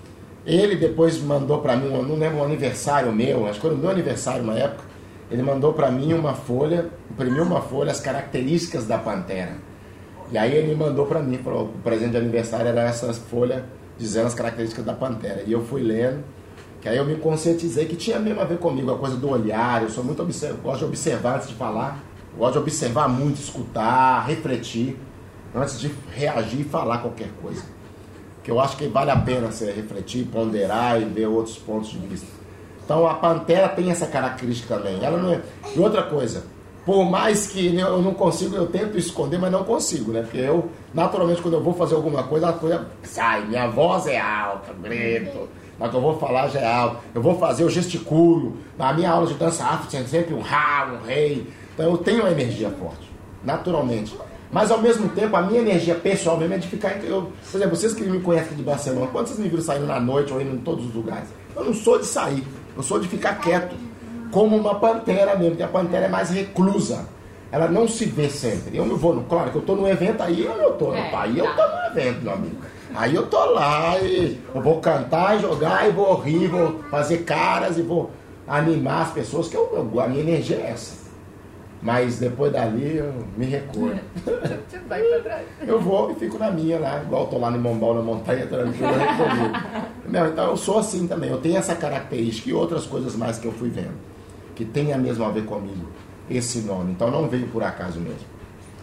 Ele 0.47 0.76
depois 0.76 1.20
mandou 1.20 1.59
para 1.59 1.74
mim, 1.76 1.88
não 1.88 2.14
lembro 2.14 2.38
um 2.38 2.44
aniversário 2.44 3.12
meu, 3.12 3.47
acho 3.47 3.55
que 3.55 3.61
foi 3.62 3.70
no 3.70 3.76
meu 3.76 3.90
aniversário 3.90 4.44
na 4.44 4.55
época, 4.55 4.84
ele 5.28 5.42
mandou 5.42 5.72
para 5.72 5.90
mim 5.90 6.12
uma 6.14 6.34
folha, 6.34 6.88
imprimiu 7.11 7.42
uma 7.42 7.61
folha, 7.61 7.90
as 7.90 7.99
características 7.99 8.86
da 8.86 8.97
Pantera. 8.97 9.57
E 10.30 10.38
aí 10.38 10.55
ele 10.55 10.72
mandou 10.76 11.07
para 11.07 11.20
mim, 11.20 11.38
falou, 11.38 11.64
o 11.64 11.78
presente 11.82 12.12
de 12.12 12.16
aniversário 12.18 12.68
era 12.68 12.82
essa 12.82 13.12
folha 13.12 13.64
dizendo 13.99 14.26
as 14.26 14.34
características 14.34 14.84
da 14.84 14.92
Pantera. 14.92 15.42
E 15.44 15.51
eu 15.51 15.64
fui 15.64 15.82
lendo, 15.82 16.22
que 16.80 16.88
aí 16.88 16.97
eu 16.97 17.05
me 17.05 17.16
conscientizei 17.16 17.86
que 17.86 17.97
tinha 17.97 18.20
mesmo 18.20 18.40
a 18.40 18.44
ver 18.44 18.59
comigo, 18.59 18.92
a 18.92 18.99
coisa 18.99 19.16
do 19.16 19.28
olhar, 19.28 19.82
eu 19.82 19.90
sou 19.90 20.05
muito 20.05 20.22
observ... 20.22 20.59
gosto 20.62 20.80
de 20.80 20.84
observar 20.84 21.36
antes 21.36 21.49
de 21.49 21.55
falar, 21.55 22.05
gosto 22.38 22.53
de 22.53 22.59
observar 22.61 23.09
muito, 23.09 23.40
escutar, 23.40 24.24
refletir, 24.28 24.97
antes 25.53 25.80
de 25.80 25.92
reagir 26.12 26.61
e 26.61 26.64
falar 26.64 26.99
qualquer 26.99 27.30
coisa. 27.42 27.62
Que 28.47 28.53
eu 28.53 28.61
acho 28.61 28.76
que 28.76 28.86
vale 28.86 29.11
a 29.11 29.16
pena 29.16 29.51
você 29.51 29.72
refletir, 29.72 30.24
ponderar 30.26 31.03
e 31.03 31.05
ver 31.05 31.26
outros 31.26 31.59
pontos 31.59 31.90
de 31.90 31.99
vista. 31.99 32.28
Então 32.84 33.05
a 33.05 33.14
Pantera 33.14 33.68
tem 33.68 33.90
essa 33.90 34.07
característica 34.07 34.76
também. 34.76 35.05
Ela 35.05 35.18
não 35.18 35.32
é... 35.32 35.40
E 35.74 35.80
outra 35.80 36.05
coisa, 36.05 36.44
por 36.84 37.05
mais 37.05 37.49
que 37.49 37.76
eu 37.76 38.01
não 38.01 38.14
consigo, 38.14 38.55
eu 38.55 38.68
tento 38.68 38.97
esconder, 38.97 39.36
mas 39.36 39.51
não 39.51 39.64
consigo, 39.64 40.12
né? 40.12 40.22
Porque 40.22 40.38
eu, 40.38 40.70
naturalmente, 40.94 41.42
quando 41.42 41.55
eu 41.55 41.61
vou 41.61 41.74
fazer 41.74 41.97
alguma 41.97 42.22
coisa, 42.22 42.51
a 42.51 42.53
coisa 42.53 42.86
sai, 43.03 43.44
minha 43.47 43.66
voz 43.66 44.07
é 44.07 44.20
alta, 44.20 44.72
grito. 44.74 45.49
Que 45.76 45.97
eu 45.97 46.01
vou 46.01 46.16
falar 46.16 46.47
já 46.47 46.61
é 46.61 46.72
alto. 46.72 46.99
Eu 47.12 47.20
vou 47.20 47.36
fazer, 47.40 47.64
eu 47.64 47.68
gesticulo. 47.68 48.59
Na 48.78 48.92
minha 48.92 49.11
aula 49.11 49.26
de 49.26 49.34
dança 49.34 49.64
afro 49.64 49.88
tinha 49.88 50.07
sempre 50.07 50.32
um 50.32 50.40
ra, 50.40 50.88
um 50.94 51.05
rei. 51.05 51.53
Então 51.74 51.90
eu 51.90 51.99
tenho 51.99 52.20
uma 52.20 52.30
energia 52.30 52.70
forte, 52.70 53.11
naturalmente. 53.42 54.16
Mas 54.53 54.70
ao 54.70 54.80
mesmo 54.80 55.09
tempo, 55.09 55.34
a 55.36 55.42
minha 55.42 55.61
energia 55.61 55.94
pessoal 55.94 56.36
mesmo 56.36 56.55
é 56.55 56.59
de 56.59 56.68
ficar. 56.68 57.03
Eu, 57.05 57.32
por 57.51 57.59
exemplo, 57.59 57.76
vocês 57.76 57.92
que 57.92 58.03
me 58.05 58.20
conhecem 58.20 58.57
de 58.57 58.62
Barcelona, 58.62 59.09
quantos 59.09 59.32
vocês 59.32 59.42
me 59.42 59.49
viram 59.49 59.62
saindo 59.62 59.86
na 59.86 59.99
noite 60.01 60.32
ou 60.32 60.40
indo 60.40 60.55
em 60.55 60.59
todos 60.59 60.86
os 60.86 60.94
lugares? 60.94 61.28
Eu 61.55 61.64
não 61.64 61.74
sou 61.74 61.99
de 61.99 62.07
sair, 62.07 62.44
eu 62.76 62.82
sou 62.82 62.99
de 63.01 63.09
ficar 63.09 63.34
quieto, 63.40 63.74
como 64.30 64.57
uma 64.57 64.74
pantera 64.76 65.34
mesmo, 65.34 65.51
porque 65.53 65.62
a 65.62 65.68
pantera 65.68 66.07
é 66.07 66.09
mais 66.09 66.30
reclusa. 66.30 67.07
Ela 67.51 67.68
não 67.68 67.86
se 67.88 68.05
vê 68.05 68.28
sempre. 68.28 68.76
Eu 68.76 68.84
não 68.86 68.97
vou, 68.97 69.14
no, 69.14 69.22
claro 69.24 69.51
que 69.51 69.57
eu 69.57 69.61
estou 69.61 69.76
no 69.76 69.88
evento, 69.88 70.20
aí 70.22 70.44
eu 70.44 70.70
estou, 70.72 70.94
É, 70.94 71.14
aí 71.14 71.38
eu 71.38 71.44
tá. 71.44 71.51
estou 71.51 71.66
no 71.68 71.86
evento, 72.01 72.22
meu 72.22 72.32
amigo. 72.32 72.57
Aí 72.94 73.14
eu 73.14 73.26
tô 73.26 73.44
lá 73.53 73.99
e 74.01 74.38
eu 74.55 74.61
vou 74.62 74.80
cantar, 74.80 75.38
jogar 75.38 75.88
e 75.88 75.92
vou 75.92 76.14
rir, 76.20 76.49
vou 76.49 76.80
fazer 76.90 77.18
caras 77.18 77.78
e 77.78 77.82
vou 77.82 78.11
animar 78.49 79.03
as 79.03 79.11
pessoas, 79.12 79.49
que 79.49 79.57
eu- 79.57 79.92
a 80.01 80.09
minha 80.09 80.20
energia 80.22 80.57
é 80.57 80.70
essa. 80.70 81.05
Mas 81.83 82.18
depois 82.18 82.53
dali 82.53 82.97
eu 82.97 83.12
me 83.37 83.47
recolho. 83.47 84.01
Tu 84.24 84.79
vai 84.89 85.01
pra 85.03 85.20
trás. 85.20 85.47
Eu 85.66 85.81
vou 85.81 86.11
e 86.11 86.14
fico 86.14 86.39
na 86.39 86.51
minha 86.51 86.79
lá, 86.79 87.03
igual 87.03 87.22
eu 87.24 87.29
tô 87.29 87.39
lá 87.39 87.51
no 87.51 87.59
Mombal 87.59 87.95
na 87.95 88.03
montanha, 88.03 88.47
tranquilo, 88.47 88.93
recolhido. 88.93 90.33
Então 90.33 90.51
eu 90.51 90.57
sou 90.57 90.79
assim 90.79 91.07
também, 91.07 91.31
eu 91.31 91.39
tenho 91.39 91.57
essa 91.57 91.74
característica 91.74 92.49
e 92.51 92.53
outras 92.53 92.87
coisas 92.87 93.14
mais 93.16 93.39
que 93.39 93.47
eu 93.47 93.53
fui 93.53 93.68
vendo, 93.68 93.95
que 94.55 94.64
tem 94.64 94.93
a 94.93 94.99
mesma 94.99 95.27
a 95.27 95.31
ver 95.31 95.45
comigo, 95.45 95.87
esse 96.31 96.61
nome. 96.61 96.93
Então 96.93 97.11
não 97.11 97.29
veio 97.29 97.47
por 97.49 97.62
acaso 97.62 98.01
mesmo. 98.01 98.37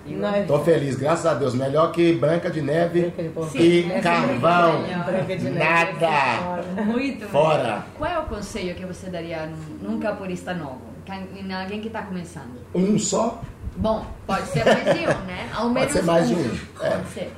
Não, 0.05 0.29
é- 0.35 0.43
Tô 0.43 0.59
feliz, 0.59 0.95
graças 0.97 1.25
a 1.25 1.33
Deus. 1.33 1.55
Melhor 1.55 1.91
que 1.93 2.13
Branca 2.13 2.49
de 2.49 2.61
Neve 2.61 3.13
Branca 3.15 3.49
de 3.51 3.57
e 3.57 3.83
Sim, 3.83 4.01
Carvão. 4.01 4.83
Branca 5.05 5.37
de 5.37 5.49
Neve. 5.49 5.99
Nada. 5.99 6.83
Muito 6.85 7.25
Fora. 7.27 7.85
Qual 7.97 8.11
é 8.11 8.19
o 8.19 8.23
conselho 8.23 8.75
que 8.75 8.85
você 8.85 9.09
daria 9.09 9.45
num, 9.81 9.91
num 9.91 9.99
capoeirista 9.99 10.53
novo? 10.53 10.92
Em 11.07 11.53
alguém 11.53 11.81
que 11.81 11.87
está 11.87 12.01
começando? 12.03 12.59
Um 12.73 12.97
só 12.97 13.41
Bom, 13.75 14.05
pode 14.27 14.47
ser 14.47 14.63
mais 14.65 14.83
de 14.83 15.01
um, 15.01 15.25
né? 15.25 15.49
Ao 15.53 15.61
Pode 15.61 15.73
menos 15.73 15.91
ser 15.93 16.03
mais 16.03 16.27
de 16.27 16.35
um, 16.35 16.59
é. 16.79 16.89
Pode 16.89 17.09
ser. 17.09 17.33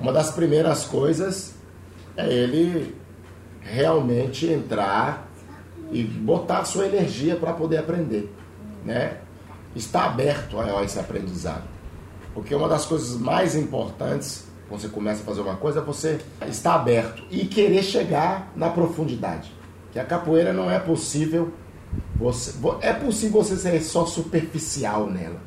Uma 0.00 0.12
das 0.12 0.30
primeiras 0.30 0.84
coisas 0.84 1.54
é 2.16 2.30
ele 2.30 2.94
realmente 3.60 4.46
entrar 4.46 5.26
e 5.90 6.02
botar 6.02 6.64
sua 6.64 6.86
energia 6.86 7.36
para 7.36 7.52
poder 7.52 7.78
aprender, 7.78 8.32
né? 8.84 9.18
Estar 9.74 10.04
aberto 10.04 10.60
a 10.60 10.82
esse 10.84 10.98
aprendizado. 10.98 11.64
Porque 12.34 12.54
uma 12.54 12.68
das 12.68 12.84
coisas 12.84 13.18
mais 13.18 13.56
importantes 13.56 14.46
quando 14.68 14.80
você 14.80 14.88
começa 14.88 15.22
a 15.22 15.24
fazer 15.24 15.40
uma 15.40 15.56
coisa 15.56 15.80
é 15.80 15.82
você 15.82 16.20
estar 16.48 16.74
aberto 16.74 17.22
e 17.30 17.46
querer 17.46 17.82
chegar 17.82 18.52
na 18.56 18.70
profundidade. 18.70 19.52
Que 19.92 19.98
a 19.98 20.04
capoeira 20.04 20.52
não 20.52 20.70
é 20.70 20.78
possível 20.78 21.52
você 22.16 22.52
vo- 22.52 22.78
é 22.80 22.92
possível 22.92 23.42
você 23.42 23.56
ser 23.56 23.80
só 23.82 24.04
superficial 24.06 25.08
nela. 25.08 25.40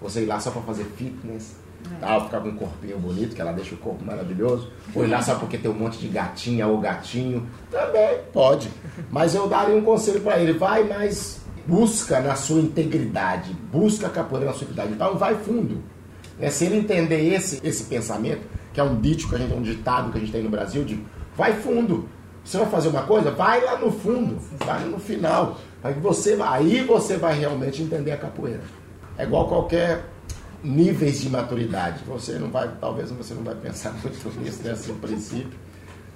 Você 0.00 0.22
ir 0.22 0.26
lá 0.26 0.40
só 0.40 0.50
para 0.50 0.62
fazer 0.62 0.84
fitness, 0.96 1.54
tal, 2.00 2.24
ficar 2.24 2.40
com 2.40 2.48
um 2.48 2.56
corpinho 2.56 2.98
bonito, 2.98 3.34
que 3.34 3.40
ela 3.40 3.52
deixa 3.52 3.74
o 3.74 3.78
corpo 3.78 4.04
maravilhoso. 4.04 4.68
Ou 4.94 5.04
ir 5.04 5.08
lá 5.08 5.22
só 5.22 5.36
porque 5.36 5.56
tem 5.58 5.70
um 5.70 5.74
monte 5.74 5.98
de 5.98 6.08
gatinha 6.08 6.66
ou 6.66 6.78
gatinho. 6.80 7.46
Também 7.70 8.18
pode. 8.32 8.68
Mas 9.10 9.34
eu 9.34 9.48
daria 9.48 9.76
um 9.76 9.82
conselho 9.82 10.20
para 10.20 10.38
ele: 10.40 10.52
vai, 10.54 10.82
mas 10.84 11.40
busca 11.66 12.20
na 12.20 12.34
sua 12.34 12.60
integridade. 12.60 13.52
Busca 13.72 14.08
a 14.08 14.10
capoeira 14.10 14.46
na 14.46 14.52
sua 14.52 14.64
integridade. 14.64 14.92
Então 14.94 15.16
vai 15.16 15.36
fundo. 15.36 15.82
Né? 16.38 16.50
Se 16.50 16.64
ele 16.64 16.78
entender 16.78 17.32
esse, 17.32 17.60
esse 17.62 17.84
pensamento, 17.84 18.40
que 18.74 18.80
é 18.80 18.82
um 18.82 19.00
dito 19.00 19.28
que 19.28 19.34
a 19.34 19.38
gente, 19.38 19.52
um 19.54 19.62
ditado 19.62 20.10
que 20.10 20.18
a 20.18 20.20
gente 20.20 20.32
tem 20.32 20.42
no 20.42 20.50
Brasil, 20.50 20.84
de 20.84 20.98
vai 21.36 21.52
fundo. 21.52 22.08
Você 22.44 22.58
vai 22.58 22.66
fazer 22.66 22.88
uma 22.88 23.02
coisa, 23.02 23.30
vai 23.30 23.64
lá 23.64 23.78
no 23.78 23.92
fundo, 23.92 24.36
vai 24.66 24.84
no 24.84 24.98
final. 24.98 25.58
Aí 25.82 25.94
você, 25.94 26.36
vai- 26.36 26.58
aí 26.58 26.82
você 26.84 27.16
vai 27.16 27.38
realmente 27.38 27.82
entender 27.82 28.12
a 28.12 28.16
capoeira. 28.16 28.60
É 29.18 29.24
igual 29.24 29.48
qualquer 29.48 30.04
níveis 30.62 31.20
de 31.20 31.28
maturidade. 31.28 32.02
Você 32.06 32.38
não 32.38 32.48
vai, 32.50 32.70
talvez 32.80 33.10
você 33.10 33.34
não 33.34 33.42
vai 33.42 33.54
pensar 33.54 33.92
muito 34.02 34.40
nisso 34.40 34.60
nesse 34.62 34.92
princípio. 34.92 35.58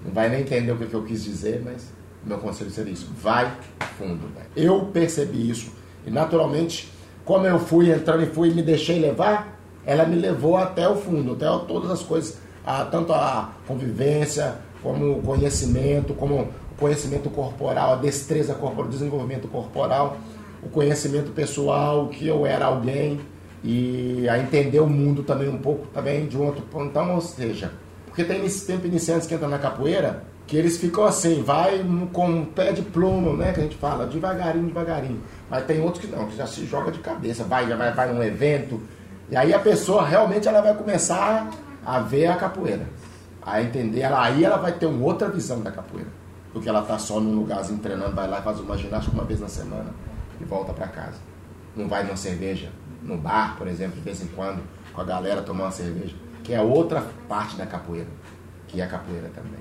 Não 0.05 0.13
vai 0.13 0.29
nem 0.29 0.43
entender 0.43 0.71
o 0.73 0.77
que, 0.77 0.87
que 0.87 0.95
eu 0.95 1.03
quis 1.05 1.25
dizer, 1.25 1.63
mas 1.65 1.87
meu 2.25 2.39
conselho 2.39 2.71
seria 2.71 2.93
isso. 2.93 3.11
Vai 3.21 3.53
fundo. 3.99 4.29
velho. 4.35 4.47
Eu 4.55 4.87
percebi 4.87 5.51
isso. 5.51 5.71
E 6.07 6.11
naturalmente, 6.11 6.93
como 7.25 7.47
eu 7.47 7.59
fui 7.59 7.91
entrando 7.91 8.23
e 8.23 8.27
fui 8.27 8.53
me 8.55 8.63
deixei 8.63 9.01
levar, 9.01 9.59
ela 9.85 10.05
me 10.05 10.17
levou 10.17 10.57
até 10.57 10.89
o 10.89 10.97
fundo, 10.97 11.33
até 11.33 11.47
todas 11.67 11.91
as 11.91 12.03
coisas, 12.03 12.39
a- 12.65 12.85
tanto 12.85 13.13
a 13.13 13.53
convivência, 13.67 14.55
como 14.83 15.19
o 15.19 15.23
conhecimento, 15.23 16.15
como 16.15 16.49
conhecimento 16.79 17.31
corporal, 17.31 17.95
a 17.95 17.97
destreza 17.97 18.55
corporal, 18.55 18.87
o 18.87 18.91
desenvolvimento 18.91 19.49
corporal, 19.49 20.19
o 20.63 20.69
conhecimento 20.69 21.31
pessoal, 21.33 22.09
que 22.09 22.27
eu 22.27 22.47
era 22.47 22.67
alguém, 22.67 23.21
e 23.63 24.29
a 24.29 24.39
entender 24.39 24.81
o 24.81 24.87
mundo 24.87 25.23
também 25.23 25.49
um 25.49 25.59
pouco 25.59 25.87
também 25.89 26.27
de 26.27 26.37
um 26.37 26.47
outro 26.47 26.63
ponto. 26.63 26.87
Então, 26.87 27.15
ou 27.15 27.21
seja, 27.21 27.73
porque 28.07 28.25
tem 28.25 28.41
nesse 28.41 28.67
tempo 28.67 28.87
iniciantes 28.87 29.27
que 29.27 29.35
entram 29.35 29.49
na 29.49 29.59
capoeira, 29.59 30.25
que 30.47 30.57
eles 30.57 30.77
ficam 30.77 31.05
assim, 31.05 31.43
vai 31.43 31.85
com 32.13 32.43
o 32.43 32.47
pé 32.47 32.73
de 32.73 32.83
plumo, 32.83 33.37
né? 33.37 33.53
Que 33.53 33.61
a 33.61 33.63
gente 33.65 33.77
fala, 33.77 34.07
devagarinho, 34.07 34.67
devagarinho. 34.67 35.21
Mas 35.51 35.65
tem 35.65 35.81
outros 35.81 36.05
que 36.05 36.11
não, 36.11 36.27
que 36.27 36.37
já 36.37 36.47
se 36.47 36.65
joga 36.65 36.93
de 36.93 37.01
cabeça, 37.01 37.43
vai, 37.45 37.67
vai, 37.67 37.93
vai 37.93 38.13
num 38.13 38.23
evento. 38.23 38.81
E 39.29 39.37
aí 39.37 39.53
a 39.53 39.59
pessoa 39.59 40.07
realmente 40.07 40.47
ela 40.47 40.61
vai 40.61 40.75
começar 40.75 41.51
a 41.85 42.01
ver 42.01 42.27
a 42.27 42.37
capoeira. 42.37 42.87
A 43.43 43.61
entender, 43.61 44.01
ela, 44.01 44.23
aí 44.23 44.45
ela 44.45 44.57
vai 44.57 44.73
ter 44.73 44.87
uma 44.87 45.05
outra 45.05 45.29
visão 45.29 45.61
da 45.61 45.73
capoeira. 45.73 46.09
Porque 46.57 46.71
ela 46.71 46.81
tá 46.81 46.99
só 46.99 47.21
num 47.21 47.35
lugarzinho 47.35 47.79
treinando, 47.81 48.17
vai 48.17 48.27
lá 48.27 48.39
e 48.39 48.43
faz 48.43 48.59
uma 48.61 48.79
ginástica 48.79 49.15
uma 49.15 49.27
vez 49.27 49.39
na 49.39 49.47
semana 49.47 49.91
e 50.41 50.45
volta 50.47 50.73
para 50.73 50.89
casa. 50.89 51.19
Não 51.77 51.87
vai 51.87 52.03
numa 52.03 52.17
cerveja, 52.17 52.71
no 53.03 53.19
bar, 53.19 53.59
por 53.59 53.69
exemplo, 53.69 53.97
de 53.97 54.01
vez 54.01 54.23
em 54.23 54.27
quando, 54.29 54.63
com 54.95 55.03
a 55.03 55.05
galera 55.05 55.43
tomar 55.43 55.65
uma 55.65 55.71
cerveja. 55.71 56.17
Que 56.43 56.55
é 56.55 56.61
outra 56.63 57.05
parte 57.29 57.57
da 57.57 57.67
capoeira, 57.67 58.09
que 58.69 58.81
é 58.81 58.85
a 58.85 58.89
capoeira 58.89 59.31
também. 59.35 59.61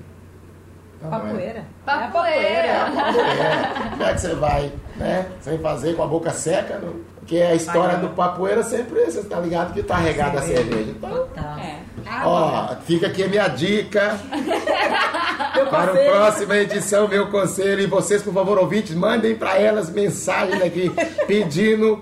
Não, 1.02 1.10
não 1.10 1.18
é. 1.18 1.20
Papoeira. 1.20 1.64
Papoeira. 1.84 2.66
É 2.66 2.80
a 2.80 2.90
papoeira. 2.90 3.42
É, 3.44 3.90
como 3.90 4.02
é 4.02 4.14
que 4.14 4.20
você 4.22 4.34
vai, 4.34 4.72
né? 4.96 5.32
Sem 5.42 5.58
fazer 5.58 5.96
com 5.96 6.02
a 6.02 6.06
boca 6.06 6.30
seca, 6.30 6.78
não? 6.78 6.94
Porque 7.26 7.42
a 7.42 7.56
história 7.56 7.96
do 7.96 8.10
papoeira 8.10 8.62
sempre, 8.62 9.04
você 9.04 9.20
tá 9.24 9.40
ligado 9.40 9.74
que 9.74 9.82
tá 9.82 9.96
regada 9.96 10.38
a 10.38 10.42
cerveja. 10.42 10.90
Então, 10.90 11.10
Total. 11.10 11.58
É. 11.58 11.80
ó, 12.24 12.76
fica 12.86 13.08
aqui 13.08 13.24
a 13.24 13.28
minha 13.28 13.48
dica 13.48 14.16
para 15.68 15.92
a 15.92 15.96
próxima 15.96 16.56
edição, 16.56 17.08
meu 17.08 17.26
conselho. 17.26 17.80
E 17.82 17.86
vocês, 17.86 18.22
por 18.22 18.32
favor, 18.32 18.56
ouvintes, 18.58 18.94
mandem 18.94 19.34
para 19.34 19.58
elas 19.58 19.90
mensagens 19.90 20.62
aqui 20.62 20.88
pedindo. 21.26 22.00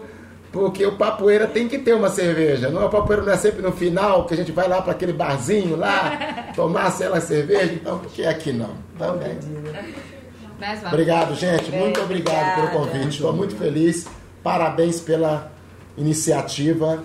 Porque 0.52 0.84
o 0.84 0.92
papoeira 0.92 1.46
tem 1.46 1.68
que 1.68 1.78
ter 1.78 1.94
uma 1.94 2.10
cerveja. 2.10 2.68
Não, 2.68 2.86
o 2.86 2.90
papoeira 2.90 3.22
não 3.22 3.32
é 3.32 3.36
sempre 3.38 3.62
no 3.62 3.72
final, 3.72 4.26
que 4.26 4.34
a 4.34 4.36
gente 4.36 4.52
vai 4.52 4.68
lá 4.68 4.82
para 4.82 4.92
aquele 4.92 5.14
barzinho 5.14 5.74
lá, 5.74 6.52
tomar 6.54 6.88
aquela 6.88 7.18
cerveja. 7.18 7.72
Então, 7.72 7.98
por 7.98 8.12
que 8.12 8.26
aqui 8.26 8.52
não? 8.52 8.74
Também. 8.98 9.38
Vamos. 9.40 10.92
Obrigado, 10.92 11.34
gente. 11.34 11.70
Muito 11.72 11.98
obrigado 12.02 12.56
pelo 12.56 12.84
convite. 12.84 13.08
Estou 13.08 13.32
muito 13.32 13.56
feliz. 13.56 14.06
Parabéns 14.44 15.00
pela 15.00 15.50
iniciativa. 15.96 17.02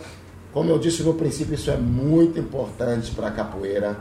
Como 0.52 0.70
eu 0.70 0.78
disse 0.78 1.02
no 1.04 1.14
princípio, 1.14 1.56
isso 1.56 1.72
é 1.72 1.78
muito 1.78 2.38
importante 2.38 3.12
para 3.12 3.28
a 3.28 3.32
capoeira. 3.32 3.98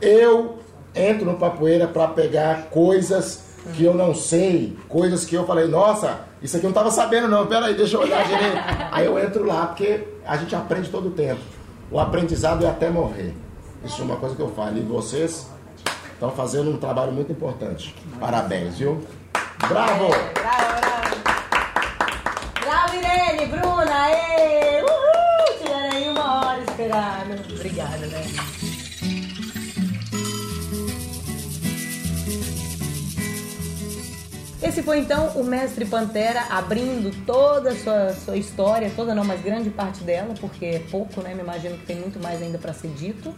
Eu 0.00 0.58
entro 0.94 1.24
no 1.24 1.38
capoeira 1.38 1.86
para 1.86 2.08
pegar 2.08 2.64
coisas 2.64 3.44
que 3.74 3.84
eu 3.84 3.94
não 3.94 4.14
sei, 4.14 4.76
coisas 4.88 5.24
que 5.24 5.34
eu 5.34 5.46
falei, 5.46 5.66
nossa, 5.66 6.20
isso 6.42 6.56
aqui 6.56 6.66
eu 6.66 6.70
não 6.70 6.76
estava 6.76 6.90
sabendo 6.90 7.28
não, 7.28 7.46
peraí, 7.46 7.74
deixa 7.74 7.96
eu 7.96 8.00
olhar 8.00 8.26
direito. 8.26 8.58
Aí 8.92 9.06
eu 9.06 9.18
entro 9.18 9.46
lá, 9.46 9.66
porque 9.66 10.06
a 10.26 10.36
gente 10.36 10.54
aprende 10.54 10.90
todo 10.90 11.08
o 11.08 11.10
tempo. 11.12 11.40
O 11.90 11.98
aprendizado 11.98 12.64
é 12.64 12.68
até 12.68 12.90
morrer. 12.90 13.34
Isso 13.84 14.02
é 14.02 14.04
uma 14.04 14.16
coisa 14.16 14.34
que 14.34 14.42
eu 14.42 14.50
falo. 14.50 14.76
E 14.76 14.80
vocês 14.80 15.48
estão 16.12 16.30
fazendo 16.30 16.70
um 16.70 16.76
trabalho 16.76 17.12
muito 17.12 17.30
importante. 17.30 17.94
Parabéns, 18.18 18.78
viu? 18.78 19.00
Bravo! 19.68 20.08
Bravo, 20.08 20.80
bravo. 20.80 20.93
Bravo, 22.94 23.06
Irene, 23.06 23.46
Bruna, 23.46 24.10
ê! 24.10 24.82
Uhul! 24.82 25.58
Tiveram 25.58 25.96
aí 25.96 26.08
uma 26.08 26.46
hora 26.46 26.62
esperando. 26.62 27.54
Obrigada, 27.54 28.06
né? 28.06 28.24
Esse 34.62 34.82
foi 34.82 34.98
então 34.98 35.28
o 35.36 35.44
Mestre 35.44 35.84
Pantera 35.84 36.46
abrindo 36.50 37.14
toda 37.26 37.70
a 37.70 37.76
sua, 37.76 38.12
sua 38.14 38.36
história, 38.36 38.90
toda 38.96 39.14
não, 39.14 39.24
mas 39.24 39.40
grande 39.42 39.70
parte 39.70 40.02
dela, 40.02 40.34
porque 40.40 40.64
é 40.64 40.78
pouco, 40.90 41.20
né? 41.20 41.34
Me 41.34 41.42
imagino 41.42 41.76
que 41.76 41.86
tem 41.86 41.96
muito 41.96 42.18
mais 42.20 42.40
ainda 42.40 42.58
para 42.58 42.72
ser 42.72 42.88
dito. 42.88 43.34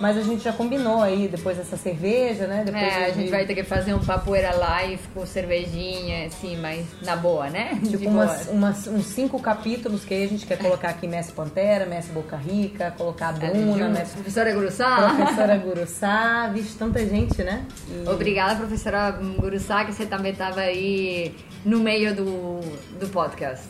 Mas 0.00 0.16
a 0.16 0.22
gente 0.22 0.44
já 0.44 0.52
combinou 0.52 1.02
aí, 1.02 1.26
depois 1.26 1.56
dessa 1.56 1.76
cerveja, 1.76 2.46
né? 2.46 2.62
Depois 2.64 2.82
É, 2.84 3.06
a 3.06 3.10
de- 3.10 3.14
gente 3.20 3.30
vai 3.30 3.44
ter 3.44 3.54
que 3.56 3.64
fazer 3.64 3.94
um 3.94 3.98
papoeira 3.98 4.54
live 4.54 5.02
com 5.12 5.26
cervejinha, 5.26 6.26
assim, 6.26 6.56
mas 6.56 6.86
na 7.04 7.16
boa, 7.16 7.50
né? 7.50 7.80
Tipo, 7.88 8.08
umas, 8.08 8.46
umas- 8.48 8.86
uns 8.86 9.06
cinco 9.06 9.40
capítulos 9.40 10.04
que 10.04 10.14
aí 10.14 10.24
a 10.24 10.28
gente 10.28 10.46
quer 10.46 10.56
colocar 10.58 10.90
aqui 10.90 11.08
Mestre 11.08 11.34
Pantera, 11.34 11.84
Mestre 11.84 12.12
Boca 12.14 12.36
Rica, 12.36 12.92
colocar 12.96 13.30
a 13.30 13.32
Bruna, 13.32 13.88
Mestre 13.88 14.14
Professora 14.14 14.52
Guruçá. 14.52 15.14
Professora 15.16 15.56
Guruçá, 15.56 16.50
vixe, 16.54 16.76
tanta 16.78 17.04
gente, 17.04 17.42
né? 17.42 17.64
E- 17.88 18.08
Obrigada, 18.08 18.54
professora 18.54 19.10
Guruçá, 19.10 19.84
que 19.84 19.92
você 19.92 20.06
também 20.06 20.30
estava 20.30 20.60
aí 20.60 21.34
no 21.64 21.80
meio 21.80 22.14
do, 22.14 22.60
do 23.00 23.08
podcast. 23.08 23.66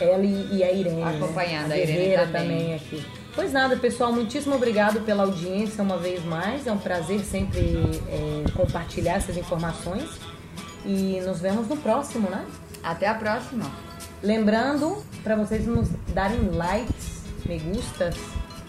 Ela 0.00 0.24
e, 0.24 0.56
e 0.58 0.62
a 0.62 0.70
Irene. 0.72 1.02
né? 1.02 1.16
Acompanhando 1.16 1.72
a 1.72 1.74
a 1.74 1.78
Irene 1.78 1.98
guerreira 1.98 2.26
também. 2.28 2.74
aqui. 2.74 3.04
Pois 3.34 3.52
nada, 3.52 3.76
pessoal, 3.76 4.12
muitíssimo 4.12 4.54
obrigado 4.54 5.00
pela 5.00 5.24
audiência 5.24 5.82
uma 5.82 5.98
vez 5.98 6.24
mais. 6.24 6.68
É 6.68 6.72
um 6.72 6.78
prazer 6.78 7.18
sempre 7.24 7.58
é, 8.08 8.44
compartilhar 8.52 9.14
essas 9.14 9.36
informações. 9.36 10.08
E 10.86 11.20
nos 11.26 11.40
vemos 11.40 11.66
no 11.66 11.76
próximo, 11.76 12.30
né? 12.30 12.46
Até 12.80 13.08
a 13.08 13.14
próxima. 13.14 13.68
Lembrando 14.22 15.02
para 15.24 15.34
vocês 15.34 15.66
nos 15.66 15.88
darem 16.14 16.48
likes, 16.50 17.22
me 17.44 17.58
gustas, 17.58 18.14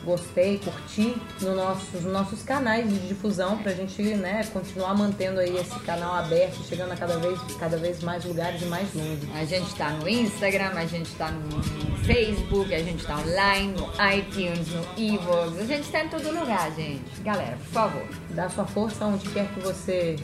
gostei, 0.06 0.60
curtir 0.60 1.16
no 1.42 1.56
nossos, 1.56 2.04
nos 2.04 2.14
nossos 2.14 2.44
canais 2.44 2.88
de 2.88 3.08
difusão 3.08 3.58
pra 3.58 3.74
gente 3.74 4.02
né, 4.16 4.44
continuar 4.54 4.94
mantendo 4.96 5.40
aí 5.40 5.58
esse 5.58 5.78
canal 5.80 6.16
aberto, 6.16 6.64
chegando 6.64 6.92
a 6.92 6.96
cada 6.96 7.18
vez, 7.18 7.40
cada 7.60 7.78
vez 7.78 8.02
mais 8.04 8.24
lugares 8.24 8.62
e 8.62 8.66
mais 8.66 8.94
longe. 8.94 9.28
A 9.34 9.44
gente 9.44 9.74
tá 9.76 9.90
no 9.90 10.08
Instagram, 10.08 10.72
a 10.76 10.86
gente 10.86 11.12
tá 11.16 11.32
no 11.32 11.64
Facebook, 12.04 12.74
a 12.74 12.84
gente 12.84 13.06
tá 13.06 13.18
online, 13.18 13.74
no 13.74 13.88
iTunes, 14.16 14.68
no 14.70 14.86
Evox, 15.04 15.60
a 15.60 15.66
gente 15.66 15.92
tá 15.92 16.04
em 16.04 16.10
todo 16.10 16.32
lugar, 16.32 16.72
gente. 16.76 17.22
Galera, 17.22 17.58
por 17.58 17.74
favor. 17.74 18.08
Dá 18.30 18.50
sua 18.50 18.66
força 18.66 19.06
onde 19.06 19.28
quer 19.30 19.48
que 19.54 19.60
você 19.60 20.16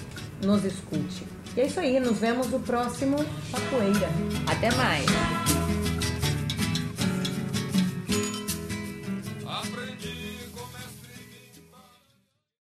nos 0.43 0.63
escute. 0.63 1.25
E 1.55 1.61
é 1.61 1.65
isso 1.65 1.79
aí, 1.79 1.99
nos 1.99 2.19
vemos 2.19 2.49
no 2.49 2.59
próximo 2.59 3.17
Papoeira. 3.51 4.09
Até 4.47 4.71
mais. 4.75 5.90